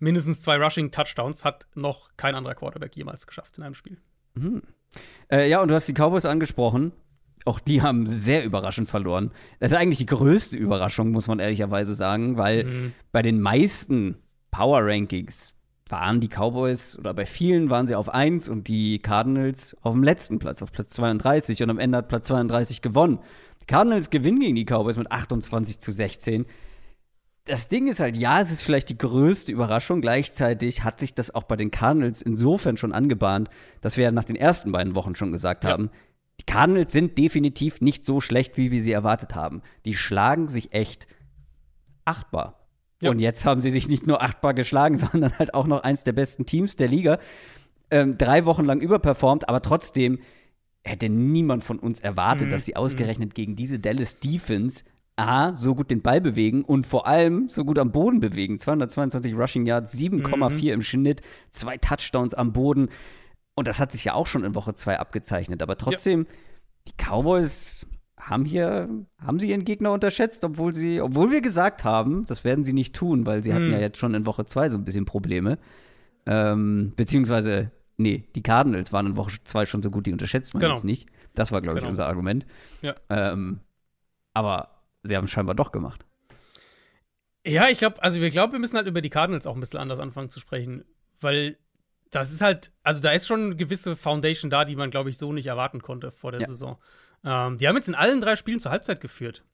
mindestens 0.00 0.42
zwei 0.42 0.56
Rushing 0.56 0.90
Touchdowns. 0.90 1.44
Hat 1.44 1.68
noch 1.74 2.10
kein 2.16 2.34
anderer 2.34 2.54
Quarterback 2.54 2.96
jemals 2.96 3.26
geschafft 3.26 3.58
in 3.58 3.64
einem 3.64 3.74
Spiel. 3.74 3.98
Mhm. 4.34 4.62
Äh, 5.30 5.48
ja, 5.48 5.62
und 5.62 5.68
du 5.68 5.74
hast 5.74 5.86
die 5.86 5.94
Cowboys 5.94 6.26
angesprochen. 6.26 6.92
Auch 7.44 7.60
die 7.60 7.80
haben 7.80 8.06
sehr 8.06 8.44
überraschend 8.44 8.88
verloren. 8.88 9.30
Das 9.60 9.70
ist 9.70 9.78
eigentlich 9.78 9.98
die 9.98 10.06
größte 10.06 10.56
Überraschung, 10.56 11.10
muss 11.10 11.26
man 11.26 11.38
ehrlicherweise 11.38 11.94
sagen, 11.94 12.36
weil 12.36 12.64
mhm. 12.64 12.92
bei 13.12 13.22
den 13.22 13.40
meisten 13.40 14.16
Power 14.50 14.80
Rankings 14.82 15.54
waren 15.90 16.20
die 16.20 16.28
Cowboys 16.28 16.98
oder 16.98 17.14
bei 17.14 17.26
vielen 17.26 17.70
waren 17.70 17.86
sie 17.86 17.94
auf 17.94 18.08
1 18.08 18.48
und 18.48 18.68
die 18.68 19.00
Cardinals 19.00 19.76
auf 19.82 19.92
dem 19.92 20.02
letzten 20.02 20.38
Platz, 20.38 20.62
auf 20.62 20.72
Platz 20.72 20.90
32 20.90 21.62
und 21.62 21.70
am 21.70 21.78
Ende 21.78 21.98
hat 21.98 22.08
Platz 22.08 22.28
32 22.28 22.82
gewonnen. 22.82 23.18
Die 23.60 23.66
Cardinals 23.66 24.10
gewinnen 24.10 24.40
gegen 24.40 24.54
die 24.54 24.64
Cowboys 24.64 24.96
mit 24.96 25.10
28 25.10 25.78
zu 25.78 25.92
16. 25.92 26.46
Das 27.44 27.68
Ding 27.68 27.88
ist 27.88 28.00
halt, 28.00 28.16
ja, 28.16 28.40
es 28.40 28.50
ist 28.50 28.62
vielleicht 28.62 28.90
die 28.90 28.98
größte 28.98 29.50
Überraschung. 29.50 30.00
Gleichzeitig 30.00 30.84
hat 30.84 31.00
sich 31.00 31.14
das 31.14 31.34
auch 31.34 31.44
bei 31.44 31.56
den 31.56 31.70
Cardinals 31.70 32.22
insofern 32.22 32.76
schon 32.76 32.92
angebahnt, 32.92 33.48
dass 33.80 33.96
wir 33.96 34.04
ja 34.04 34.12
nach 34.12 34.24
den 34.24 34.36
ersten 34.36 34.72
beiden 34.72 34.94
Wochen 34.94 35.14
schon 35.14 35.32
gesagt 35.32 35.64
ja. 35.64 35.70
haben, 35.70 35.90
die 36.38 36.44
Cardinals 36.44 36.92
sind 36.92 37.18
definitiv 37.18 37.80
nicht 37.80 38.06
so 38.06 38.20
schlecht, 38.20 38.56
wie 38.56 38.70
wir 38.70 38.82
sie 38.82 38.92
erwartet 38.92 39.34
haben. 39.34 39.62
Die 39.84 39.94
schlagen 39.94 40.48
sich 40.48 40.72
echt 40.72 41.06
achtbar. 42.04 42.59
Ja. 43.00 43.10
Und 43.10 43.18
jetzt 43.18 43.44
haben 43.44 43.60
sie 43.60 43.70
sich 43.70 43.88
nicht 43.88 44.06
nur 44.06 44.22
achtbar 44.22 44.54
geschlagen, 44.54 44.96
sondern 44.98 45.38
halt 45.38 45.54
auch 45.54 45.66
noch 45.66 45.82
eins 45.82 46.04
der 46.04 46.12
besten 46.12 46.46
Teams 46.46 46.76
der 46.76 46.88
Liga. 46.88 47.18
Ähm, 47.90 48.18
drei 48.18 48.44
Wochen 48.44 48.64
lang 48.64 48.80
überperformt, 48.80 49.48
aber 49.48 49.62
trotzdem 49.62 50.20
hätte 50.84 51.08
niemand 51.08 51.62
von 51.62 51.78
uns 51.78 52.00
erwartet, 52.00 52.46
mhm. 52.46 52.50
dass 52.50 52.64
sie 52.64 52.76
ausgerechnet 52.76 53.30
mhm. 53.30 53.34
gegen 53.34 53.56
diese 53.56 53.78
Dallas 53.78 54.18
Defense 54.20 54.84
A, 55.16 55.54
so 55.54 55.74
gut 55.74 55.90
den 55.90 56.00
Ball 56.00 56.20
bewegen 56.20 56.64
und 56.64 56.86
vor 56.86 57.06
allem 57.06 57.50
so 57.50 57.64
gut 57.64 57.78
am 57.78 57.92
Boden 57.92 58.20
bewegen. 58.20 58.58
222 58.58 59.36
Rushing 59.36 59.66
Yards, 59.66 59.94
7,4 59.94 60.50
mhm. 60.50 60.68
im 60.68 60.82
Schnitt, 60.82 61.20
zwei 61.50 61.76
Touchdowns 61.76 62.32
am 62.32 62.52
Boden. 62.52 62.88
Und 63.54 63.68
das 63.68 63.80
hat 63.80 63.92
sich 63.92 64.04
ja 64.04 64.14
auch 64.14 64.26
schon 64.26 64.44
in 64.44 64.54
Woche 64.54 64.74
2 64.74 64.98
abgezeichnet. 64.98 65.62
Aber 65.62 65.76
trotzdem, 65.76 66.20
ja. 66.20 66.26
die 66.88 66.92
Cowboys 67.04 67.86
haben 68.20 68.44
hier, 68.44 68.88
haben 69.18 69.38
sie 69.38 69.50
ihren 69.50 69.64
Gegner 69.64 69.92
unterschätzt, 69.92 70.44
obwohl 70.44 70.74
sie, 70.74 71.00
obwohl 71.00 71.30
wir 71.30 71.40
gesagt 71.40 71.84
haben, 71.84 72.24
das 72.26 72.44
werden 72.44 72.64
sie 72.64 72.72
nicht 72.72 72.94
tun, 72.94 73.26
weil 73.26 73.42
sie 73.42 73.50
hm. 73.50 73.56
hatten 73.56 73.72
ja 73.72 73.78
jetzt 73.78 73.98
schon 73.98 74.14
in 74.14 74.26
Woche 74.26 74.46
zwei 74.46 74.68
so 74.68 74.76
ein 74.76 74.84
bisschen 74.84 75.06
Probleme. 75.06 75.58
Ähm, 76.26 76.92
beziehungsweise, 76.96 77.70
nee, 77.96 78.24
die 78.34 78.42
Cardinals 78.42 78.92
waren 78.92 79.06
in 79.06 79.16
Woche 79.16 79.32
zwei 79.44 79.66
schon 79.66 79.82
so 79.82 79.90
gut, 79.90 80.06
die 80.06 80.12
unterschätzt 80.12 80.54
man 80.54 80.60
genau. 80.60 80.74
jetzt 80.74 80.84
nicht. 80.84 81.08
Das 81.34 81.50
war, 81.52 81.60
glaube 81.60 81.78
ich, 81.78 81.82
genau. 81.82 81.90
unser 81.90 82.06
Argument. 82.06 82.46
Ja. 82.82 82.94
Ähm, 83.08 83.60
aber 84.34 84.82
sie 85.02 85.16
haben 85.16 85.24
es 85.24 85.30
scheinbar 85.30 85.54
doch 85.54 85.72
gemacht. 85.72 86.04
Ja, 87.46 87.68
ich 87.68 87.78
glaube, 87.78 88.02
also 88.02 88.20
wir 88.20 88.30
glauben, 88.30 88.52
wir 88.52 88.58
müssen 88.58 88.76
halt 88.76 88.86
über 88.86 89.00
die 89.00 89.08
Cardinals 89.08 89.46
auch 89.46 89.54
ein 89.54 89.60
bisschen 89.60 89.80
anders 89.80 89.98
anfangen 89.98 90.28
zu 90.28 90.40
sprechen, 90.40 90.84
weil 91.20 91.56
das 92.10 92.32
ist 92.32 92.42
halt, 92.42 92.72
also 92.82 93.00
da 93.00 93.12
ist 93.12 93.26
schon 93.26 93.44
eine 93.44 93.56
gewisse 93.56 93.96
Foundation 93.96 94.50
da, 94.50 94.64
die 94.64 94.76
man, 94.76 94.90
glaube 94.90 95.10
ich, 95.10 95.18
so 95.18 95.32
nicht 95.32 95.46
erwarten 95.46 95.80
konnte 95.80 96.10
vor 96.10 96.32
der 96.32 96.42
ja. 96.42 96.46
Saison. 96.46 96.76
Ähm, 97.24 97.58
die 97.58 97.68
haben 97.68 97.76
jetzt 97.76 97.88
in 97.88 97.94
allen 97.94 98.20
drei 98.20 98.36
Spielen 98.36 98.60
zur 98.60 98.70
Halbzeit 98.70 99.00
geführt. 99.00 99.44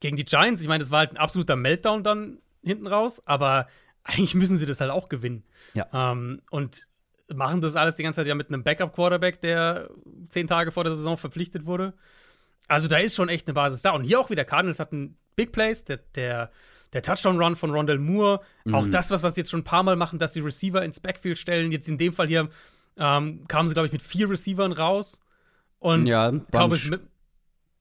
Gegen 0.00 0.16
die 0.16 0.24
Giants, 0.24 0.60
ich 0.60 0.68
meine, 0.68 0.80
das 0.80 0.90
war 0.90 1.00
halt 1.00 1.12
ein 1.12 1.16
absoluter 1.16 1.56
Meltdown 1.56 2.02
dann 2.02 2.38
hinten 2.62 2.86
raus, 2.86 3.22
aber 3.24 3.68
eigentlich 4.04 4.34
müssen 4.34 4.56
sie 4.56 4.66
das 4.66 4.80
halt 4.80 4.90
auch 4.90 5.08
gewinnen. 5.08 5.44
Ja. 5.74 5.86
Ähm, 5.92 6.42
und 6.50 6.86
machen 7.32 7.60
das 7.60 7.76
alles 7.76 7.96
die 7.96 8.02
ganze 8.02 8.16
Zeit 8.16 8.26
ja 8.26 8.34
mit 8.34 8.48
einem 8.48 8.62
Backup-Quarterback, 8.62 9.40
der 9.40 9.90
zehn 10.28 10.46
Tage 10.46 10.72
vor 10.72 10.84
der 10.84 10.94
Saison 10.94 11.16
verpflichtet 11.16 11.66
wurde. 11.66 11.94
Also 12.68 12.88
da 12.88 12.98
ist 12.98 13.14
schon 13.14 13.28
echt 13.28 13.46
eine 13.46 13.54
Basis 13.54 13.82
da. 13.82 13.92
Und 13.92 14.04
hier 14.04 14.20
auch 14.20 14.30
wieder, 14.30 14.44
Cardinals 14.44 14.80
hatten 14.80 15.16
Big 15.36 15.52
Plays, 15.52 15.84
der, 15.84 15.98
der, 16.14 16.50
der 16.92 17.02
Touchdown-Run 17.02 17.56
von 17.56 17.70
Rondell 17.70 17.98
Moore, 17.98 18.40
mhm. 18.64 18.74
auch 18.74 18.86
das, 18.86 19.10
was, 19.10 19.22
was 19.22 19.34
sie 19.34 19.42
jetzt 19.42 19.50
schon 19.50 19.60
ein 19.60 19.64
paar 19.64 19.82
Mal 19.82 19.96
machen, 19.96 20.18
dass 20.18 20.32
die 20.32 20.40
Receiver 20.40 20.82
ins 20.84 21.00
Backfield 21.00 21.38
stellen. 21.38 21.72
Jetzt 21.72 21.88
in 21.88 21.98
dem 21.98 22.12
Fall 22.12 22.28
hier 22.28 22.48
ähm, 22.98 23.46
kamen 23.48 23.68
sie, 23.68 23.74
glaube 23.74 23.86
ich, 23.86 23.92
mit 23.92 24.02
vier 24.02 24.28
Receivern 24.28 24.72
raus. 24.72 25.20
Und 25.78 26.06
ja, 26.06 26.30
Bunch, 26.30 26.90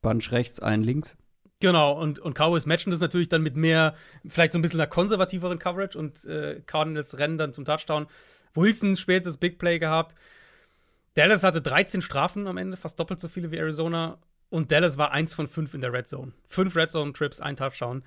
Bunch 0.02 0.32
rechts, 0.32 0.60
ein 0.60 0.84
links. 0.84 1.16
Genau, 1.60 2.00
und, 2.00 2.18
und 2.18 2.34
Cowboys 2.34 2.66
matchen 2.66 2.90
das 2.90 3.00
natürlich 3.00 3.30
dann 3.30 3.44
mit 3.44 3.56
mehr, 3.56 3.94
vielleicht 4.28 4.52
so 4.52 4.58
ein 4.58 4.64
bisschen 4.64 4.80
einer 4.80 4.90
konservativeren 4.90 5.60
Coverage 5.60 5.98
und 5.98 6.26
äh, 6.26 6.62
Cardinals 6.66 7.20
rennen 7.20 7.38
dann 7.38 7.54
zum 7.54 7.66
Touchdown. 7.66 8.08
Wilson 8.56 8.98
spätes 8.98 9.38
Big 9.38 9.60
Play 9.60 9.78
gehabt. 9.78 10.16
Dallas 11.14 11.44
hatte 11.44 11.62
13 11.62 12.02
Strafen 12.02 12.48
am 12.48 12.58
Ende, 12.58 12.78
fast 12.78 13.00
doppelt 13.00 13.20
so 13.20 13.28
viele 13.28 13.52
wie 13.52 13.58
Arizona. 13.58 14.18
Und 14.50 14.72
Dallas 14.72 14.98
war 14.98 15.12
eins 15.12 15.34
von 15.34 15.48
fünf 15.48 15.74
in 15.74 15.82
der 15.82 15.94
Red 15.94 16.08
Zone. 16.08 16.34
Fünf 16.50 16.76
Red 16.76 16.90
Zone 16.90 17.14
Trips, 17.14 17.40
ein 17.40 17.56
Touchdown. 17.56 18.04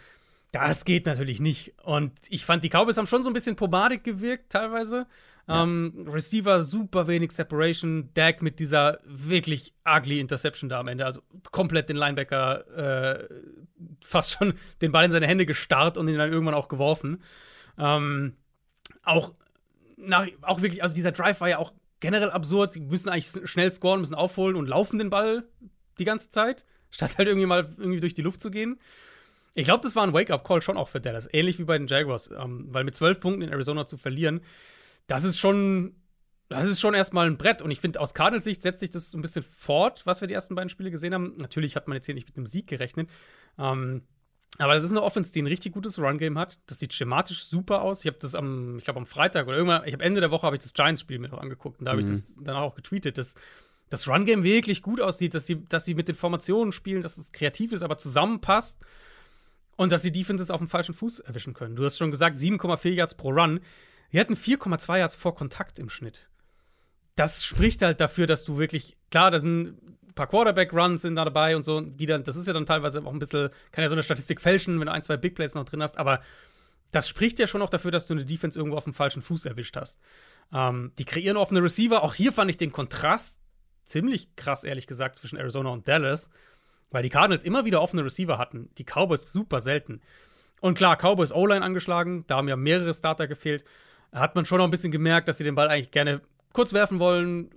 Das 0.53 0.85
geht 0.85 1.07
natürlich 1.07 1.41
nicht. 1.41 1.75
Und 1.83 2.13
ich 2.29 2.45
fand, 2.45 2.65
die 2.65 2.69
Cowboys 2.69 2.97
haben 2.97 3.07
schon 3.07 3.23
so 3.23 3.31
ein 3.31 3.33
bisschen 3.33 3.57
pomadig 3.57 4.05
gewirkt, 4.05 4.53
teilweise. 4.53 5.07
Ähm, 5.47 6.07
Receiver 6.09 6.63
super 6.63 7.07
wenig 7.07 7.33
Separation. 7.33 8.11
Dak 8.15 8.43
mit 8.43 8.61
dieser 8.61 9.01
wirklich 9.05 9.75
ugly 9.85 10.21
Interception 10.21 10.69
da 10.69 10.81
am 10.81 10.89
Ende. 10.89 11.05
Also 11.05 11.21
komplett 11.51 11.89
den 11.89 11.97
Linebacker 11.97 13.19
äh, 13.19 13.29
fast 14.03 14.33
schon 14.33 14.55
den 14.81 14.93
Ball 14.93 15.05
in 15.05 15.11
seine 15.11 15.27
Hände 15.27 15.47
gestarrt 15.47 15.99
und 15.99 16.09
ihn 16.09 16.17
dann 16.17 16.33
irgendwann 16.33 16.55
auch 16.55 16.69
geworfen. 16.69 17.23
Ähm, 17.79 18.37
auch, 19.03 19.35
nach, 19.97 20.27
auch 20.43 20.63
wirklich, 20.63 20.83
also 20.83 20.95
dieser 20.95 21.13
Drive 21.13 21.41
war 21.41 21.49
ja 21.49 21.59
auch 21.59 21.73
generell 22.01 22.31
absurd. 22.31 22.75
Die 22.75 22.81
müssen 22.81 23.09
eigentlich 23.09 23.31
schnell 23.49 23.71
scoren, 23.71 24.01
müssen 24.01 24.15
aufholen 24.15 24.57
und 24.57 24.69
laufen 24.69 24.99
den 24.99 25.11
Ball 25.11 25.45
die 25.99 26.05
ganze 26.05 26.31
Zeit, 26.31 26.65
statt 26.91 27.19
halt 27.19 27.29
irgendwie 27.29 27.47
mal 27.47 27.69
irgendwie 27.79 28.01
durch 28.01 28.15
die 28.15 28.23
Luft 28.23 28.41
zu 28.41 28.51
gehen. 28.51 28.81
Ich 29.55 29.65
glaube, 29.65 29.83
das 29.83 29.95
war 29.95 30.03
ein 30.03 30.13
Wake-up-Call 30.13 30.63
schon 30.63 30.77
auch 30.77 30.89
für 30.89 31.01
Dallas, 31.01 31.29
ähnlich 31.33 31.61
wie 31.61 31.65
bei 31.65 31.79
den 31.79 31.87
Jaguars, 31.87 32.31
ähm, 32.37 32.67
weil 32.71 32.83
mit 32.83 32.97
zwölf 32.97 33.21
Punkten 33.21 33.43
in 33.43 33.51
Arizona 33.51 33.87
zu 33.87 33.97
verlieren, 33.97 34.41
das 35.07 35.25
ist 35.25 35.39
schon, 35.39 35.95
das 36.49 36.69
ist 36.69 36.81
schon 36.81 36.95
erstmal 36.95 37.27
ein 37.27 37.37
Brett. 37.37 37.63
Und 37.63 37.71
ich 37.71 37.81
finde, 37.81 38.01
aus 38.01 38.15
Cardinals 38.15 38.45
Sicht 38.45 38.63
setzt 38.63 38.81
sich 38.81 38.91
das 38.91 39.11
so 39.11 39.19
ein 39.19 39.23
bisschen 39.23 39.43
fort, 39.43 40.07
was 40.07 40.21
wir 40.21 40.29
die 40.29 40.35
ersten 40.35 40.55
beiden 40.55 40.69
Spiele 40.69 40.91
gesehen 40.91 41.15
haben. 41.15 41.35
Natürlich 41.37 41.77
hat 41.77 41.89
man 41.89 41.97
jetzt 41.97 42.07
hier 42.07 42.15
nicht 42.15 42.29
mit 42.29 42.37
einem 42.37 42.47
Sieg 42.47 42.67
gerechnet. 42.67 43.11
Ähm, 43.59 44.03
aber 44.59 44.75
das 44.75 44.85
ist 44.85 44.91
eine 44.91 45.03
Offense, 45.03 45.33
die 45.33 45.43
ein 45.43 45.47
richtig 45.47 45.73
gutes 45.73 45.99
Run-Game 45.99 46.39
hat. 46.39 46.61
Das 46.67 46.79
sieht 46.79 46.93
schematisch 46.93 47.47
super 47.47 47.83
aus. 47.83 48.01
Ich 48.01 48.07
habe 48.07 48.19
das 48.21 48.35
am, 48.35 48.79
ich 48.79 48.85
glaube 48.85 49.01
am 49.01 49.07
Freitag 49.07 49.49
oder 49.49 49.57
irgendwann, 49.57 49.83
ich 49.85 49.93
habe 49.93 50.05
Ende 50.05 50.21
der 50.21 50.31
Woche 50.31 50.47
habe 50.47 50.57
ich 50.57 50.63
das 50.63 50.75
Giants-Spiel 50.75 51.19
mir 51.19 51.29
noch 51.29 51.39
angeguckt 51.39 51.81
und 51.81 51.87
da 51.87 51.91
habe 51.91 52.03
mhm. 52.03 52.09
ich 52.09 52.13
das 52.13 52.35
dann 52.41 52.57
auch 52.57 52.77
getweetet, 52.77 53.19
dass 53.19 53.35
das 53.91 54.09
Run-Game 54.09 54.45
wirklich 54.45 54.83
gut 54.83 55.01
aussieht, 55.01 55.35
dass 55.35 55.47
sie, 55.47 55.65
dass 55.65 55.85
sie 55.85 55.95
mit 55.95 56.09
den 56.09 56.15
Formationen 56.15 56.73
spielen, 56.73 57.03
dass 57.03 57.19
es 57.19 57.33
kreativ 57.33 57.73
ist, 57.73 57.83
aber 57.83 57.99
zusammenpasst 57.99 58.79
und 59.77 59.91
dass 59.91 60.03
die 60.03 60.13
Defenses 60.13 60.51
auf 60.51 60.61
dem 60.61 60.69
falschen 60.69 60.95
Fuß 60.95 61.21
erwischen 61.21 61.53
können. 61.55 61.75
Du 61.75 61.85
hast 61.85 61.99
schon 61.99 62.13
gesagt, 62.13 62.37
7,4 62.37 62.91
Yards 62.91 63.15
pro 63.15 63.31
Run. 63.31 63.61
Wir 64.15 64.21
hatten 64.21 64.35
4,2 64.35 64.99
Yards 64.99 65.17
vor 65.17 65.35
Kontakt 65.35 65.81
im 65.81 65.91
Schnitt. 65.91 66.29
Das 67.17 67.45
spricht 67.45 67.83
halt 67.83 67.99
dafür, 67.99 68.29
dass 68.29 68.45
du 68.45 68.59
wirklich, 68.59 68.97
klar, 69.11 69.33
da 69.33 69.41
sind 69.41 69.77
paar 70.15 70.29
Quarterback-Runs 70.29 71.03
sind 71.03 71.17
da 71.17 71.25
dabei 71.25 71.57
und 71.57 71.65
so, 71.65 71.81
die 71.81 72.07
dann, 72.07 72.23
das 72.23 72.37
ist 72.37 72.47
ja 72.47 72.53
dann 72.53 72.65
teilweise 72.65 73.05
auch 73.05 73.13
ein 73.13 73.19
bisschen, 73.19 73.51
kann 73.73 73.83
ja 73.83 73.89
so 73.89 73.97
eine 73.97 74.05
Statistik 74.05 74.41
fälschen, 74.41 74.79
wenn 74.79 74.87
du 74.87 74.93
ein, 74.93 75.03
zwei 75.03 75.17
Big 75.17 75.35
Plays 75.35 75.57
noch 75.57 75.65
drin 75.65 75.83
hast, 75.83 75.99
aber 75.99 76.21
das 76.93 77.09
spricht 77.09 77.41
ja 77.41 77.49
schon 77.49 77.61
auch 77.61 77.71
dafür, 77.71 77.91
dass 77.91 78.07
du 78.07 78.15
eine 78.15 78.25
Defense 78.25 78.57
irgendwo 78.57 78.77
auf 78.77 78.85
dem 78.85 78.95
falschen 78.95 79.21
Fuß 79.21 79.47
erwischt 79.47 79.77
hast. 79.77 79.99
Ähm, 80.53 80.93
die 80.97 81.05
kreieren 81.05 81.37
offene 81.37 81.61
Receiver. 81.61 82.05
Auch 82.05 82.15
hier 82.15 82.33
fand 82.33 82.49
ich 82.53 82.57
den 82.57 82.71
Kontrast 82.71 83.41
ziemlich 83.85 84.37
krass, 84.37 84.63
ehrlich 84.63 84.87
gesagt, 84.87 85.17
zwischen 85.17 85.39
Arizona 85.39 85.71
und 85.71 85.89
Dallas, 85.89 86.31
weil 86.93 87.03
die 87.03 87.11
Cardinals 87.11 87.43
immer 87.43 87.65
wieder 87.65 87.83
offene 87.83 88.05
Receiver 88.05 88.39
hatten. 88.39 88.71
Die 88.79 88.85
Cowboys 88.85 89.33
super 89.33 89.61
selten. 89.61 90.03
Und 90.61 90.79
klar, 90.79 90.95
Cowboys 90.95 91.33
O-Line 91.33 91.65
angeschlagen, 91.65 92.23
da 92.29 92.37
haben 92.37 92.47
ja 92.47 92.55
mehrere 92.55 92.95
Starter 92.95 93.27
gefehlt. 93.27 93.65
Hat 94.15 94.35
man 94.35 94.47
schon 94.47 94.59
noch 94.59 94.65
ein 94.65 94.71
bisschen 94.71 94.93
gemerkt, 94.93 95.29
dass 95.29 95.39
sie 95.39 95.45
den 95.45 95.55
Ball 95.55 95.69
eigentlich 95.69 95.91
gerne 95.91 96.23
kurz 96.53 96.73
werfen 96.73 97.01
wollen, 97.01 97.51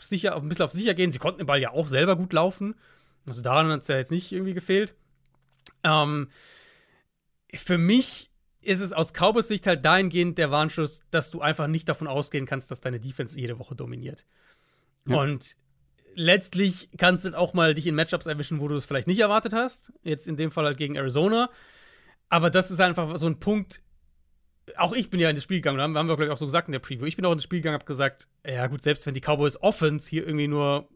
sicher, 0.00 0.34
ein 0.34 0.48
bisschen 0.48 0.64
auf 0.64 0.72
sicher 0.72 0.94
gehen. 0.94 1.10
Sie 1.10 1.18
konnten 1.18 1.38
den 1.38 1.46
Ball 1.46 1.60
ja 1.60 1.70
auch 1.70 1.86
selber 1.86 2.16
gut 2.16 2.32
laufen. 2.32 2.74
Also 3.28 3.42
daran 3.42 3.70
hat 3.70 3.82
es 3.82 3.88
ja 3.88 3.96
jetzt 3.96 4.10
nicht 4.10 4.32
irgendwie 4.32 4.54
gefehlt. 4.54 4.94
Ähm, 5.84 6.28
für 7.54 7.78
mich 7.78 8.30
ist 8.60 8.80
es 8.80 8.92
aus 8.92 9.12
Cowboys 9.12 9.48
Sicht 9.48 9.66
halt 9.66 9.84
dahingehend 9.84 10.38
der 10.38 10.50
Warnschuss, 10.50 11.02
dass 11.10 11.30
du 11.30 11.40
einfach 11.40 11.68
nicht 11.68 11.88
davon 11.88 12.08
ausgehen 12.08 12.46
kannst, 12.46 12.70
dass 12.70 12.80
deine 12.80 12.98
Defense 12.98 13.38
jede 13.38 13.58
Woche 13.58 13.76
dominiert. 13.76 14.24
Ja. 15.06 15.20
Und 15.20 15.56
letztlich 16.14 16.88
kannst 16.96 17.24
du 17.24 17.38
auch 17.38 17.54
mal 17.54 17.74
dich 17.74 17.86
in 17.86 17.94
Matchups 17.94 18.26
erwischen, 18.26 18.60
wo 18.60 18.68
du 18.68 18.76
es 18.76 18.86
vielleicht 18.86 19.06
nicht 19.06 19.20
erwartet 19.20 19.52
hast. 19.52 19.92
Jetzt 20.02 20.26
in 20.26 20.36
dem 20.36 20.50
Fall 20.50 20.64
halt 20.64 20.78
gegen 20.78 20.96
Arizona. 20.96 21.50
Aber 22.28 22.50
das 22.50 22.70
ist 22.70 22.80
einfach 22.80 23.16
so 23.16 23.26
ein 23.26 23.38
Punkt. 23.38 23.82
Auch 24.76 24.92
ich 24.92 25.10
bin 25.10 25.20
ja 25.20 25.30
in 25.30 25.36
das 25.36 25.44
Spiel 25.44 25.58
gegangen, 25.58 25.80
haben 25.80 25.94
wir, 25.94 26.04
glaube 26.04 26.24
ich, 26.24 26.30
auch 26.30 26.38
so 26.38 26.46
gesagt 26.46 26.68
in 26.68 26.72
der 26.72 26.80
Preview. 26.80 27.04
Ich 27.04 27.16
bin 27.16 27.24
auch 27.24 27.32
in 27.32 27.38
das 27.38 27.44
Spiel 27.44 27.60
gegangen, 27.60 27.74
habe 27.74 27.84
gesagt, 27.84 28.26
ja 28.44 28.66
gut, 28.66 28.82
selbst 28.82 29.06
wenn 29.06 29.14
die 29.14 29.20
Cowboys 29.20 29.60
Offense 29.62 30.10
hier 30.10 30.26
irgendwie 30.26 30.48
nur 30.48 30.88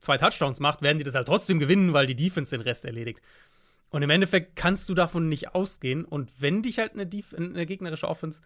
zwei 0.00 0.18
Touchdowns 0.18 0.60
macht, 0.60 0.82
werden 0.82 0.98
die 0.98 1.04
das 1.04 1.14
halt 1.14 1.26
trotzdem 1.26 1.58
gewinnen, 1.58 1.92
weil 1.92 2.06
die 2.06 2.14
Defense 2.14 2.50
den 2.50 2.60
Rest 2.60 2.84
erledigt. 2.84 3.22
Und 3.90 4.02
im 4.02 4.10
Endeffekt 4.10 4.56
kannst 4.56 4.88
du 4.88 4.94
davon 4.94 5.28
nicht 5.28 5.54
ausgehen. 5.54 6.04
Und 6.04 6.30
wenn 6.40 6.62
dich 6.62 6.78
halt 6.78 6.94
eine, 6.94 7.06
Def 7.06 7.32
eine 7.34 7.64
gegnerische 7.64 8.08
Offense 8.08 8.42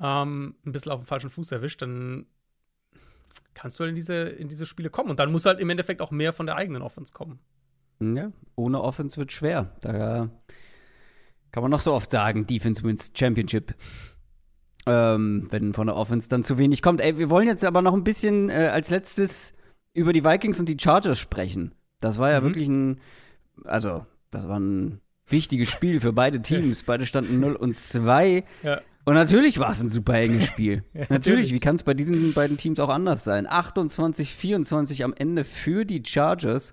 ähm, 0.00 0.56
ein 0.66 0.72
bisschen 0.72 0.92
auf 0.92 1.00
dem 1.00 1.06
falschen 1.06 1.30
Fuß 1.30 1.52
erwischt, 1.52 1.80
dann 1.80 2.26
kannst 3.54 3.78
du 3.78 3.84
halt 3.84 3.90
in 3.90 3.96
diese, 3.96 4.14
in 4.14 4.48
diese 4.48 4.66
Spiele 4.66 4.90
kommen. 4.90 5.10
Und 5.10 5.20
dann 5.20 5.32
muss 5.32 5.46
halt 5.46 5.60
im 5.60 5.70
Endeffekt 5.70 6.02
auch 6.02 6.10
mehr 6.10 6.32
von 6.32 6.46
der 6.46 6.56
eigenen 6.56 6.82
Offense 6.82 7.12
kommen. 7.12 7.38
Ja, 8.00 8.32
ohne 8.56 8.80
Offense 8.82 9.16
wird 9.16 9.30
schwer. 9.30 9.76
Da 9.82 10.30
kann 11.52 11.62
man 11.62 11.70
noch 11.70 11.80
so 11.80 11.92
oft 11.92 12.10
sagen, 12.10 12.46
Defense 12.46 12.82
wins 12.82 13.12
Championship. 13.14 13.74
Ähm, 14.86 15.46
wenn 15.50 15.74
von 15.74 15.86
der 15.88 15.96
Offense 15.96 16.28
dann 16.28 16.42
zu 16.42 16.56
wenig 16.56 16.80
kommt. 16.80 17.00
Ey, 17.02 17.18
wir 17.18 17.28
wollen 17.28 17.46
jetzt 17.46 17.64
aber 17.64 17.82
noch 17.82 17.92
ein 17.92 18.02
bisschen 18.02 18.48
äh, 18.48 18.70
als 18.72 18.88
letztes 18.90 19.52
über 19.92 20.12
die 20.12 20.24
Vikings 20.24 20.58
und 20.58 20.68
die 20.68 20.78
Chargers 20.80 21.18
sprechen. 21.18 21.74
Das 22.00 22.18
war 22.18 22.30
ja 22.30 22.40
mhm. 22.40 22.44
wirklich 22.44 22.68
ein, 22.68 23.00
also 23.64 24.06
das 24.30 24.48
war 24.48 24.58
ein 24.58 25.00
wichtiges 25.26 25.70
Spiel 25.70 26.00
für 26.00 26.12
beide 26.12 26.40
Teams. 26.42 26.82
Beide 26.82 27.06
standen 27.06 27.40
0 27.40 27.54
und 27.56 27.78
2. 27.78 28.44
Ja. 28.62 28.80
Und 29.04 29.14
natürlich 29.14 29.58
war 29.58 29.70
es 29.70 29.82
ein 29.82 29.88
super 29.88 30.14
enges 30.14 30.46
Spiel. 30.46 30.84
ja, 30.92 31.00
natürlich. 31.00 31.10
natürlich, 31.10 31.52
wie 31.54 31.60
kann 31.60 31.76
es 31.76 31.82
bei 31.82 31.94
diesen 31.94 32.32
beiden 32.34 32.56
Teams 32.56 32.80
auch 32.80 32.90
anders 32.90 33.24
sein? 33.24 33.46
28, 33.46 34.34
24 34.34 35.04
am 35.04 35.14
Ende 35.14 35.44
für 35.44 35.84
die 35.84 36.02
Chargers. 36.04 36.72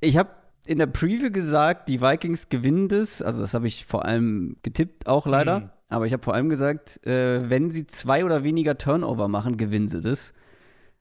Ich 0.00 0.16
habe 0.16 0.30
in 0.64 0.78
der 0.78 0.86
Preview 0.86 1.30
gesagt, 1.30 1.88
die 1.88 2.00
Vikings 2.00 2.48
gewinnen 2.48 2.88
das. 2.88 3.20
Also, 3.20 3.40
das 3.40 3.52
habe 3.54 3.66
ich 3.66 3.84
vor 3.84 4.04
allem 4.04 4.56
getippt, 4.62 5.06
auch 5.06 5.26
leider. 5.26 5.60
Mhm. 5.60 5.70
Aber 5.92 6.06
ich 6.06 6.12
habe 6.12 6.22
vor 6.22 6.34
allem 6.34 6.48
gesagt, 6.48 7.06
äh, 7.06 7.48
wenn 7.50 7.70
sie 7.70 7.86
zwei 7.86 8.24
oder 8.24 8.44
weniger 8.44 8.78
Turnover 8.78 9.28
machen, 9.28 9.56
gewinnen 9.56 9.88
sie 9.88 10.00
das. 10.00 10.32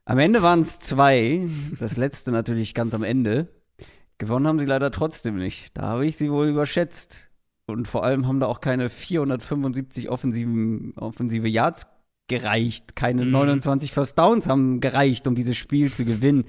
Am 0.03 0.19
Ende 0.19 0.41
waren 0.41 0.61
es 0.61 0.79
zwei. 0.79 1.47
Das 1.79 1.95
letzte 1.95 2.31
natürlich 2.31 2.73
ganz 2.73 2.93
am 2.93 3.03
Ende. 3.03 3.47
Gewonnen 4.17 4.47
haben 4.47 4.59
sie 4.59 4.65
leider 4.65 4.91
trotzdem 4.91 5.37
nicht. 5.37 5.75
Da 5.77 5.83
habe 5.83 6.05
ich 6.05 6.17
sie 6.17 6.31
wohl 6.31 6.47
überschätzt. 6.47 7.29
Und 7.67 7.87
vor 7.87 8.03
allem 8.03 8.27
haben 8.27 8.41
da 8.41 8.47
auch 8.47 8.59
keine 8.59 8.89
475 8.89 10.09
offensiven, 10.09 10.93
offensive 10.97 11.47
Yards 11.47 11.87
gereicht. 12.27 12.95
Keine 12.95 13.23
mhm. 13.23 13.31
29 13.31 13.91
First 13.93 14.19
Downs 14.19 14.47
haben 14.47 14.81
gereicht, 14.81 15.25
um 15.27 15.35
dieses 15.35 15.57
Spiel 15.57 15.91
zu 15.93 16.03
gewinnen. 16.03 16.43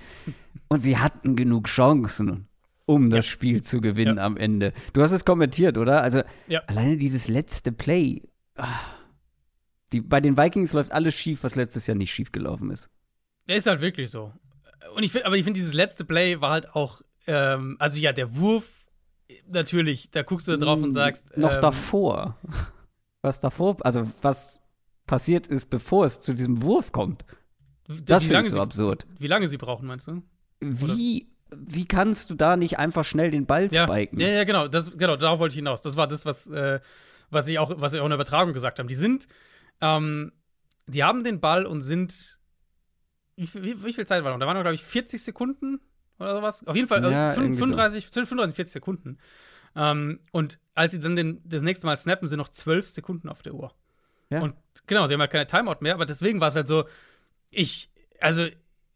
Und 0.68 0.82
sie 0.82 0.99
hatten 0.99 1.36
genug 1.36 1.68
Chancen, 1.68 2.49
um 2.86 3.11
das 3.11 3.26
ja. 3.26 3.30
Spiel 3.30 3.62
zu 3.62 3.80
gewinnen 3.80 4.16
ja. 4.16 4.24
am 4.24 4.36
Ende. 4.36 4.72
Du 4.95 5.03
hast 5.03 5.12
es 5.12 5.24
kommentiert, 5.24 5.78
oder? 5.78 6.03
Also 6.03 6.22
ja. 6.49 6.61
alleine 6.66 6.97
dieses 6.97 7.28
letzte 7.28 7.70
Play. 7.70 8.22
Die, 9.92 10.00
bei 10.00 10.20
den 10.20 10.36
Vikings 10.36 10.72
läuft 10.72 10.92
alles 10.92 11.14
schief, 11.14 11.44
was 11.44 11.55
letztes 11.55 11.86
Jahr 11.86 11.96
nicht 11.96 12.12
schief 12.12 12.32
gelaufen 12.32 12.70
ist. 12.70 12.88
Ja, 13.46 13.57
ist 13.57 13.66
halt 13.66 13.80
wirklich 13.80 14.11
so. 14.11 14.32
Und 14.96 15.03
ich 15.03 15.12
finde, 15.12 15.26
aber 15.26 15.36
ich 15.36 15.44
finde, 15.44 15.59
dieses 15.59 15.74
letzte 15.74 16.05
Play 16.05 16.40
war 16.40 16.50
halt 16.50 16.74
auch 16.74 17.03
ähm, 17.26 17.76
also 17.78 17.98
ja, 17.98 18.12
der 18.12 18.36
Wurf, 18.36 18.86
natürlich, 19.46 20.11
da 20.11 20.22
guckst 20.22 20.48
du 20.48 20.57
drauf 20.59 20.78
und 20.78 20.86
hm, 20.86 20.92
sagst. 20.92 21.36
Noch 21.36 21.55
ähm, 21.55 21.61
davor. 21.61 22.38
Was 23.22 23.40
davor, 23.40 23.76
also 23.80 24.11
was 24.20 24.61
passiert 25.07 25.46
ist, 25.46 25.70
bevor 25.70 26.07
es 26.07 26.20
zu 26.20 26.34
diesem 26.34 26.62
Wurf 26.62 26.92
kommt. 26.92 27.24
Das 27.86 28.24
finde 28.24 28.46
ich 28.46 28.53
so 28.53 28.61
absurd. 28.61 29.07
Wie 29.18 29.26
lange 29.26 29.48
sie 29.48 29.59
brauchen, 29.59 29.86
meinst 29.86 30.09
du? 30.09 30.22
Wie, 30.61 31.28
wie 31.55 31.84
kannst 31.84 32.30
du 32.30 32.34
da 32.34 32.57
nicht 32.57 32.78
einfach 32.78 33.05
schnell 33.05 33.30
den 33.30 33.46
Ball 33.46 33.68
ja, 33.70 33.84
spiken? 33.84 34.18
Ja, 34.18 34.28
ja, 34.28 34.44
genau. 34.44 34.68
Das, 34.68 34.96
genau, 34.96 35.16
darauf 35.16 35.38
wollte 35.38 35.53
ich 35.53 35.59
hinaus. 35.59 35.82
Das 35.82 35.96
war 35.96 36.07
das, 36.07 36.24
was, 36.24 36.46
äh, 36.46 36.80
was 37.33 37.49
ich 37.49 37.59
auch, 37.59 37.72
was 37.76 37.95
ich 37.95 38.01
auch 38.01 38.05
in 38.05 38.11
der 38.11 38.16
Übertragung 38.16 38.53
gesagt 38.53 38.78
haben. 38.78 38.89
Die 38.89 38.95
sind, 38.95 39.26
ähm, 39.80 40.33
die 40.87 41.03
haben 41.03 41.24
den 41.24 41.41
Ball 41.41 41.66
und 41.66 41.80
sind. 41.80 42.39
Wie, 43.37 43.49
wie, 43.55 43.85
wie 43.85 43.93
viel 43.93 44.07
Zeit 44.07 44.22
war 44.22 44.30
noch? 44.30 44.39
Da 44.39 44.47
waren 44.47 44.57
noch, 44.57 44.62
glaube 44.62 44.74
ich, 44.74 44.85
40 44.85 45.22
Sekunden 45.22 45.80
oder 46.18 46.37
sowas. 46.37 46.66
Auf 46.66 46.76
jeden 46.76 46.87
Fall 46.89 47.03
ja, 47.11 47.33
äh, 47.33 47.35
35, 47.35 48.07
so. 48.07 48.12
35, 48.12 48.55
40 48.55 48.72
Sekunden. 48.72 49.18
Ähm, 49.74 50.20
und 50.33 50.59
als 50.74 50.93
sie 50.93 51.01
dann 51.01 51.16
den, 51.16 51.41
das 51.45 51.62
nächste 51.62 51.87
Mal 51.87 51.97
snappen, 51.97 52.28
sind 52.28 52.39
noch 52.39 52.51
12 52.51 52.89
Sekunden 52.89 53.28
auf 53.30 53.43
der 53.43 53.55
Uhr. 53.55 53.72
Ja. 54.28 54.43
Und 54.43 54.55
genau, 54.87 55.07
sie 55.07 55.14
haben 55.14 55.20
halt 55.20 55.30
keine 55.30 55.47
Timeout 55.47 55.78
mehr, 55.80 55.95
aber 55.95 56.05
deswegen 56.05 56.41
war 56.41 56.49
es 56.49 56.55
halt 56.55 56.68
so, 56.68 56.85
ich, 57.51 57.91
also, 58.20 58.47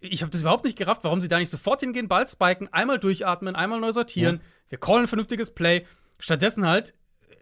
ich 0.00 0.22
habe 0.22 0.30
das 0.30 0.42
überhaupt 0.42 0.64
nicht 0.64 0.76
gerafft, 0.76 1.02
warum 1.04 1.22
sie 1.22 1.28
da 1.28 1.38
nicht 1.38 1.50
sofort 1.50 1.80
hingehen, 1.80 2.08
Ball 2.08 2.28
spiken, 2.28 2.68
einmal 2.72 2.98
durchatmen, 2.98 3.56
einmal 3.56 3.80
neu 3.80 3.92
sortieren, 3.92 4.36
ja. 4.36 4.70
wir 4.70 4.78
callen 4.78 5.02
ein 5.02 5.08
vernünftiges 5.08 5.52
Play. 5.52 5.86
Stattdessen 6.18 6.66
halt 6.66 6.94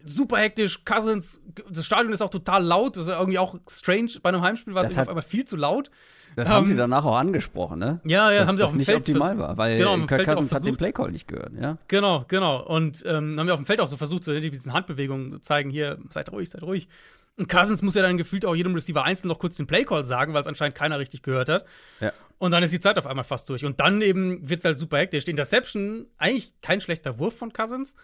super 0.05 0.39
hektisch. 0.39 0.85
Cousins, 0.85 1.41
das 1.71 1.85
Stadion 1.87 2.13
ist 2.13 2.23
auch 2.23 2.31
total 2.31 2.63
laut. 2.63 2.97
Das 2.97 3.09
ist 3.09 3.15
irgendwie 3.15 3.39
auch 3.39 3.57
strange. 3.69 4.13
Bei 4.23 4.29
einem 4.31 4.43
Heimspiel 4.43 4.75
war 4.75 4.85
es 4.85 4.99
auf 4.99 5.09
einmal 5.09 5.25
viel 5.25 5.45
zu 5.45 5.57
laut. 5.57 5.91
Das 6.37 6.49
ähm, 6.49 6.55
haben 6.55 6.67
sie 6.67 6.77
danach 6.77 7.05
auch 7.05 7.17
angesprochen, 7.17 7.79
ne? 7.79 8.01
Ja, 8.05 8.31
ja, 8.31 8.41
dass, 8.41 8.49
haben 8.49 8.59
sie 8.59 8.65
auf 8.65 8.73
dem 8.73 8.79
nicht 8.79 8.87
Feld 8.87 9.01
optimal 9.01 9.39
war, 9.39 9.57
weil 9.57 9.79
genau, 9.79 9.97
Kirk 10.07 10.25
Cousins 10.25 10.53
hat 10.53 10.67
den 10.67 10.77
Playcall 10.77 11.13
nicht 11.13 11.29
gehört, 11.29 11.53
ja? 11.61 11.79
Genau, 11.89 12.25
genau. 12.29 12.63
Und 12.63 13.05
ähm, 13.07 13.39
haben 13.39 13.47
wir 13.47 13.55
auf 13.55 13.61
dem 13.61 13.67
Feld 13.67 13.81
auch 13.81 13.87
so 13.87 13.97
versucht, 13.97 14.25
so 14.25 14.39
diesen 14.39 14.73
Handbewegungen 14.73 15.31
zu 15.31 15.41
zeigen, 15.41 15.71
hier, 15.71 15.99
seid 16.11 16.33
ruhig, 16.33 16.51
seid 16.51 16.63
ruhig. 16.63 16.89
Und 17.37 17.49
Cousins 17.49 17.83
muss 17.83 17.95
ja 17.95 18.03
dann 18.03 18.17
gefühlt 18.17 18.47
auch 18.47 18.55
jedem 18.55 18.75
Receiver 18.75 19.03
einzeln 19.03 19.29
noch 19.29 19.39
kurz 19.39 19.57
den 19.57 19.67
Playcall 19.67 20.05
sagen, 20.05 20.35
weil 20.35 20.41
es 20.41 20.47
anscheinend 20.47 20.77
keiner 20.77 20.99
richtig 20.99 21.23
gehört 21.23 21.49
hat. 21.49 21.65
Ja. 22.01 22.13
Und 22.39 22.53
dann 22.53 22.63
ist 22.63 22.73
die 22.73 22.81
Zeit 22.81 22.99
auf 22.99 23.07
einmal 23.07 23.25
fast 23.25 23.49
durch. 23.49 23.65
Und 23.65 23.81
dann 23.81 24.03
eben 24.03 24.49
wird 24.49 24.61
es 24.61 24.65
halt 24.65 24.79
super 24.79 24.99
hektisch. 24.99 25.25
Interception, 25.25 26.07
eigentlich 26.17 26.53
kein 26.63 26.81
schlechter 26.81 27.19
Wurf 27.19 27.37
von 27.37 27.53
Cousins. 27.53 27.95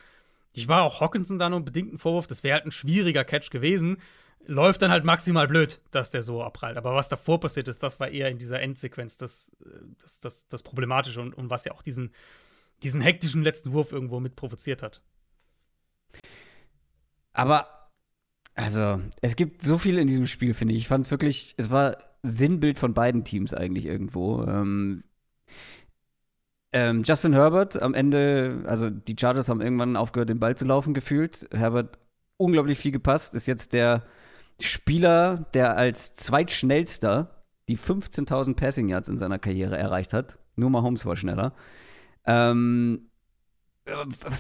Ich 0.53 0.68
war 0.68 0.82
auch 0.82 1.01
Hawkinson 1.01 1.38
da 1.38 1.48
nur 1.48 1.61
bedingt 1.61 1.92
ein 1.92 1.98
Vorwurf. 1.98 2.26
Das 2.26 2.42
wäre 2.42 2.55
halt 2.55 2.66
ein 2.66 2.72
schwieriger 2.72 3.24
Catch 3.24 3.51
gewesen. 3.51 3.98
Läuft 4.46 4.82
dann 4.82 4.90
halt 4.90 5.05
maximal 5.05 5.46
blöd, 5.46 5.80
dass 5.90 6.11
der 6.11 6.22
so 6.22 6.42
abprallt. 6.42 6.76
Aber 6.76 6.94
was 6.94 7.09
davor 7.09 7.40
passiert 7.40 7.68
ist, 7.68 7.82
das 7.82 8.01
war 8.01 8.09
eher 8.09 8.28
in 8.28 8.38
dieser 8.38 8.61
Endsequenz 8.61 9.16
das, 9.16 9.53
das, 10.03 10.20
das, 10.20 10.46
das 10.48 10.62
Problematische 10.62 11.20
und, 11.20 11.34
und 11.34 11.51
was 11.51 11.64
ja 11.64 11.72
auch 11.72 11.82
diesen, 11.82 12.12
diesen 12.82 13.01
hektischen 13.01 13.42
letzten 13.42 13.72
Wurf 13.72 13.92
irgendwo 13.92 14.18
mit 14.18 14.36
provoziert 14.36 14.82
hat. 14.82 15.03
Aber, 17.32 17.88
also, 18.55 19.01
es 19.20 19.36
gibt 19.36 19.62
so 19.62 19.78
viel 19.78 19.98
in 19.98 20.09
diesem 20.09 20.26
Spiel, 20.26 20.55
finde 20.55 20.74
ich. 20.74 20.80
Ich 20.80 20.88
fand 20.88 21.05
es 21.05 21.11
wirklich, 21.11 21.55
es 21.57 21.70
war 21.70 21.98
Sinnbild 22.22 22.78
von 22.78 22.92
beiden 22.92 23.24
Teams 23.24 23.55
eigentlich 23.55 23.86
irgendwo. 23.86 24.44
Ähm, 24.44 25.05
ähm, 26.72 27.02
Justin 27.02 27.32
Herbert 27.32 27.80
am 27.80 27.94
Ende, 27.94 28.62
also 28.66 28.90
die 28.90 29.16
Chargers 29.18 29.48
haben 29.48 29.60
irgendwann 29.60 29.96
aufgehört, 29.96 30.28
den 30.28 30.40
Ball 30.40 30.56
zu 30.56 30.64
laufen 30.64 30.94
gefühlt. 30.94 31.48
Herbert 31.52 31.98
unglaublich 32.36 32.78
viel 32.78 32.92
gepasst, 32.92 33.34
ist 33.34 33.46
jetzt 33.46 33.72
der 33.72 34.04
Spieler, 34.60 35.46
der 35.54 35.76
als 35.76 36.14
zweitschnellster 36.14 37.44
die 37.68 37.78
15.000 37.78 38.54
Passing 38.56 38.88
Yards 38.88 39.08
in 39.08 39.18
seiner 39.18 39.38
Karriere 39.38 39.76
erreicht 39.76 40.12
hat. 40.12 40.38
Nur 40.56 40.70
mal 40.70 40.82
Holmes 40.82 41.06
war 41.06 41.16
schneller. 41.16 41.54
Ähm, 42.26 43.10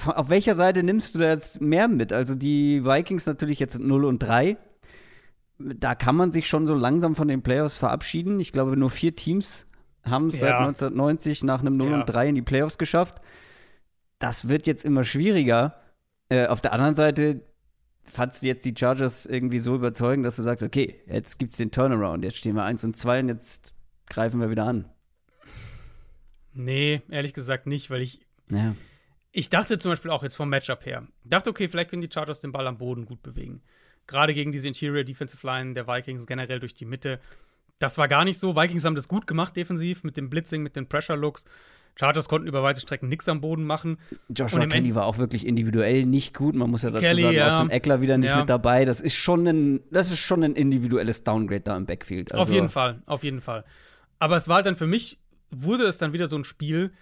auf 0.06 0.28
welcher 0.28 0.54
Seite 0.54 0.82
nimmst 0.82 1.14
du 1.14 1.18
da 1.18 1.30
jetzt 1.30 1.60
mehr 1.60 1.88
mit? 1.88 2.12
Also 2.12 2.34
die 2.34 2.84
Vikings 2.84 3.26
natürlich 3.26 3.58
jetzt 3.58 3.78
0 3.78 4.04
und 4.04 4.20
3. 4.20 4.56
Da 5.58 5.94
kann 5.94 6.16
man 6.16 6.32
sich 6.32 6.48
schon 6.48 6.66
so 6.66 6.74
langsam 6.74 7.14
von 7.14 7.28
den 7.28 7.42
Playoffs 7.42 7.78
verabschieden. 7.78 8.40
Ich 8.40 8.52
glaube, 8.52 8.76
nur 8.76 8.90
vier 8.90 9.14
Teams 9.16 9.66
haben 10.04 10.28
es 10.28 10.34
ja. 10.34 10.48
seit 10.48 10.54
1990 10.54 11.44
nach 11.44 11.60
einem 11.60 11.76
0 11.76 11.90
ja. 11.90 12.00
und 12.00 12.06
3 12.06 12.28
in 12.28 12.34
die 12.34 12.42
Playoffs 12.42 12.78
geschafft. 12.78 13.20
Das 14.18 14.48
wird 14.48 14.66
jetzt 14.66 14.84
immer 14.84 15.04
schwieriger. 15.04 15.80
Äh, 16.28 16.46
auf 16.46 16.60
der 16.60 16.72
anderen 16.72 16.94
Seite 16.94 17.42
fandst 18.04 18.42
du 18.42 18.46
jetzt 18.46 18.64
die 18.64 18.74
Chargers 18.76 19.26
irgendwie 19.26 19.60
so 19.60 19.74
überzeugend, 19.74 20.26
dass 20.26 20.36
du 20.36 20.42
sagst, 20.42 20.62
okay, 20.62 21.00
jetzt 21.06 21.38
gibt 21.38 21.52
es 21.52 21.58
den 21.58 21.70
Turnaround, 21.70 22.24
jetzt 22.24 22.36
stehen 22.36 22.56
wir 22.56 22.64
1 22.64 22.84
und 22.84 22.96
2 22.96 23.20
und 23.20 23.28
jetzt 23.28 23.74
greifen 24.08 24.40
wir 24.40 24.50
wieder 24.50 24.64
an. 24.64 24.88
Nee, 26.52 27.02
ehrlich 27.08 27.32
gesagt 27.32 27.66
nicht, 27.66 27.90
weil 27.90 28.02
ich. 28.02 28.20
Ja. 28.50 28.74
Ich 29.32 29.48
dachte 29.48 29.78
zum 29.78 29.92
Beispiel 29.92 30.10
auch 30.10 30.24
jetzt 30.24 30.34
vom 30.34 30.48
Matchup 30.48 30.84
her. 30.84 31.06
Dachte, 31.24 31.50
okay, 31.50 31.68
vielleicht 31.68 31.90
können 31.90 32.02
die 32.02 32.10
Chargers 32.12 32.40
den 32.40 32.50
Ball 32.50 32.66
am 32.66 32.78
Boden 32.78 33.04
gut 33.04 33.22
bewegen. 33.22 33.62
Gerade 34.08 34.34
gegen 34.34 34.50
diese 34.50 34.66
Interior 34.66 35.04
Defensive 35.04 35.46
Line 35.46 35.74
der 35.74 35.86
Vikings, 35.86 36.26
generell 36.26 36.58
durch 36.58 36.74
die 36.74 36.84
Mitte. 36.84 37.20
Das 37.80 37.98
war 37.98 38.06
gar 38.06 38.24
nicht 38.24 38.38
so. 38.38 38.54
Vikings 38.54 38.84
haben 38.84 38.94
das 38.94 39.08
gut 39.08 39.26
gemacht 39.26 39.56
defensiv 39.56 40.04
mit 40.04 40.16
dem 40.16 40.30
Blitzing, 40.30 40.62
mit 40.62 40.76
den 40.76 40.86
Pressure 40.86 41.16
Looks. 41.16 41.44
Chargers 41.96 42.28
konnten 42.28 42.46
über 42.46 42.62
weite 42.62 42.80
Strecken 42.80 43.08
nichts 43.08 43.28
am 43.28 43.40
Boden 43.40 43.64
machen. 43.64 43.98
Joshua 44.28 44.66
Kelly 44.66 44.94
war 44.94 45.06
auch 45.06 45.18
wirklich 45.18 45.46
individuell 45.46 46.06
nicht 46.06 46.34
gut. 46.34 46.54
Man 46.54 46.70
muss 46.70 46.82
ja 46.82 46.90
dazu 46.90 47.02
Kelly, 47.02 47.22
sagen, 47.22 47.34
ja. 47.34 47.48
Austin 47.48 47.70
Eckler 47.70 48.00
wieder 48.00 48.16
nicht 48.16 48.30
Ja. 48.30 48.38
mit 48.38 48.48
dabei. 48.48 48.84
Das 48.84 49.00
ist 49.00 49.14
schon 49.14 49.46
ein, 49.46 49.80
das 49.90 50.10
ist 50.12 50.20
schon 50.20 50.44
ein 50.44 50.54
individuelles 50.54 51.24
Downgrade 51.24 51.62
da 51.62 51.76
im 51.76 51.86
Backfield. 51.86 52.32
Also, 52.32 52.42
Auf 52.42 52.50
jeden 52.50 52.68
Fall, 52.68 53.02
auf 53.06 53.24
jeden 53.24 53.40
Fall. 53.40 53.64
Aber 54.18 54.36
es 54.36 54.46
war 54.46 54.56
halt 54.56 54.66
dann 54.66 54.76
für 54.76 54.86
mich, 54.86 55.18
wurde 55.50 55.84
es 55.84 55.98
dann 55.98 56.12
wieder 56.12 56.26
so 56.28 56.36
ein 56.36 56.44
Spiel, 56.44 56.92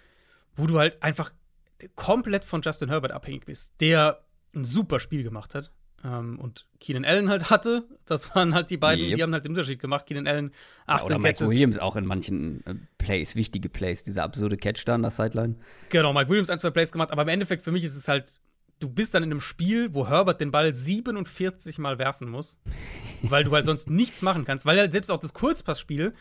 wo 0.55 0.65
du 0.65 0.79
halt 0.79 1.01
einfach 1.03 1.31
komplett 1.95 2.43
von 2.45 2.61
Justin 2.61 2.89
Herbert 2.89 3.11
abhängig 3.11 3.45
bist, 3.45 3.73
der 3.79 4.21
ein 4.55 4.65
super 4.65 4.99
Spiel 4.99 5.23
gemacht 5.23 5.53
hat. 5.55 5.71
Ähm, 6.03 6.39
und 6.39 6.65
Keenan 6.79 7.03
Allen 7.05 7.29
halt 7.29 7.49
hatte. 7.49 7.85
Das 8.05 8.33
waren 8.35 8.53
halt 8.53 8.71
die 8.71 8.77
beiden, 8.77 9.05
Yep. 9.05 9.15
die 9.17 9.23
haben 9.23 9.33
halt 9.33 9.43
den 9.45 9.51
Unterschied 9.51 9.79
gemacht. 9.79 10.05
Keenan 10.05 10.27
Allen, 10.27 10.51
Ja, 10.87 10.93
18 10.95 11.05
oder 11.07 11.19
Mike 11.19 11.33
Catches. 11.35 11.49
Williams 11.49 11.79
auch 11.79 11.95
in 11.95 12.05
manchen 12.05 12.65
äh, 12.65 12.75
Plays, 12.97 13.35
wichtige 13.35 13.67
Plays, 13.69 14.03
dieser 14.03 14.23
absurde 14.23 14.55
Catch 14.57 14.83
da 14.85 14.95
an 14.95 15.01
der 15.01 15.11
Sideline. 15.11 15.55
Genau, 15.89 16.13
Mike 16.13 16.29
Williams 16.29 16.49
ein, 16.49 16.59
zwei 16.59 16.69
Plays 16.69 16.91
gemacht, 16.91 17.11
aber 17.11 17.23
im 17.23 17.27
Endeffekt 17.27 17.63
für 17.63 17.71
mich 17.73 17.83
ist 17.83 17.95
es 17.95 18.07
halt, 18.07 18.39
du 18.79 18.87
bist 18.89 19.13
dann 19.13 19.23
in 19.23 19.31
einem 19.31 19.41
Spiel, 19.41 19.93
wo 19.93 20.07
Herbert 20.07 20.39
den 20.39 20.51
Ball 20.51 20.73
47 20.73 21.79
Mal 21.79 21.97
werfen 21.99 22.29
muss, 22.29 22.59
weil 23.23 23.43
du 23.43 23.51
halt 23.51 23.65
sonst 23.65 23.89
nichts 23.89 24.21
machen 24.21 24.45
kannst, 24.45 24.65
weil 24.65 24.79
halt 24.79 24.91
selbst 24.93 25.11
auch 25.11 25.19
das 25.19 25.33
Kurzpassspiel 25.33 26.13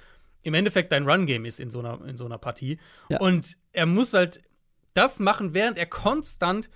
im 0.43 0.55
Endeffekt 0.55 0.93
dein 0.93 1.09
Run-Game 1.09 1.45
ist 1.45 1.61
in 1.61 1.71
so 1.71 1.79
einer, 1.81 2.05
in 2.07 2.17
so 2.17 2.25
einer 2.25 2.39
Partie. 2.39 2.79
Ja. 3.09 3.21
Und 3.21 3.59
er 3.73 3.87
muss 3.87 4.15
halt 4.15 4.41
das 4.95 5.21
machen, 5.21 5.55
während 5.55 5.77
er 5.79 5.87
konstant 5.87 6.71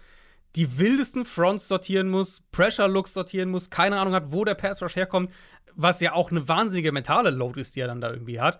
die 0.56 0.78
wildesten 0.78 1.24
Fronts 1.24 1.68
sortieren 1.68 2.08
muss, 2.08 2.42
Pressure-Looks 2.52 3.14
sortieren 3.14 3.50
muss, 3.50 3.70
keine 3.70 3.98
Ahnung 3.98 4.14
hat, 4.14 4.32
wo 4.32 4.44
der 4.44 4.54
Pass-Rush 4.54 4.96
herkommt, 4.96 5.32
was 5.74 6.00
ja 6.00 6.12
auch 6.12 6.30
eine 6.30 6.46
wahnsinnige 6.48 6.92
mentale 6.92 7.30
Load 7.30 7.60
ist, 7.60 7.76
die 7.76 7.80
er 7.80 7.86
dann 7.86 8.00
da 8.00 8.10
irgendwie 8.10 8.40
hat. 8.40 8.58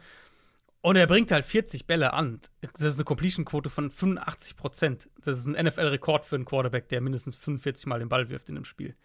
Und 0.81 0.97
er 0.97 1.07
bringt 1.07 1.31
halt 1.31 1.45
40 1.45 1.87
Bälle 1.87 2.13
an. 2.13 2.41
Das 2.61 2.83
ist 2.83 2.97
eine 2.97 3.05
Completion-Quote 3.05 3.71
von 3.71 3.91
85 3.91 4.57
Prozent. 4.57 5.09
Das 5.23 5.39
ist 5.39 5.47
ein 5.47 5.65
NFL-Rekord 5.65 6.25
für 6.25 6.35
einen 6.35 6.45
Quarterback, 6.45 6.89
der 6.89 7.01
mindestens 7.01 7.37
45 7.37 7.87
Mal 7.87 8.01
den 8.01 8.09
Ball 8.09 8.29
wirft 8.31 8.49
in 8.49 8.57
einem 8.57 8.65
Spiel. 8.65 8.97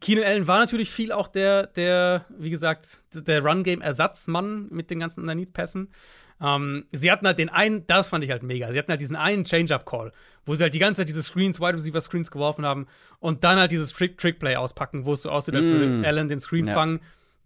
Keenan 0.00 0.24
Allen 0.24 0.46
war 0.46 0.58
natürlich 0.58 0.90
viel 0.90 1.12
auch 1.12 1.28
der, 1.28 1.68
der 1.68 2.26
wie 2.36 2.50
gesagt, 2.50 3.04
der 3.12 3.42
Run-Game-Ersatzmann 3.42 4.68
mit 4.70 4.90
den 4.90 5.00
ganzen 5.00 5.20
Underneath-Pässen. 5.20 5.88
Ähm, 6.44 6.84
sie 6.92 7.10
hatten 7.10 7.26
halt 7.26 7.38
den 7.38 7.48
einen, 7.48 7.86
das 7.86 8.08
fand 8.08 8.24
ich 8.24 8.30
halt 8.30 8.42
mega. 8.42 8.70
Sie 8.72 8.78
hatten 8.78 8.90
halt 8.90 9.00
diesen 9.00 9.16
einen 9.16 9.44
Change-Up-Call, 9.44 10.12
wo 10.44 10.54
sie 10.54 10.62
halt 10.64 10.74
die 10.74 10.78
ganze 10.80 11.00
Zeit 11.02 11.08
diese 11.08 11.22
Screens, 11.22 11.60
Wide 11.60 11.74
Receiver 11.74 12.00
Screens 12.00 12.30
geworfen 12.30 12.66
haben 12.66 12.86
und 13.20 13.44
dann 13.44 13.58
halt 13.58 13.70
dieses 13.70 13.92
Trick- 13.92 14.18
Trick-Play 14.18 14.56
auspacken, 14.56 15.04
wo 15.06 15.12
es 15.12 15.22
so 15.22 15.30
aussieht, 15.30 15.54
als 15.54 15.68
würde 15.68 15.86
Mm. 15.86 16.04
Allen 16.04 16.28
den 16.28 16.40
Screen 16.40 16.66
Ja. 16.66 16.74
fangen. 16.74 17.00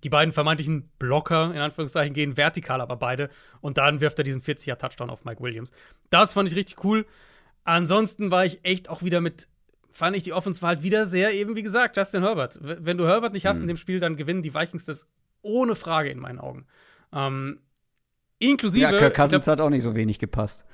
Die 0.04 0.08
beiden 0.08 0.32
vermeintlichen 0.32 0.88
Blocker, 0.98 1.52
in 1.52 1.60
Anführungszeichen, 1.60 2.14
gehen 2.14 2.36
vertikal, 2.36 2.80
aber 2.80 2.96
beide. 2.96 3.28
Und 3.60 3.78
dann 3.78 4.00
wirft 4.00 4.18
er 4.18 4.24
diesen 4.24 4.40
40er-Touchdown 4.42 5.10
auf 5.10 5.24
Mike 5.24 5.42
Williams. 5.42 5.70
Das 6.10 6.32
fand 6.34 6.48
ich 6.48 6.56
richtig 6.56 6.82
cool. 6.84 7.04
Ansonsten 7.64 8.30
war 8.30 8.44
ich 8.44 8.60
echt 8.64 8.88
auch 8.88 9.02
wieder 9.02 9.20
mit, 9.20 9.48
fand 9.90 10.16
ich 10.16 10.22
die 10.22 10.32
Offense 10.32 10.62
war 10.62 10.68
halt 10.70 10.82
wieder 10.82 11.04
sehr 11.04 11.32
eben, 11.34 11.56
wie 11.56 11.62
gesagt, 11.62 11.96
Justin 11.96 12.22
Herbert. 12.22 12.58
Wenn 12.62 12.96
du 12.96 13.06
Herbert 13.06 13.32
nicht 13.32 13.46
hast 13.46 13.60
in 13.60 13.66
dem 13.66 13.76
Spiel, 13.76 14.00
dann 14.00 14.16
gewinnen 14.16 14.42
die 14.42 14.54
Vikings 14.54 14.86
das 14.86 15.06
ohne 15.42 15.74
Frage 15.74 16.10
in 16.10 16.18
meinen 16.18 16.38
Augen. 16.38 16.66
Ähm, 17.12 17.60
inklusive. 18.38 18.82
Ja, 18.82 18.90
Kirk 18.90 19.02
ich 19.10 19.14
glaub, 19.14 19.26
Cousins 19.26 19.46
hat 19.46 19.60
auch 19.60 19.70
nicht 19.70 19.82
so 19.82 19.94
wenig 19.94 20.18
gepasst. 20.18 20.64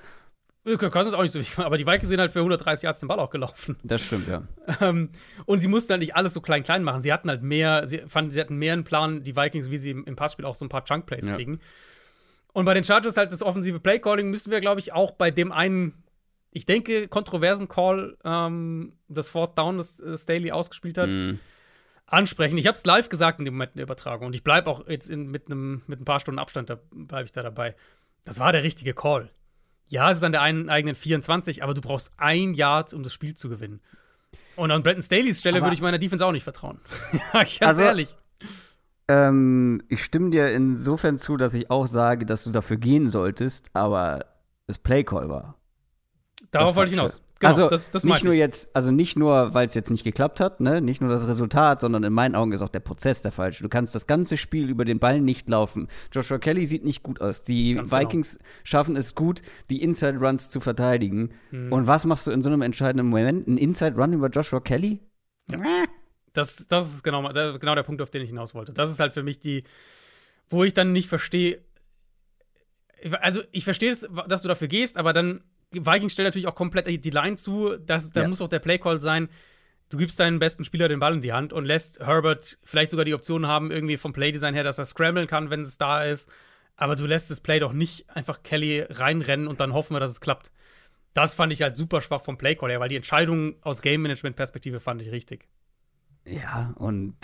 Kirk 0.65 0.93
Cousins 0.93 1.15
auch 1.15 1.21
nicht 1.23 1.33
so 1.33 1.39
wichtig, 1.41 1.59
aber 1.59 1.77
die 1.77 1.87
Vikings 1.87 2.09
sind 2.09 2.21
halt 2.21 2.33
für 2.33 2.39
130 2.39 2.85
Yards 2.85 3.01
den 3.01 3.09
Ball 3.09 3.19
auch 3.21 3.29
gelaufen. 3.31 3.77
Das 3.83 4.01
stimmt, 4.01 4.29
ja. 4.29 4.43
Ähm, 4.81 5.11
und 5.45 5.59
sie 5.59 5.69
mussten 5.69 5.91
halt 5.91 6.01
nicht 6.01 6.17
alles 6.17 6.33
so 6.33 6.41
klein-klein 6.41 6.83
machen. 6.83 7.03
Sie 7.03 7.13
hatten 7.13 7.29
halt 7.29 7.43
mehr, 7.43 7.87
sie 7.87 7.99
fanden, 8.07 8.31
sie 8.31 8.41
hatten 8.41 8.57
mehr 8.57 8.73
einen 8.73 8.85
Plan, 8.85 9.23
die 9.23 9.37
Vikings, 9.37 9.71
wie 9.71 9.77
sie 9.77 9.91
im, 9.91 10.17
Passspiel 10.17 10.47
auch 10.47 10.55
so 10.55 10.65
ein 10.65 10.71
paar 10.71 10.85
Chunk-Plays 10.85 11.27
Ja. 11.27 11.35
kriegen. 11.35 11.61
Und 12.55 12.65
bei 12.65 12.73
den 12.73 12.85
Chargers 12.85 13.17
halt 13.19 13.31
das 13.33 13.43
offensive 13.43 13.79
Play-Calling 13.81 14.31
müssen 14.31 14.51
wir, 14.51 14.61
glaube 14.61 14.81
ich, 14.81 14.93
auch 14.95 15.11
bei 15.11 15.31
dem 15.31 15.53
einen, 15.53 16.03
ich 16.51 16.65
denke, 16.65 17.09
kontroversen 17.09 17.69
Call, 17.69 18.17
ähm, 18.25 18.95
das 19.09 19.29
Fourth 19.29 19.59
Down, 19.59 19.77
das 19.77 20.01
äh, 20.01 20.17
Staley 20.17 20.51
ausgespielt 20.53 20.97
hat, 20.97 21.11
Mhm. 21.11 21.41
Ansprechen. 22.07 22.59
Ich 22.59 22.67
habe 22.67 22.77
es 22.77 22.85
live 22.85 23.09
gesagt 23.09 23.39
in 23.39 23.45
dem 23.45 23.55
Moment 23.55 23.73
in 23.73 23.79
der 23.79 23.85
Übertragung 23.85 24.27
und 24.27 24.37
ich 24.37 24.45
bleibe 24.45 24.71
auch 24.71 24.87
jetzt 24.89 25.09
in, 25.11 25.31
mit, 25.31 25.47
einem, 25.47 25.83
mit 25.87 26.01
ein 26.01 26.05
paar 26.05 26.21
Stunden 26.21 26.39
Abstand, 26.39 26.71
da 26.71 26.79
bleibe 26.93 27.25
ich 27.25 27.33
da 27.33 27.43
dabei. 27.43 27.75
Das 28.25 28.39
war 28.39 28.53
der 28.53 28.63
richtige 28.63 28.95
Call. 28.95 29.31
Ja, 29.87 30.11
es 30.11 30.19
ist 30.19 30.25
an 30.25 30.33
der 30.33 30.41
einen 30.43 30.71
eigenen 30.71 30.95
24, 30.95 31.63
aber 31.63 31.75
du 31.75 31.81
brauchst 31.81 32.13
ein 32.17 32.55
Yard, 32.55 32.95
um 32.95 33.03
das 33.03 33.13
Spiel 33.13 33.35
zu 33.35 33.49
gewinnen. 33.49 33.81
Und 34.57 34.71
an 34.71 34.83
Brandon 34.83 35.03
Staley's 35.03 35.41
Stelle 35.41 35.57
Aber- 35.59 35.67
würde 35.67 35.75
ich 35.75 35.83
meiner 35.83 35.99
Defense 35.99 36.25
auch 36.25 36.33
nicht 36.33 36.45
vertrauen. 36.45 36.81
Ja, 37.13 37.41
Ganz 37.41 37.61
Also- 37.61 37.83
ehrlich. 37.83 38.17
Ähm, 39.07 39.83
ich 39.89 40.03
stimme 40.03 40.31
dir 40.31 40.51
insofern 40.53 41.19
zu, 41.19 41.37
dass 41.37 41.53
ich 41.53 41.71
auch 41.71 41.87
sage, 41.87 42.25
dass 42.25 42.45
du 42.45 42.51
dafür 42.51 42.79
gehen 42.79 43.11
solltest, 43.11 43.69
aber 43.75 44.25
das 44.67 44.79
Playcall 44.79 45.29
war. 45.29 45.59
Darauf 46.51 46.75
wollte 46.75 46.93
ich 46.93 46.97
hinaus. 46.99 47.21
Genau, 47.45 47.57
also 47.57 47.69
das, 47.69 47.91
das 47.91 48.05
nicht 48.05 48.25
nur 48.25 48.33
ich. 48.33 48.39
jetzt, 48.39 48.69
also 48.75 48.91
nicht 48.91 49.17
nur, 49.17 49.53
weil 49.55 49.67
es 49.67 49.75
jetzt 49.75 49.91
nicht 49.91 50.05
geklappt 50.05 50.41
hat, 50.41 50.61
ne, 50.61 50.81
nicht 50.81 51.01
nur 51.01 51.11
das 51.11 51.29
Resultat, 51.29 51.81
sondern 51.81 52.03
in 52.05 52.13
meinen 52.13 52.35
Augen 52.35 52.53
ist 52.53 52.63
auch 52.63 52.69
der 52.69 52.81
Prozess 52.81 53.23
der 53.23 53.33
falsche. 53.33 53.63
Du 53.63 53.69
kannst 53.69 53.95
das 53.95 54.07
ganze 54.07 54.37
Spiel 54.37 54.69
über 54.69 54.85
den 54.85 54.99
Ball 54.99 55.21
nicht 55.21 55.49
laufen. 55.49 55.89
Joshua 56.13 56.39
Kelly 56.39 56.67
sieht 56.67 56.85
nicht 56.85 57.03
gut 57.03 57.21
aus. 57.21 57.43
Die 57.43 57.75
Ganz 57.75 57.91
genau. 57.91 58.03
Vikings 58.03 58.39
schaffen 58.63 58.97
es 58.97 59.15
gut, 59.15 59.43
die 59.71 59.83
Inside 59.83 60.19
Runs 60.19 60.51
zu 60.51 60.61
verteidigen. 60.61 61.31
Hm. 61.51 61.73
Und 61.73 61.87
was 61.87 62.05
machst 62.05 62.27
du 62.27 62.31
in 62.31 62.43
so 62.43 62.49
einem 62.49 62.63
entscheidenden 62.63 63.09
Moment? 63.09 63.47
Ein 63.47 63.59
Inside 63.59 63.97
Run 63.97 64.13
über 64.13 64.29
Joshua 64.29 64.61
Kelly? 64.61 65.01
Das, 66.33 66.67
das 66.69 66.95
ist 66.95 67.05
genau, 67.05 67.31
der- 67.33 67.59
genau 67.59 67.75
der 67.75 67.83
Punkt, 67.85 68.03
auf 68.03 68.11
den 68.11 68.23
ich 68.23 68.31
hinaus 68.31 68.55
wollte. 68.55 68.73
Das 68.73 68.91
ist 68.91 68.99
halt 68.99 69.13
für 69.13 69.23
mich 69.23 69.39
die, 69.39 69.65
wo 70.49 70.65
ich 70.65 70.73
dann 70.73 70.93
nicht 70.93 71.09
verstehe. 71.09 71.63
Also, 73.21 73.43
ich 73.53 73.65
verstehe, 73.65 73.91
es, 73.93 74.09
dass 74.29 74.43
du 74.43 74.49
dafür 74.49 74.69
gehst, 74.69 74.97
aber 74.97 75.13
dann, 75.13 75.43
Vikings 75.75 76.13
stellt 76.13 76.27
natürlich 76.27 76.47
auch 76.49 76.55
komplett 76.55 76.87
die 76.87 77.11
Line 77.11 77.37
zu. 77.37 77.77
Das, 77.79 78.11
da 78.13 78.23
Ja. 78.23 78.29
muss 78.29 78.41
auch 78.41 78.49
der 78.49 78.59
Playcall 78.61 79.01
sein. 79.01 79.29
Du 79.91 79.99
gibst 79.99 80.19
deinen 80.19 80.39
besten 80.39 80.65
Spieler 80.65 80.89
den 80.89 80.99
Ball 80.99 81.15
in 81.15 81.21
die 81.23 81.33
Hand 81.33 81.53
und 81.53 81.65
lässt 81.65 82.01
Herbert 82.01 82.59
vielleicht 82.65 82.91
sogar 82.91 83.05
die 83.05 83.15
Option 83.15 83.47
haben, 83.47 83.71
irgendwie 83.71 83.97
vom 83.97 84.13
Playdesign 84.13 84.55
her, 84.55 84.65
dass 84.65 84.79
er 84.79 84.85
scramblen 84.87 85.27
kann, 85.27 85.51
wenn 85.51 85.61
es 85.61 85.79
da 85.79 86.03
ist. 86.05 86.29
Aber 86.77 86.97
du 86.97 87.07
lässt 87.07 87.31
das 87.31 87.41
Play 87.41 87.61
doch 87.61 87.73
nicht 87.73 88.09
einfach 88.11 88.43
Kelly 88.43 88.85
reinrennen 88.89 89.47
und 89.47 89.61
dann 89.61 89.73
hoffen 89.75 89.95
wir, 89.95 90.01
dass 90.01 90.11
es 90.11 90.21
klappt. 90.21 90.51
Das 91.13 91.35
fand 91.35 91.53
ich 91.53 91.63
halt 91.63 91.77
super 91.77 92.01
schwach 92.03 92.23
vom 92.25 92.37
Playcall 92.39 92.71
her, 92.71 92.81
weil 92.81 92.89
die 92.89 92.97
Entscheidung 92.97 93.55
aus 93.61 93.83
Game-Management-Perspektive 93.83 94.81
fand 94.81 95.01
ich 95.03 95.13
richtig. 95.13 95.47
Ja, 96.27 96.75
und 96.77 97.15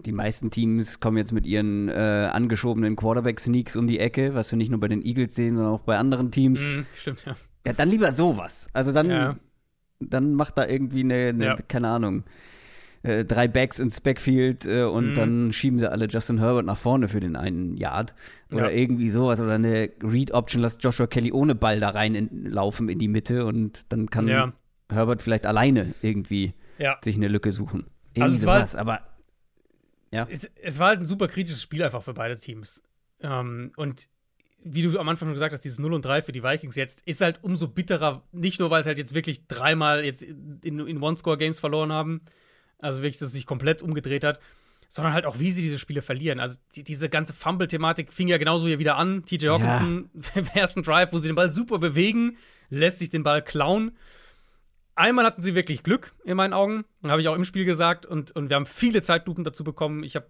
die 0.00 0.12
meisten 0.12 0.50
Teams 0.50 0.98
kommen 0.98 1.18
jetzt 1.18 1.30
mit 1.32 1.46
ihren 1.46 1.88
äh, 1.90 1.92
angeschobenen 2.32 2.96
Quarterback-Sneaks 2.96 3.76
um 3.76 3.86
die 3.86 4.00
Ecke, 4.00 4.34
was 4.34 4.50
wir 4.50 4.56
nicht 4.56 4.70
nur 4.70 4.80
bei 4.80 4.88
den 4.88 5.02
Eagles 5.04 5.34
sehen, 5.36 5.54
sondern 5.54 5.74
auch 5.74 5.82
bei 5.82 5.98
anderen 5.98 6.32
Teams. 6.32 6.68
Mhm, 6.70 6.86
stimmt, 6.96 7.24
ja. 7.26 7.36
Ja, 7.66 7.72
dann 7.72 7.88
lieber 7.90 8.10
sowas. 8.12 8.68
Also 8.72 8.92
dann, 8.92 9.10
Ja. 9.10 9.36
dann 10.00 10.34
macht 10.34 10.56
da 10.58 10.66
irgendwie 10.66 11.00
eine, 11.00 11.28
eine 11.28 11.44
Ja. 11.44 11.56
keine 11.56 11.88
Ahnung, 11.88 12.24
äh, 13.02 13.24
drei 13.24 13.48
Backs 13.48 13.78
ins 13.78 14.00
Backfield 14.00 14.66
äh, 14.66 14.82
und 14.84 15.10
Mhm. 15.10 15.14
dann 15.14 15.52
schieben 15.52 15.78
sie 15.78 15.90
alle 15.90 16.06
Justin 16.06 16.38
Herbert 16.38 16.66
nach 16.66 16.76
vorne 16.78 17.08
für 17.08 17.20
den 17.20 17.36
einen 17.36 17.76
Yard. 17.76 18.14
Oder 18.52 18.70
Ja. 18.70 18.76
irgendwie 18.78 19.10
sowas. 19.10 19.40
Oder 19.40 19.54
eine 19.54 19.90
Read-Option, 20.02 20.60
lässt 20.62 20.82
Joshua 20.84 21.06
Kelly 21.06 21.32
ohne 21.32 21.54
Ball 21.54 21.80
da 21.80 21.90
rein 21.90 22.14
in, 22.14 22.46
in 22.88 22.98
die 22.98 23.08
Mitte 23.08 23.46
und 23.46 23.90
dann 23.92 24.10
kann 24.10 24.28
Ja. 24.28 24.52
Herbert 24.90 25.22
vielleicht 25.22 25.46
alleine 25.46 25.94
irgendwie 26.02 26.52
Ja. 26.78 26.98
sich 27.02 27.16
eine 27.16 27.28
Lücke 27.28 27.52
suchen. 27.52 27.86
Irgendwie 28.12 28.22
Also 28.22 28.34
es 28.36 28.46
war- 28.46 28.56
sowas, 28.56 28.76
aber 28.76 29.00
Es, 30.10 30.50
es 30.60 30.78
war 30.80 30.88
halt 30.88 31.00
ein 31.00 31.04
super 31.06 31.28
kritisches 31.28 31.62
Spiel 31.62 31.82
einfach 31.84 32.02
für 32.02 32.14
beide 32.14 32.36
Teams. 32.36 32.82
Ähm, 33.22 33.70
und 33.76 34.08
wie 34.62 34.82
du 34.82 34.98
am 34.98 35.08
Anfang 35.08 35.28
schon 35.28 35.34
gesagt 35.34 35.52
hast, 35.52 35.64
dieses 35.64 35.78
0 35.78 35.94
und 35.94 36.04
3 36.04 36.22
für 36.22 36.32
die 36.32 36.42
Vikings 36.42 36.76
jetzt 36.76 37.02
ist 37.06 37.20
halt 37.20 37.42
umso 37.42 37.68
bitterer, 37.68 38.22
nicht 38.32 38.60
nur, 38.60 38.70
weil 38.70 38.82
es 38.82 38.86
halt 38.86 38.98
jetzt 38.98 39.14
wirklich 39.14 39.46
dreimal 39.46 40.04
jetzt 40.04 40.22
in, 40.22 40.86
in 40.86 41.02
One-Score-Games 41.02 41.58
verloren 41.58 41.92
haben, 41.92 42.20
also 42.78 43.02
wirklich, 43.02 43.18
dass 43.18 43.28
es 43.28 43.34
sich 43.34 43.46
komplett 43.46 43.82
umgedreht 43.82 44.24
hat, 44.24 44.40
sondern 44.88 45.14
halt 45.14 45.24
auch, 45.24 45.38
wie 45.38 45.52
sie 45.52 45.62
diese 45.62 45.78
Spiele 45.78 46.02
verlieren. 46.02 46.40
Also 46.40 46.56
die, 46.74 46.82
diese 46.82 47.08
ganze 47.08 47.32
Fumble-Thematik 47.32 48.12
fing 48.12 48.28
ja 48.28 48.38
genauso 48.38 48.66
hier 48.66 48.78
wieder 48.78 48.96
an. 48.96 49.24
TJ 49.24 49.48
Hawkinson 49.48 50.10
im 50.34 50.46
ersten 50.52 50.82
Drive, 50.82 51.12
wo 51.12 51.18
sie 51.18 51.28
den 51.28 51.36
Ball 51.36 51.50
super 51.50 51.78
bewegen, 51.78 52.36
lässt 52.70 52.98
sich 52.98 53.08
den 53.08 53.22
Ball 53.22 53.42
klauen. 53.42 53.96
Einmal 54.96 55.24
hatten 55.24 55.42
sie 55.42 55.54
wirklich 55.54 55.82
Glück, 55.82 56.12
in 56.24 56.36
meinen 56.36 56.52
Augen. 56.52 56.84
Habe 57.06 57.20
ich 57.22 57.28
auch 57.28 57.36
im 57.36 57.44
Spiel 57.44 57.64
gesagt. 57.64 58.04
Und, 58.04 58.32
und 58.32 58.50
wir 58.50 58.56
haben 58.56 58.66
viele 58.66 59.00
Zeitlupen 59.00 59.44
dazu 59.44 59.62
bekommen. 59.64 60.02
Ich 60.02 60.16
habe 60.16 60.26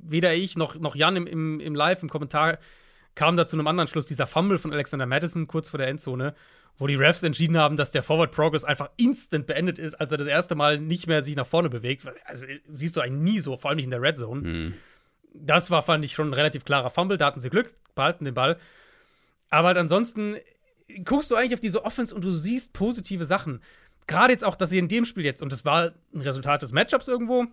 weder 0.00 0.34
ich 0.34 0.56
noch, 0.56 0.78
noch 0.78 0.94
Jan 0.94 1.16
im, 1.16 1.26
im, 1.26 1.60
im 1.60 1.74
Live, 1.74 2.02
im 2.02 2.08
Kommentar, 2.08 2.58
kam 3.14 3.36
da 3.36 3.46
zu 3.46 3.56
einem 3.56 3.66
anderen 3.66 3.88
Schluss, 3.88 4.06
dieser 4.06 4.26
Fumble 4.26 4.58
von 4.58 4.72
Alexander 4.72 5.06
Madison 5.06 5.46
kurz 5.46 5.68
vor 5.68 5.78
der 5.78 5.88
Endzone, 5.88 6.34
wo 6.76 6.86
die 6.86 6.96
Refs 6.96 7.22
entschieden 7.22 7.56
haben, 7.56 7.76
dass 7.76 7.92
der 7.92 8.02
Forward 8.02 8.32
Progress 8.32 8.64
einfach 8.64 8.90
instant 8.96 9.46
beendet 9.46 9.78
ist, 9.78 9.94
als 9.94 10.10
er 10.10 10.18
das 10.18 10.26
erste 10.26 10.54
Mal 10.54 10.80
nicht 10.80 11.06
mehr 11.06 11.22
sich 11.22 11.36
nach 11.36 11.46
vorne 11.46 11.70
bewegt. 11.70 12.04
Also 12.24 12.46
siehst 12.72 12.96
du 12.96 13.00
eigentlich 13.00 13.34
nie 13.34 13.40
so, 13.40 13.56
vor 13.56 13.70
allem 13.70 13.76
nicht 13.76 13.84
in 13.84 13.92
der 13.92 14.02
Red 14.02 14.18
Zone. 14.18 14.72
Das 15.32 15.70
war, 15.70 15.82
fand 15.82 16.04
ich, 16.04 16.12
schon 16.12 16.30
ein 16.30 16.34
relativ 16.34 16.64
klarer 16.64 16.90
Fumble. 16.90 17.16
Da 17.16 17.26
hatten 17.26 17.40
sie 17.40 17.50
Glück, 17.50 17.74
behalten 17.94 18.24
den 18.24 18.34
Ball. 18.34 18.58
Aber 19.50 19.68
halt 19.68 19.78
ansonsten 19.78 20.36
guckst 21.04 21.30
du 21.30 21.36
eigentlich 21.36 21.54
auf 21.54 21.60
diese 21.60 21.84
Offense 21.84 22.14
und 22.14 22.24
du 22.24 22.30
siehst 22.30 22.72
positive 22.72 23.24
Sachen. 23.24 23.60
Gerade 24.06 24.32
jetzt 24.32 24.44
auch, 24.44 24.56
dass 24.56 24.70
sie 24.70 24.78
in 24.78 24.88
dem 24.88 25.04
Spiel 25.04 25.24
jetzt, 25.24 25.42
und 25.42 25.52
das 25.52 25.64
war 25.64 25.92
ein 26.12 26.20
Resultat 26.20 26.62
des 26.62 26.72
Matchups 26.72 27.08
irgendwo, 27.08 27.46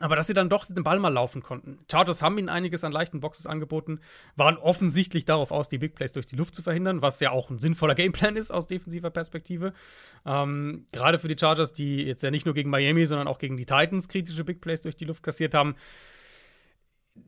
aber 0.00 0.16
dass 0.16 0.26
sie 0.26 0.34
dann 0.34 0.48
doch 0.48 0.66
den 0.66 0.84
Ball 0.84 0.98
mal 0.98 1.12
laufen 1.12 1.42
konnten. 1.42 1.78
Chargers 1.90 2.22
haben 2.22 2.38
ihnen 2.38 2.48
einiges 2.48 2.84
an 2.84 2.92
leichten 2.92 3.20
Boxes 3.20 3.46
angeboten, 3.46 4.00
waren 4.34 4.56
offensichtlich 4.56 5.24
darauf 5.24 5.50
aus, 5.50 5.68
die 5.68 5.78
Big 5.78 5.94
Plays 5.94 6.12
durch 6.12 6.26
die 6.26 6.36
Luft 6.36 6.54
zu 6.54 6.62
verhindern, 6.62 7.02
was 7.02 7.20
ja 7.20 7.30
auch 7.30 7.50
ein 7.50 7.58
sinnvoller 7.58 7.94
Gameplan 7.94 8.36
ist 8.36 8.50
aus 8.50 8.66
defensiver 8.66 9.10
Perspektive. 9.10 9.72
Ähm, 10.24 10.86
Gerade 10.92 11.18
für 11.18 11.28
die 11.28 11.36
Chargers, 11.38 11.72
die 11.72 12.02
jetzt 12.02 12.22
ja 12.22 12.30
nicht 12.30 12.46
nur 12.46 12.54
gegen 12.54 12.70
Miami, 12.70 13.06
sondern 13.06 13.28
auch 13.28 13.38
gegen 13.38 13.56
die 13.56 13.66
Titans 13.66 14.08
kritische 14.08 14.44
Big 14.44 14.60
Plays 14.60 14.82
durch 14.82 14.96
die 14.96 15.04
Luft 15.04 15.22
kassiert 15.22 15.54
haben. 15.54 15.74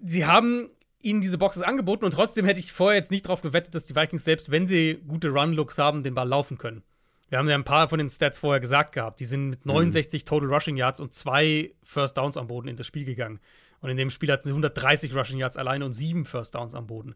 Sie 0.04 0.26
haben 0.26 0.70
ihnen 1.00 1.20
diese 1.20 1.38
Boxes 1.38 1.62
angeboten 1.62 2.04
und 2.04 2.12
trotzdem 2.12 2.44
hätte 2.44 2.60
ich 2.60 2.72
vorher 2.72 2.98
jetzt 2.98 3.10
nicht 3.10 3.26
darauf 3.26 3.40
gewettet, 3.42 3.74
dass 3.74 3.86
die 3.86 3.94
Vikings 3.94 4.24
selbst, 4.24 4.50
wenn 4.50 4.66
sie 4.66 5.00
gute 5.06 5.30
Run-Looks 5.30 5.78
haben, 5.78 6.02
den 6.02 6.14
Ball 6.14 6.28
laufen 6.28 6.58
können. 6.58 6.82
Wir 7.28 7.38
haben 7.38 7.48
ja 7.48 7.54
ein 7.54 7.64
paar 7.64 7.88
von 7.88 7.98
den 7.98 8.10
Stats 8.10 8.38
vorher 8.38 8.60
gesagt 8.60 8.92
gehabt. 8.92 9.20
Die 9.20 9.26
sind 9.26 9.50
mit 9.50 9.66
69 9.66 10.22
mhm. 10.22 10.26
Total 10.26 10.48
Rushing 10.48 10.76
Yards 10.76 11.00
und 11.00 11.12
zwei 11.12 11.74
First 11.82 12.16
Downs 12.16 12.36
am 12.36 12.46
Boden 12.46 12.68
in 12.68 12.76
das 12.76 12.86
Spiel 12.86 13.04
gegangen. 13.04 13.40
Und 13.80 13.90
in 13.90 13.96
dem 13.96 14.10
Spiel 14.10 14.32
hatten 14.32 14.44
sie 14.44 14.50
130 14.50 15.14
Rushing 15.14 15.38
Yards 15.38 15.56
alleine 15.56 15.84
und 15.84 15.92
sieben 15.92 16.24
First 16.24 16.54
Downs 16.54 16.74
am 16.74 16.86
Boden. 16.86 17.14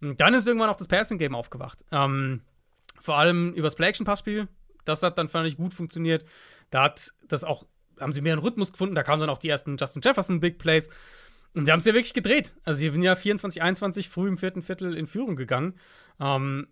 Und 0.00 0.20
dann 0.20 0.34
ist 0.34 0.46
irgendwann 0.46 0.68
auch 0.68 0.76
das 0.76 0.88
Passing 0.88 1.18
Game 1.18 1.34
aufgewacht. 1.34 1.84
Ähm, 1.90 2.42
vor 3.00 3.16
allem 3.16 3.52
übers 3.54 3.74
Play-Action-Passspiel. 3.74 4.48
Das 4.84 5.02
hat 5.02 5.18
dann, 5.18 5.28
fand 5.28 5.48
ich, 5.48 5.56
gut 5.56 5.72
funktioniert. 5.72 6.24
Da 6.70 6.84
hat 6.84 7.12
das 7.26 7.42
auch, 7.42 7.66
haben 7.98 8.12
sie 8.12 8.20
mehr 8.20 8.34
einen 8.34 8.42
Rhythmus 8.42 8.70
gefunden. 8.70 8.94
Da 8.94 9.02
kamen 9.02 9.20
dann 9.20 9.30
auch 9.30 9.38
die 9.38 9.48
ersten 9.48 9.76
Justin 9.78 10.02
Jefferson 10.02 10.40
Big 10.40 10.58
Plays. 10.58 10.88
Und 11.54 11.66
die 11.66 11.72
haben 11.72 11.78
es 11.78 11.84
ja 11.84 11.94
wirklich 11.94 12.14
gedreht. 12.14 12.54
Also, 12.64 12.80
sie 12.80 12.90
sind 12.90 13.02
ja 13.02 13.14
24, 13.14 13.62
21 13.62 14.08
früh 14.08 14.28
im 14.28 14.36
vierten 14.36 14.60
Viertel 14.60 14.96
in 14.96 15.06
Führung 15.06 15.36
gegangen. 15.36 15.74
Ähm, 16.20 16.68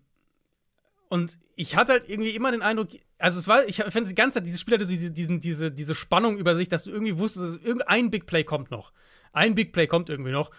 und 1.13 1.37
ich 1.55 1.75
hatte 1.75 1.91
halt 1.91 2.09
irgendwie 2.09 2.31
immer 2.31 2.51
den 2.51 2.63
Eindruck, 2.63 2.87
also 3.19 3.37
es 3.37 3.47
war, 3.47 3.67
ich 3.67 3.75
fand 3.75 4.09
die 4.09 4.15
ganze 4.15 4.39
Zeit, 4.39 4.47
dieses 4.47 4.59
Spiel 4.59 4.73
hatte 4.73 4.87
diese, 4.87 5.11
diesen, 5.11 5.39
diese, 5.39 5.71
diese 5.71 5.93
Spannung 5.93 6.39
über 6.39 6.55
sich, 6.55 6.69
dass 6.69 6.85
du 6.85 6.89
irgendwie 6.89 7.19
wusstest, 7.19 7.45
dass 7.45 7.61
irgendein 7.61 8.09
Big 8.09 8.25
Play 8.25 8.43
kommt 8.43 8.71
noch. 8.71 8.91
Ein 9.31 9.53
Big 9.53 9.73
Play 9.73 9.85
kommt 9.85 10.09
irgendwie 10.09 10.31
noch. 10.31 10.49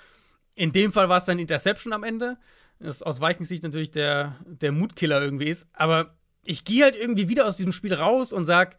In 0.55 0.71
dem 0.71 0.93
Fall 0.93 1.09
war 1.09 1.17
es 1.17 1.25
dann 1.25 1.41
Interception 1.41 1.93
am 1.93 2.05
Ende. 2.05 2.39
Das 2.79 3.03
aus 3.03 3.21
Vikings 3.21 3.49
Sicht 3.49 3.65
natürlich 3.65 3.91
der, 3.91 4.37
der 4.47 4.71
Mutkiller 4.71 5.21
irgendwie 5.21 5.49
ist. 5.49 5.67
Aber 5.73 6.15
ich 6.45 6.65
gehe 6.65 6.85
halt 6.85 6.95
irgendwie 6.95 7.29
wieder 7.29 7.47
aus 7.47 7.57
diesem 7.57 7.73
Spiel 7.73 7.93
raus 7.93 8.33
und 8.33 8.45
sag, 8.45 8.77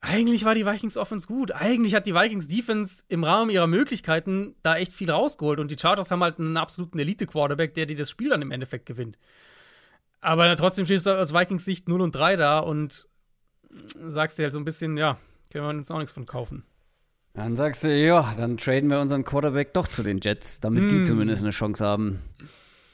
eigentlich 0.00 0.44
war 0.44 0.56
die 0.56 0.66
Vikings 0.66 0.96
Offense 0.96 1.28
gut. 1.28 1.52
Eigentlich 1.52 1.94
hat 1.94 2.08
die 2.08 2.14
Vikings 2.16 2.48
Defense 2.48 3.04
im 3.06 3.22
Rahmen 3.22 3.52
ihrer 3.52 3.68
Möglichkeiten 3.68 4.56
da 4.64 4.76
echt 4.76 4.92
viel 4.92 5.12
rausgeholt. 5.12 5.60
Und 5.60 5.70
die 5.70 5.78
Chargers 5.78 6.10
haben 6.10 6.24
halt 6.24 6.40
einen 6.40 6.56
absoluten 6.56 6.98
Elite-Quarterback, 6.98 7.74
der 7.74 7.86
dir 7.86 7.96
das 7.96 8.10
Spiel 8.10 8.30
dann 8.30 8.42
im 8.42 8.50
Endeffekt 8.50 8.86
gewinnt. 8.86 9.16
Aber 10.20 10.54
trotzdem 10.56 10.84
stehst 10.84 11.06
du 11.06 11.16
aus 11.16 11.32
Vikings 11.32 11.64
Sicht 11.64 11.88
0 11.88 12.00
und 12.00 12.14
3 12.14 12.36
da 12.36 12.58
und 12.58 13.06
sagst 14.08 14.38
dir 14.38 14.44
halt 14.44 14.52
so 14.52 14.58
ein 14.58 14.64
bisschen, 14.64 14.96
ja, 14.96 15.18
können 15.50 15.64
wir 15.64 15.70
uns 15.70 15.90
auch 15.90 15.98
nichts 15.98 16.12
von 16.12 16.26
kaufen. 16.26 16.64
Dann 17.34 17.54
sagst 17.54 17.84
du, 17.84 17.96
ja, 17.96 18.34
dann 18.36 18.56
traden 18.56 18.90
wir 18.90 19.00
unseren 19.00 19.24
Quarterback 19.24 19.72
doch 19.74 19.86
zu 19.86 20.02
den 20.02 20.18
Jets, 20.20 20.60
damit 20.60 20.84
mm. 20.84 20.88
die 20.88 20.96
hm. 20.96 21.04
zumindest 21.04 21.42
eine 21.42 21.52
Chance 21.52 21.84
haben, 21.84 22.20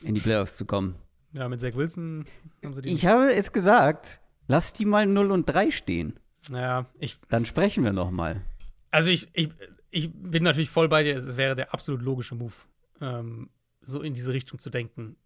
in 0.02 0.14
die 0.14 0.20
Playoffs 0.20 0.56
zu 0.56 0.66
kommen. 0.66 0.96
Ja, 1.32 1.48
mit 1.48 1.60
Zach 1.60 1.74
Wilson 1.74 2.26
haben 2.62 2.74
sie 2.74 2.82
die. 2.82 2.90
Ich 2.90 3.06
habe 3.06 3.32
es 3.32 3.52
gesagt, 3.52 4.20
lass 4.46 4.72
die 4.72 4.84
mal 4.84 5.06
0 5.06 5.30
und 5.30 5.46
3 5.46 5.70
stehen. 5.70 6.18
Ja, 6.50 6.86
ich. 6.98 7.18
Dann 7.30 7.46
sprechen 7.46 7.84
wir 7.84 7.92
noch 7.92 8.10
mal. 8.10 8.42
Also 8.90 9.10
ich, 9.10 9.28
ich, 9.32 9.48
ich 9.90 10.12
bin 10.12 10.42
natürlich 10.42 10.70
voll 10.70 10.88
bei 10.88 11.02
dir, 11.02 11.16
es 11.16 11.36
wäre 11.36 11.54
der 11.54 11.72
absolut 11.72 12.02
logische 12.02 12.34
Move, 12.34 12.54
ähm, 13.00 13.48
so 13.80 14.02
in 14.02 14.12
diese 14.12 14.32
Richtung 14.32 14.58
zu 14.58 14.68
denken 14.68 15.16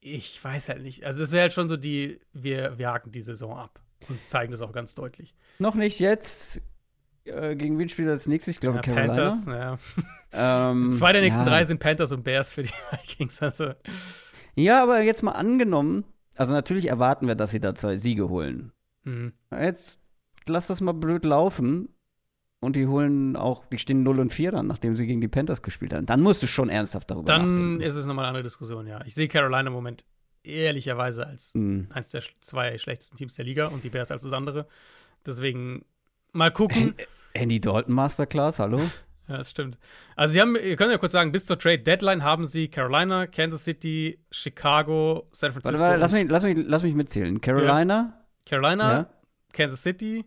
ich 0.00 0.42
weiß 0.42 0.68
halt 0.68 0.82
nicht. 0.82 1.04
Also, 1.04 1.20
das 1.20 1.32
wäre 1.32 1.42
halt 1.42 1.52
schon 1.52 1.68
so 1.68 1.76
die, 1.76 2.20
wir, 2.32 2.78
wir 2.78 2.88
haken 2.88 3.12
die 3.12 3.22
Saison 3.22 3.56
ab 3.56 3.80
und 4.08 4.24
zeigen 4.26 4.52
das 4.52 4.62
auch 4.62 4.72
ganz 4.72 4.94
deutlich. 4.94 5.34
Noch 5.58 5.74
nicht 5.74 5.98
jetzt. 6.00 6.60
Äh, 7.24 7.56
gegen 7.56 7.78
wen 7.78 7.88
spielt 7.88 8.08
das 8.08 8.28
nächstes? 8.28 8.54
Ich 8.54 8.60
glaube, 8.60 8.76
ja, 8.76 8.82
Carolina. 8.82 9.14
Panthers, 9.14 9.46
ja. 9.46 9.78
Ähm, 10.70 10.92
Zwei 10.96 11.12
der 11.12 11.22
nächsten 11.22 11.42
ja. 11.42 11.48
drei 11.48 11.64
sind 11.64 11.80
Panthers 11.80 12.12
und 12.12 12.22
Bears 12.22 12.54
für 12.54 12.62
die 12.62 12.70
Vikings. 12.92 13.42
Also. 13.42 13.72
Ja, 14.54 14.82
aber 14.82 15.02
jetzt 15.02 15.22
mal 15.22 15.32
angenommen, 15.32 16.04
also 16.36 16.52
natürlich 16.52 16.88
erwarten 16.88 17.26
wir, 17.26 17.34
dass 17.34 17.50
sie 17.50 17.60
da 17.60 17.74
zwei 17.74 17.96
Siege 17.96 18.28
holen. 18.28 18.72
Mhm. 19.04 19.32
Jetzt 19.50 20.00
lass 20.46 20.66
das 20.66 20.80
mal 20.80 20.92
blöd 20.92 21.24
laufen. 21.24 21.88
Und 22.60 22.74
die 22.74 22.86
holen 22.86 23.36
auch, 23.36 23.66
die 23.66 23.78
stehen 23.78 24.02
0 24.02 24.18
und 24.18 24.32
4 24.32 24.52
dann, 24.52 24.66
nachdem 24.66 24.96
sie 24.96 25.06
gegen 25.06 25.20
die 25.20 25.28
Panthers 25.28 25.62
gespielt 25.62 25.92
haben. 25.92 26.06
Dann 26.06 26.20
musst 26.20 26.42
du 26.42 26.46
schon 26.46 26.68
ernsthaft 26.68 27.10
darüber 27.10 27.26
dann 27.26 27.42
nachdenken. 27.42 27.78
Dann 27.78 27.88
ist 27.88 27.94
es 27.94 28.06
nochmal 28.06 28.24
eine 28.24 28.30
andere 28.30 28.42
Diskussion, 28.44 28.86
ja. 28.86 29.04
Ich 29.04 29.14
sehe 29.14 29.28
Carolina 29.28 29.66
im 29.66 29.72
Moment 29.72 30.04
ehrlicherweise 30.42 31.26
als 31.26 31.54
mhm. 31.54 31.88
eines 31.92 32.10
der 32.10 32.22
zwei 32.40 32.78
schlechtesten 32.78 33.16
Teams 33.16 33.34
der 33.34 33.44
Liga 33.44 33.66
und 33.66 33.84
die 33.84 33.90
Bears 33.90 34.10
als 34.10 34.22
das 34.22 34.32
andere. 34.32 34.66
Deswegen 35.24 35.84
mal 36.32 36.50
gucken. 36.50 36.94
Andy 37.34 37.60
Dalton 37.60 37.94
Masterclass, 37.94 38.58
hallo? 38.58 38.78
ja, 39.28 39.38
das 39.38 39.50
stimmt. 39.50 39.76
Also 40.14 40.32
sie 40.32 40.40
haben, 40.40 40.56
ihr 40.56 40.76
könnt 40.76 40.92
ja 40.92 40.98
kurz 40.98 41.12
sagen, 41.12 41.32
bis 41.32 41.44
zur 41.44 41.58
Trade 41.58 41.80
Deadline 41.80 42.22
haben 42.22 42.46
sie 42.46 42.68
Carolina, 42.68 43.26
Kansas 43.26 43.64
City, 43.64 44.18
Chicago, 44.30 45.28
San 45.32 45.52
Francisco. 45.52 45.78
Warte, 45.78 45.84
warte, 45.84 46.00
lass, 46.00 46.12
mich, 46.12 46.30
lass, 46.30 46.42
mich, 46.44 46.56
lass 46.56 46.82
mich 46.82 46.94
mitzählen. 46.94 47.40
Carolina. 47.40 47.94
Ja. 47.94 48.26
Carolina, 48.46 48.92
ja. 48.92 49.10
Kansas 49.52 49.82
City, 49.82 50.24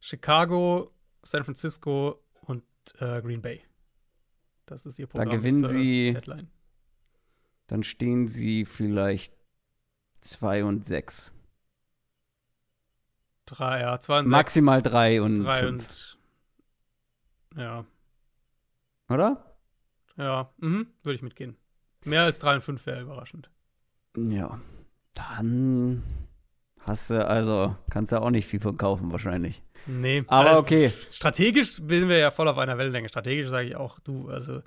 Chicago, 0.00 0.90
San 1.22 1.44
Francisco 1.44 2.22
und 2.42 2.64
äh, 2.98 3.20
Green 3.22 3.42
Bay. 3.42 3.62
Das 4.66 4.86
ist 4.86 4.98
ihr 4.98 5.06
Programm. 5.06 5.28
Da 5.30 5.36
gewinnen 5.36 5.64
ist, 5.64 5.70
äh, 5.70 5.74
sie. 5.74 6.12
Deadline. 6.14 6.50
Dann 7.66 7.82
stehen 7.82 8.28
sie 8.28 8.64
vielleicht 8.64 9.34
2 10.20 10.64
und 10.64 10.84
6. 10.84 11.32
Drei, 13.46 13.80
ja, 13.80 13.98
2 13.98 14.20
und 14.20 14.28
Maximal 14.28 14.82
3 14.82 15.22
und 15.22 15.44
3 15.44 15.68
und. 15.68 16.18
Ja. 17.56 17.84
Oder? 19.08 19.56
Ja, 20.16 20.52
mhm, 20.58 20.86
würde 21.02 21.14
ich 21.16 21.22
mitgehen. 21.22 21.56
Mehr 22.04 22.22
als 22.22 22.38
3 22.38 22.56
und 22.56 22.62
5 22.62 22.86
wäre 22.86 23.02
überraschend. 23.02 23.50
Ja. 24.16 24.60
Dann 25.14 26.02
hast 26.86 27.10
du, 27.10 27.26
also, 27.26 27.74
kannst 27.90 28.12
du 28.12 28.20
auch 28.20 28.30
nicht 28.30 28.46
viel 28.46 28.60
von 28.60 28.76
kaufen, 28.76 29.12
wahrscheinlich. 29.12 29.62
Nee. 29.86 30.24
Aber 30.28 30.58
okay. 30.58 30.92
Strategisch 31.10 31.74
sind 31.76 32.08
wir 32.08 32.18
ja 32.18 32.30
voll 32.30 32.48
auf 32.48 32.58
einer 32.58 32.78
Wellenlänge. 32.78 33.08
Strategisch 33.08 33.48
sage 33.48 33.68
ich 33.68 33.76
auch, 33.76 33.98
du, 34.00 34.28
also 34.28 34.62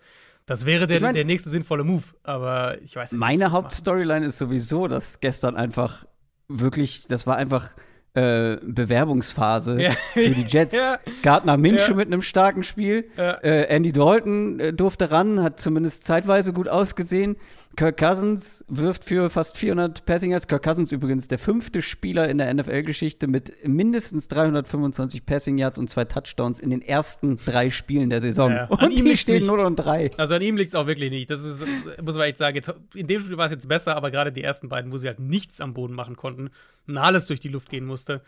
das 0.46 0.66
wäre 0.66 0.88
der, 0.88 0.98
ich 0.98 1.04
mein, 1.04 1.16
der 1.16 1.26
nächste 1.26 1.50
sinnvolle 1.50 1.84
Move. 1.84 2.04
Aber 2.24 2.82
ich 2.82 2.96
weiß 2.96 3.12
nicht. 3.12 3.20
Meine 3.20 3.52
Hauptstoryline 3.52 4.26
ist 4.26 4.38
sowieso, 4.38 4.88
dass 4.88 5.20
gestern 5.20 5.56
einfach 5.56 6.06
wirklich, 6.48 7.08
das 7.08 7.26
war 7.26 7.38
einfach 7.38 7.74
äh, 8.14 8.58
Bewerbungsphase 8.62 9.82
ja. 9.82 9.92
für 10.14 10.30
die 10.30 10.46
Jets. 10.48 10.76
ja. 10.76 11.00
Gardner 11.24 11.58
Minshew 11.58 11.92
ja. 11.92 11.98
mit 11.98 12.08
einem 12.08 12.22
starken 12.22 12.64
Spiel. 12.64 13.10
Äh, 13.18 13.64
Andy 13.64 13.92
Dalton 13.92 14.60
äh, 14.60 14.74
durfte 14.74 15.12
ran, 15.12 15.42
hat 15.42 15.60
zumindest 15.60 16.06
zeitweise 16.06 16.54
gut 16.54 16.70
ausgesehen. 16.70 17.38
Kirk 17.76 17.98
Cousins 17.98 18.64
wirft 18.68 19.04
für 19.04 19.30
fast 19.30 19.58
400 19.58 20.06
Passing 20.06 20.32
Yards. 20.32 20.48
Kirk 20.48 20.64
Cousins 20.64 20.92
übrigens 20.92 21.28
der 21.28 21.40
fünfte 21.40 21.82
Spieler 21.82 22.30
in 22.30 22.38
der 22.38 22.54
NFL-Geschichte 22.54 23.28
mit 23.28 23.54
mindestens 23.68 24.28
325 24.30 25.26
Passing 25.26 25.58
Yards 25.58 25.78
und 25.78 25.90
zwei 25.90 26.06
Touchdowns 26.06 26.60
in 26.60 26.70
den 26.70 26.82
ersten 26.82 27.38
drei 27.46 27.70
Spielen 27.72 28.10
der 28.10 28.22
Saison. 28.22 28.52
Ja. 28.52 28.66
Und 28.66 28.80
an 28.80 28.92
ihm 28.92 29.06
die 29.06 29.18
stehen 29.18 29.46
0 29.46 29.60
und 29.60 29.76
3. 29.76 30.12
Also 30.18 30.36
an 30.36 30.42
ihm 30.42 30.58
liegt 30.58 30.70
es 30.70 30.76
auch 30.76 30.88
wirklich 30.88 31.12
nicht. 31.12 31.30
Das 31.30 31.44
ist, 31.44 31.62
muss 32.02 32.16
man 32.16 32.28
echt 32.28 32.38
sagen, 32.38 32.56
jetzt, 32.56 32.74
in 32.94 33.08
dem 33.08 33.22
Spiel 33.22 33.38
war 33.38 33.46
es 33.46 33.52
jetzt 33.52 33.68
besser, 33.68 33.96
aber 33.96 34.12
gerade 34.12 34.32
die 34.32 34.44
ersten 34.44 34.70
beiden, 34.70 34.92
wo 34.92 34.98
sie 34.98 35.08
halt 35.08 35.20
nichts 35.20 35.60
am 35.62 35.74
Boden 35.74 35.94
machen 35.94 36.16
konnten 36.16 36.50
und 36.88 36.98
alles 36.98 37.28
durch 37.28 37.40
die 37.40 37.50
Luft 37.50 37.70
gehen 37.70 37.86
musste. 37.86 38.22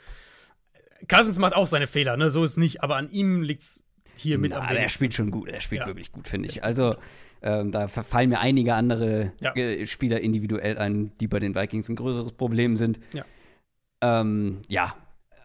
Cousins 1.07 1.37
macht 1.37 1.55
auch 1.55 1.67
seine 1.67 1.87
Fehler, 1.87 2.17
ne? 2.17 2.31
So 2.31 2.43
ist 2.43 2.51
es 2.51 2.57
nicht, 2.57 2.83
aber 2.83 2.95
an 2.95 3.09
ihm 3.11 3.43
liegt 3.43 3.61
es 3.61 3.83
hier 4.19 4.37
mit 4.37 4.51
Na, 4.51 4.59
am 4.59 4.63
Aber 4.67 4.79
er 4.79 4.89
spielt 4.89 5.13
schon 5.13 5.31
gut, 5.31 5.49
er 5.49 5.59
spielt 5.59 5.81
ja. 5.81 5.87
wirklich 5.87 6.11
gut, 6.11 6.27
finde 6.27 6.49
ich. 6.49 6.63
Also 6.63 6.95
ähm, 7.41 7.71
da 7.71 7.87
fallen 7.87 8.29
mir 8.29 8.39
einige 8.39 8.73
andere 8.73 9.31
ja. 9.39 9.53
Spieler 9.85 10.21
individuell 10.21 10.77
ein, 10.77 11.11
die 11.19 11.27
bei 11.27 11.39
den 11.39 11.55
Vikings 11.55 11.89
ein 11.89 11.95
größeres 11.95 12.33
Problem 12.33 12.77
sind. 12.77 12.99
Ja. 13.13 13.25
Ähm, 14.01 14.59
ja, 14.67 14.95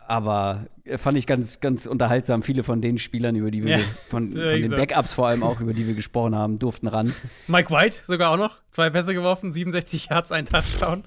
aber 0.07 0.67
fand 0.97 1.17
ich 1.17 1.27
ganz, 1.27 1.61
ganz 1.61 1.87
unterhaltsam. 1.87 2.43
Viele 2.43 2.63
von 2.63 2.81
den 2.81 2.99
Spielern, 2.99 3.37
über 3.37 3.51
die 3.51 3.65
wir, 3.65 3.79
ja, 3.79 3.85
von, 4.07 4.29
von 4.33 4.43
den 4.43 4.71
Backups 4.71 5.15
vor 5.15 5.29
allem 5.29 5.43
auch, 5.43 5.61
über 5.63 5.75
die 5.75 5.87
wir 5.87 5.95
gesprochen 5.95 6.35
haben, 6.35 6.59
durften 6.59 6.89
ran. 6.89 7.15
Mike 7.47 7.71
White 7.71 8.03
sogar 8.07 8.31
auch 8.31 8.37
noch. 8.37 8.61
Zwei 8.71 8.91
Pässe 8.91 9.15
geworfen, 9.15 9.53
67 9.53 10.09
Yards, 10.11 10.33
ein 10.33 10.47
Touchdown. 10.47 11.05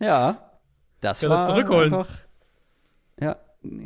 ja, 0.00 0.50
das 1.00 1.20
Kann 1.20 1.30
war 1.30 1.46
zurückholen. 1.46 1.94
einfach, 1.94 2.08
ja, 3.20 3.36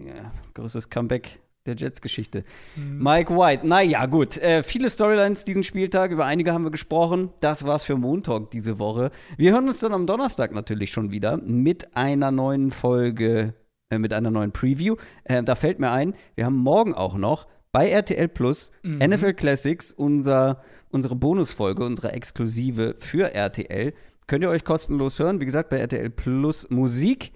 ja, 0.06 0.32
größtes 0.54 0.90
Comeback 0.90 1.40
der 1.66 1.74
Jets-Geschichte. 1.76 2.44
Mhm. 2.76 3.02
Mike 3.02 3.34
White, 3.34 3.66
naja, 3.66 4.06
gut. 4.06 4.38
Äh, 4.38 4.62
viele 4.62 4.88
Storylines 4.88 5.44
diesen 5.44 5.62
Spieltag, 5.62 6.10
über 6.10 6.24
einige 6.24 6.52
haben 6.52 6.64
wir 6.64 6.70
gesprochen. 6.70 7.30
Das 7.40 7.64
war's 7.66 7.84
für 7.84 7.96
Montag 7.96 8.50
diese 8.50 8.78
Woche. 8.78 9.10
Wir 9.36 9.52
hören 9.52 9.68
uns 9.68 9.80
dann 9.80 9.92
am 9.92 10.06
Donnerstag 10.06 10.52
natürlich 10.52 10.90
schon 10.90 11.12
wieder 11.12 11.36
mit 11.36 11.96
einer 11.96 12.30
neuen 12.30 12.70
Folge, 12.70 13.54
äh, 13.90 13.98
mit 13.98 14.12
einer 14.12 14.30
neuen 14.30 14.52
Preview. 14.52 14.96
Äh, 15.24 15.42
da 15.42 15.54
fällt 15.54 15.80
mir 15.80 15.90
ein, 15.90 16.14
wir 16.34 16.46
haben 16.46 16.56
morgen 16.56 16.94
auch 16.94 17.16
noch 17.16 17.46
bei 17.72 17.90
RTL 17.90 18.28
Plus, 18.28 18.72
Mhm. 18.82 18.98
NFL 18.98 19.34
Classics, 19.34 19.92
unser, 19.92 20.62
unsere 20.88 21.14
Bonusfolge, 21.14 21.84
unsere 21.84 22.12
Exklusive 22.12 22.94
für 22.98 23.34
RTL. 23.34 23.92
Könnt 24.26 24.44
ihr 24.44 24.50
euch 24.50 24.64
kostenlos 24.64 25.18
hören. 25.18 25.40
Wie 25.40 25.44
gesagt, 25.44 25.68
bei 25.70 25.76
RTL 25.78 26.08
Plus 26.10 26.68
Musik. 26.70 27.32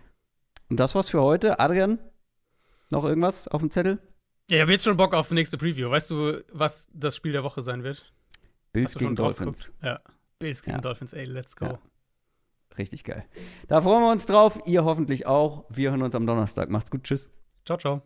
Und 0.70 0.80
das 0.80 0.94
war's 0.94 1.10
für 1.10 1.22
heute. 1.22 1.60
Adrian, 1.60 1.98
noch 2.94 3.04
irgendwas 3.04 3.48
auf 3.48 3.60
dem 3.60 3.70
Zettel? 3.70 3.98
Ja, 4.50 4.56
ich 4.56 4.62
habe 4.62 4.72
jetzt 4.72 4.84
schon 4.84 4.96
Bock 4.96 5.14
auf 5.14 5.28
die 5.28 5.34
nächste 5.34 5.56
Preview. 5.58 5.90
Weißt 5.90 6.10
du, 6.10 6.42
was 6.52 6.86
das 6.92 7.16
Spiel 7.16 7.32
der 7.32 7.44
Woche 7.44 7.62
sein 7.62 7.82
wird? 7.82 8.12
Bills 8.72 8.94
gegen 8.94 9.14
Dolphins. 9.16 9.72
Ja. 9.82 10.00
Bills 10.38 10.62
gegen 10.62 10.76
Ja. 10.76 10.80
Dolphins, 10.80 11.12
ey, 11.12 11.24
let's 11.24 11.56
go. 11.56 11.66
Ja. 11.66 11.78
Richtig 12.76 13.04
geil. 13.04 13.24
Da 13.68 13.80
freuen 13.82 14.02
wir 14.02 14.10
uns 14.10 14.26
drauf. 14.26 14.58
Ihr 14.66 14.84
hoffentlich 14.84 15.26
auch. 15.26 15.64
Wir 15.70 15.90
hören 15.90 16.02
uns 16.02 16.14
am 16.14 16.26
Donnerstag. 16.26 16.70
Macht's 16.70 16.90
gut. 16.90 17.04
Tschüss. 17.04 17.30
Ciao, 17.64 17.78
ciao. 17.78 18.02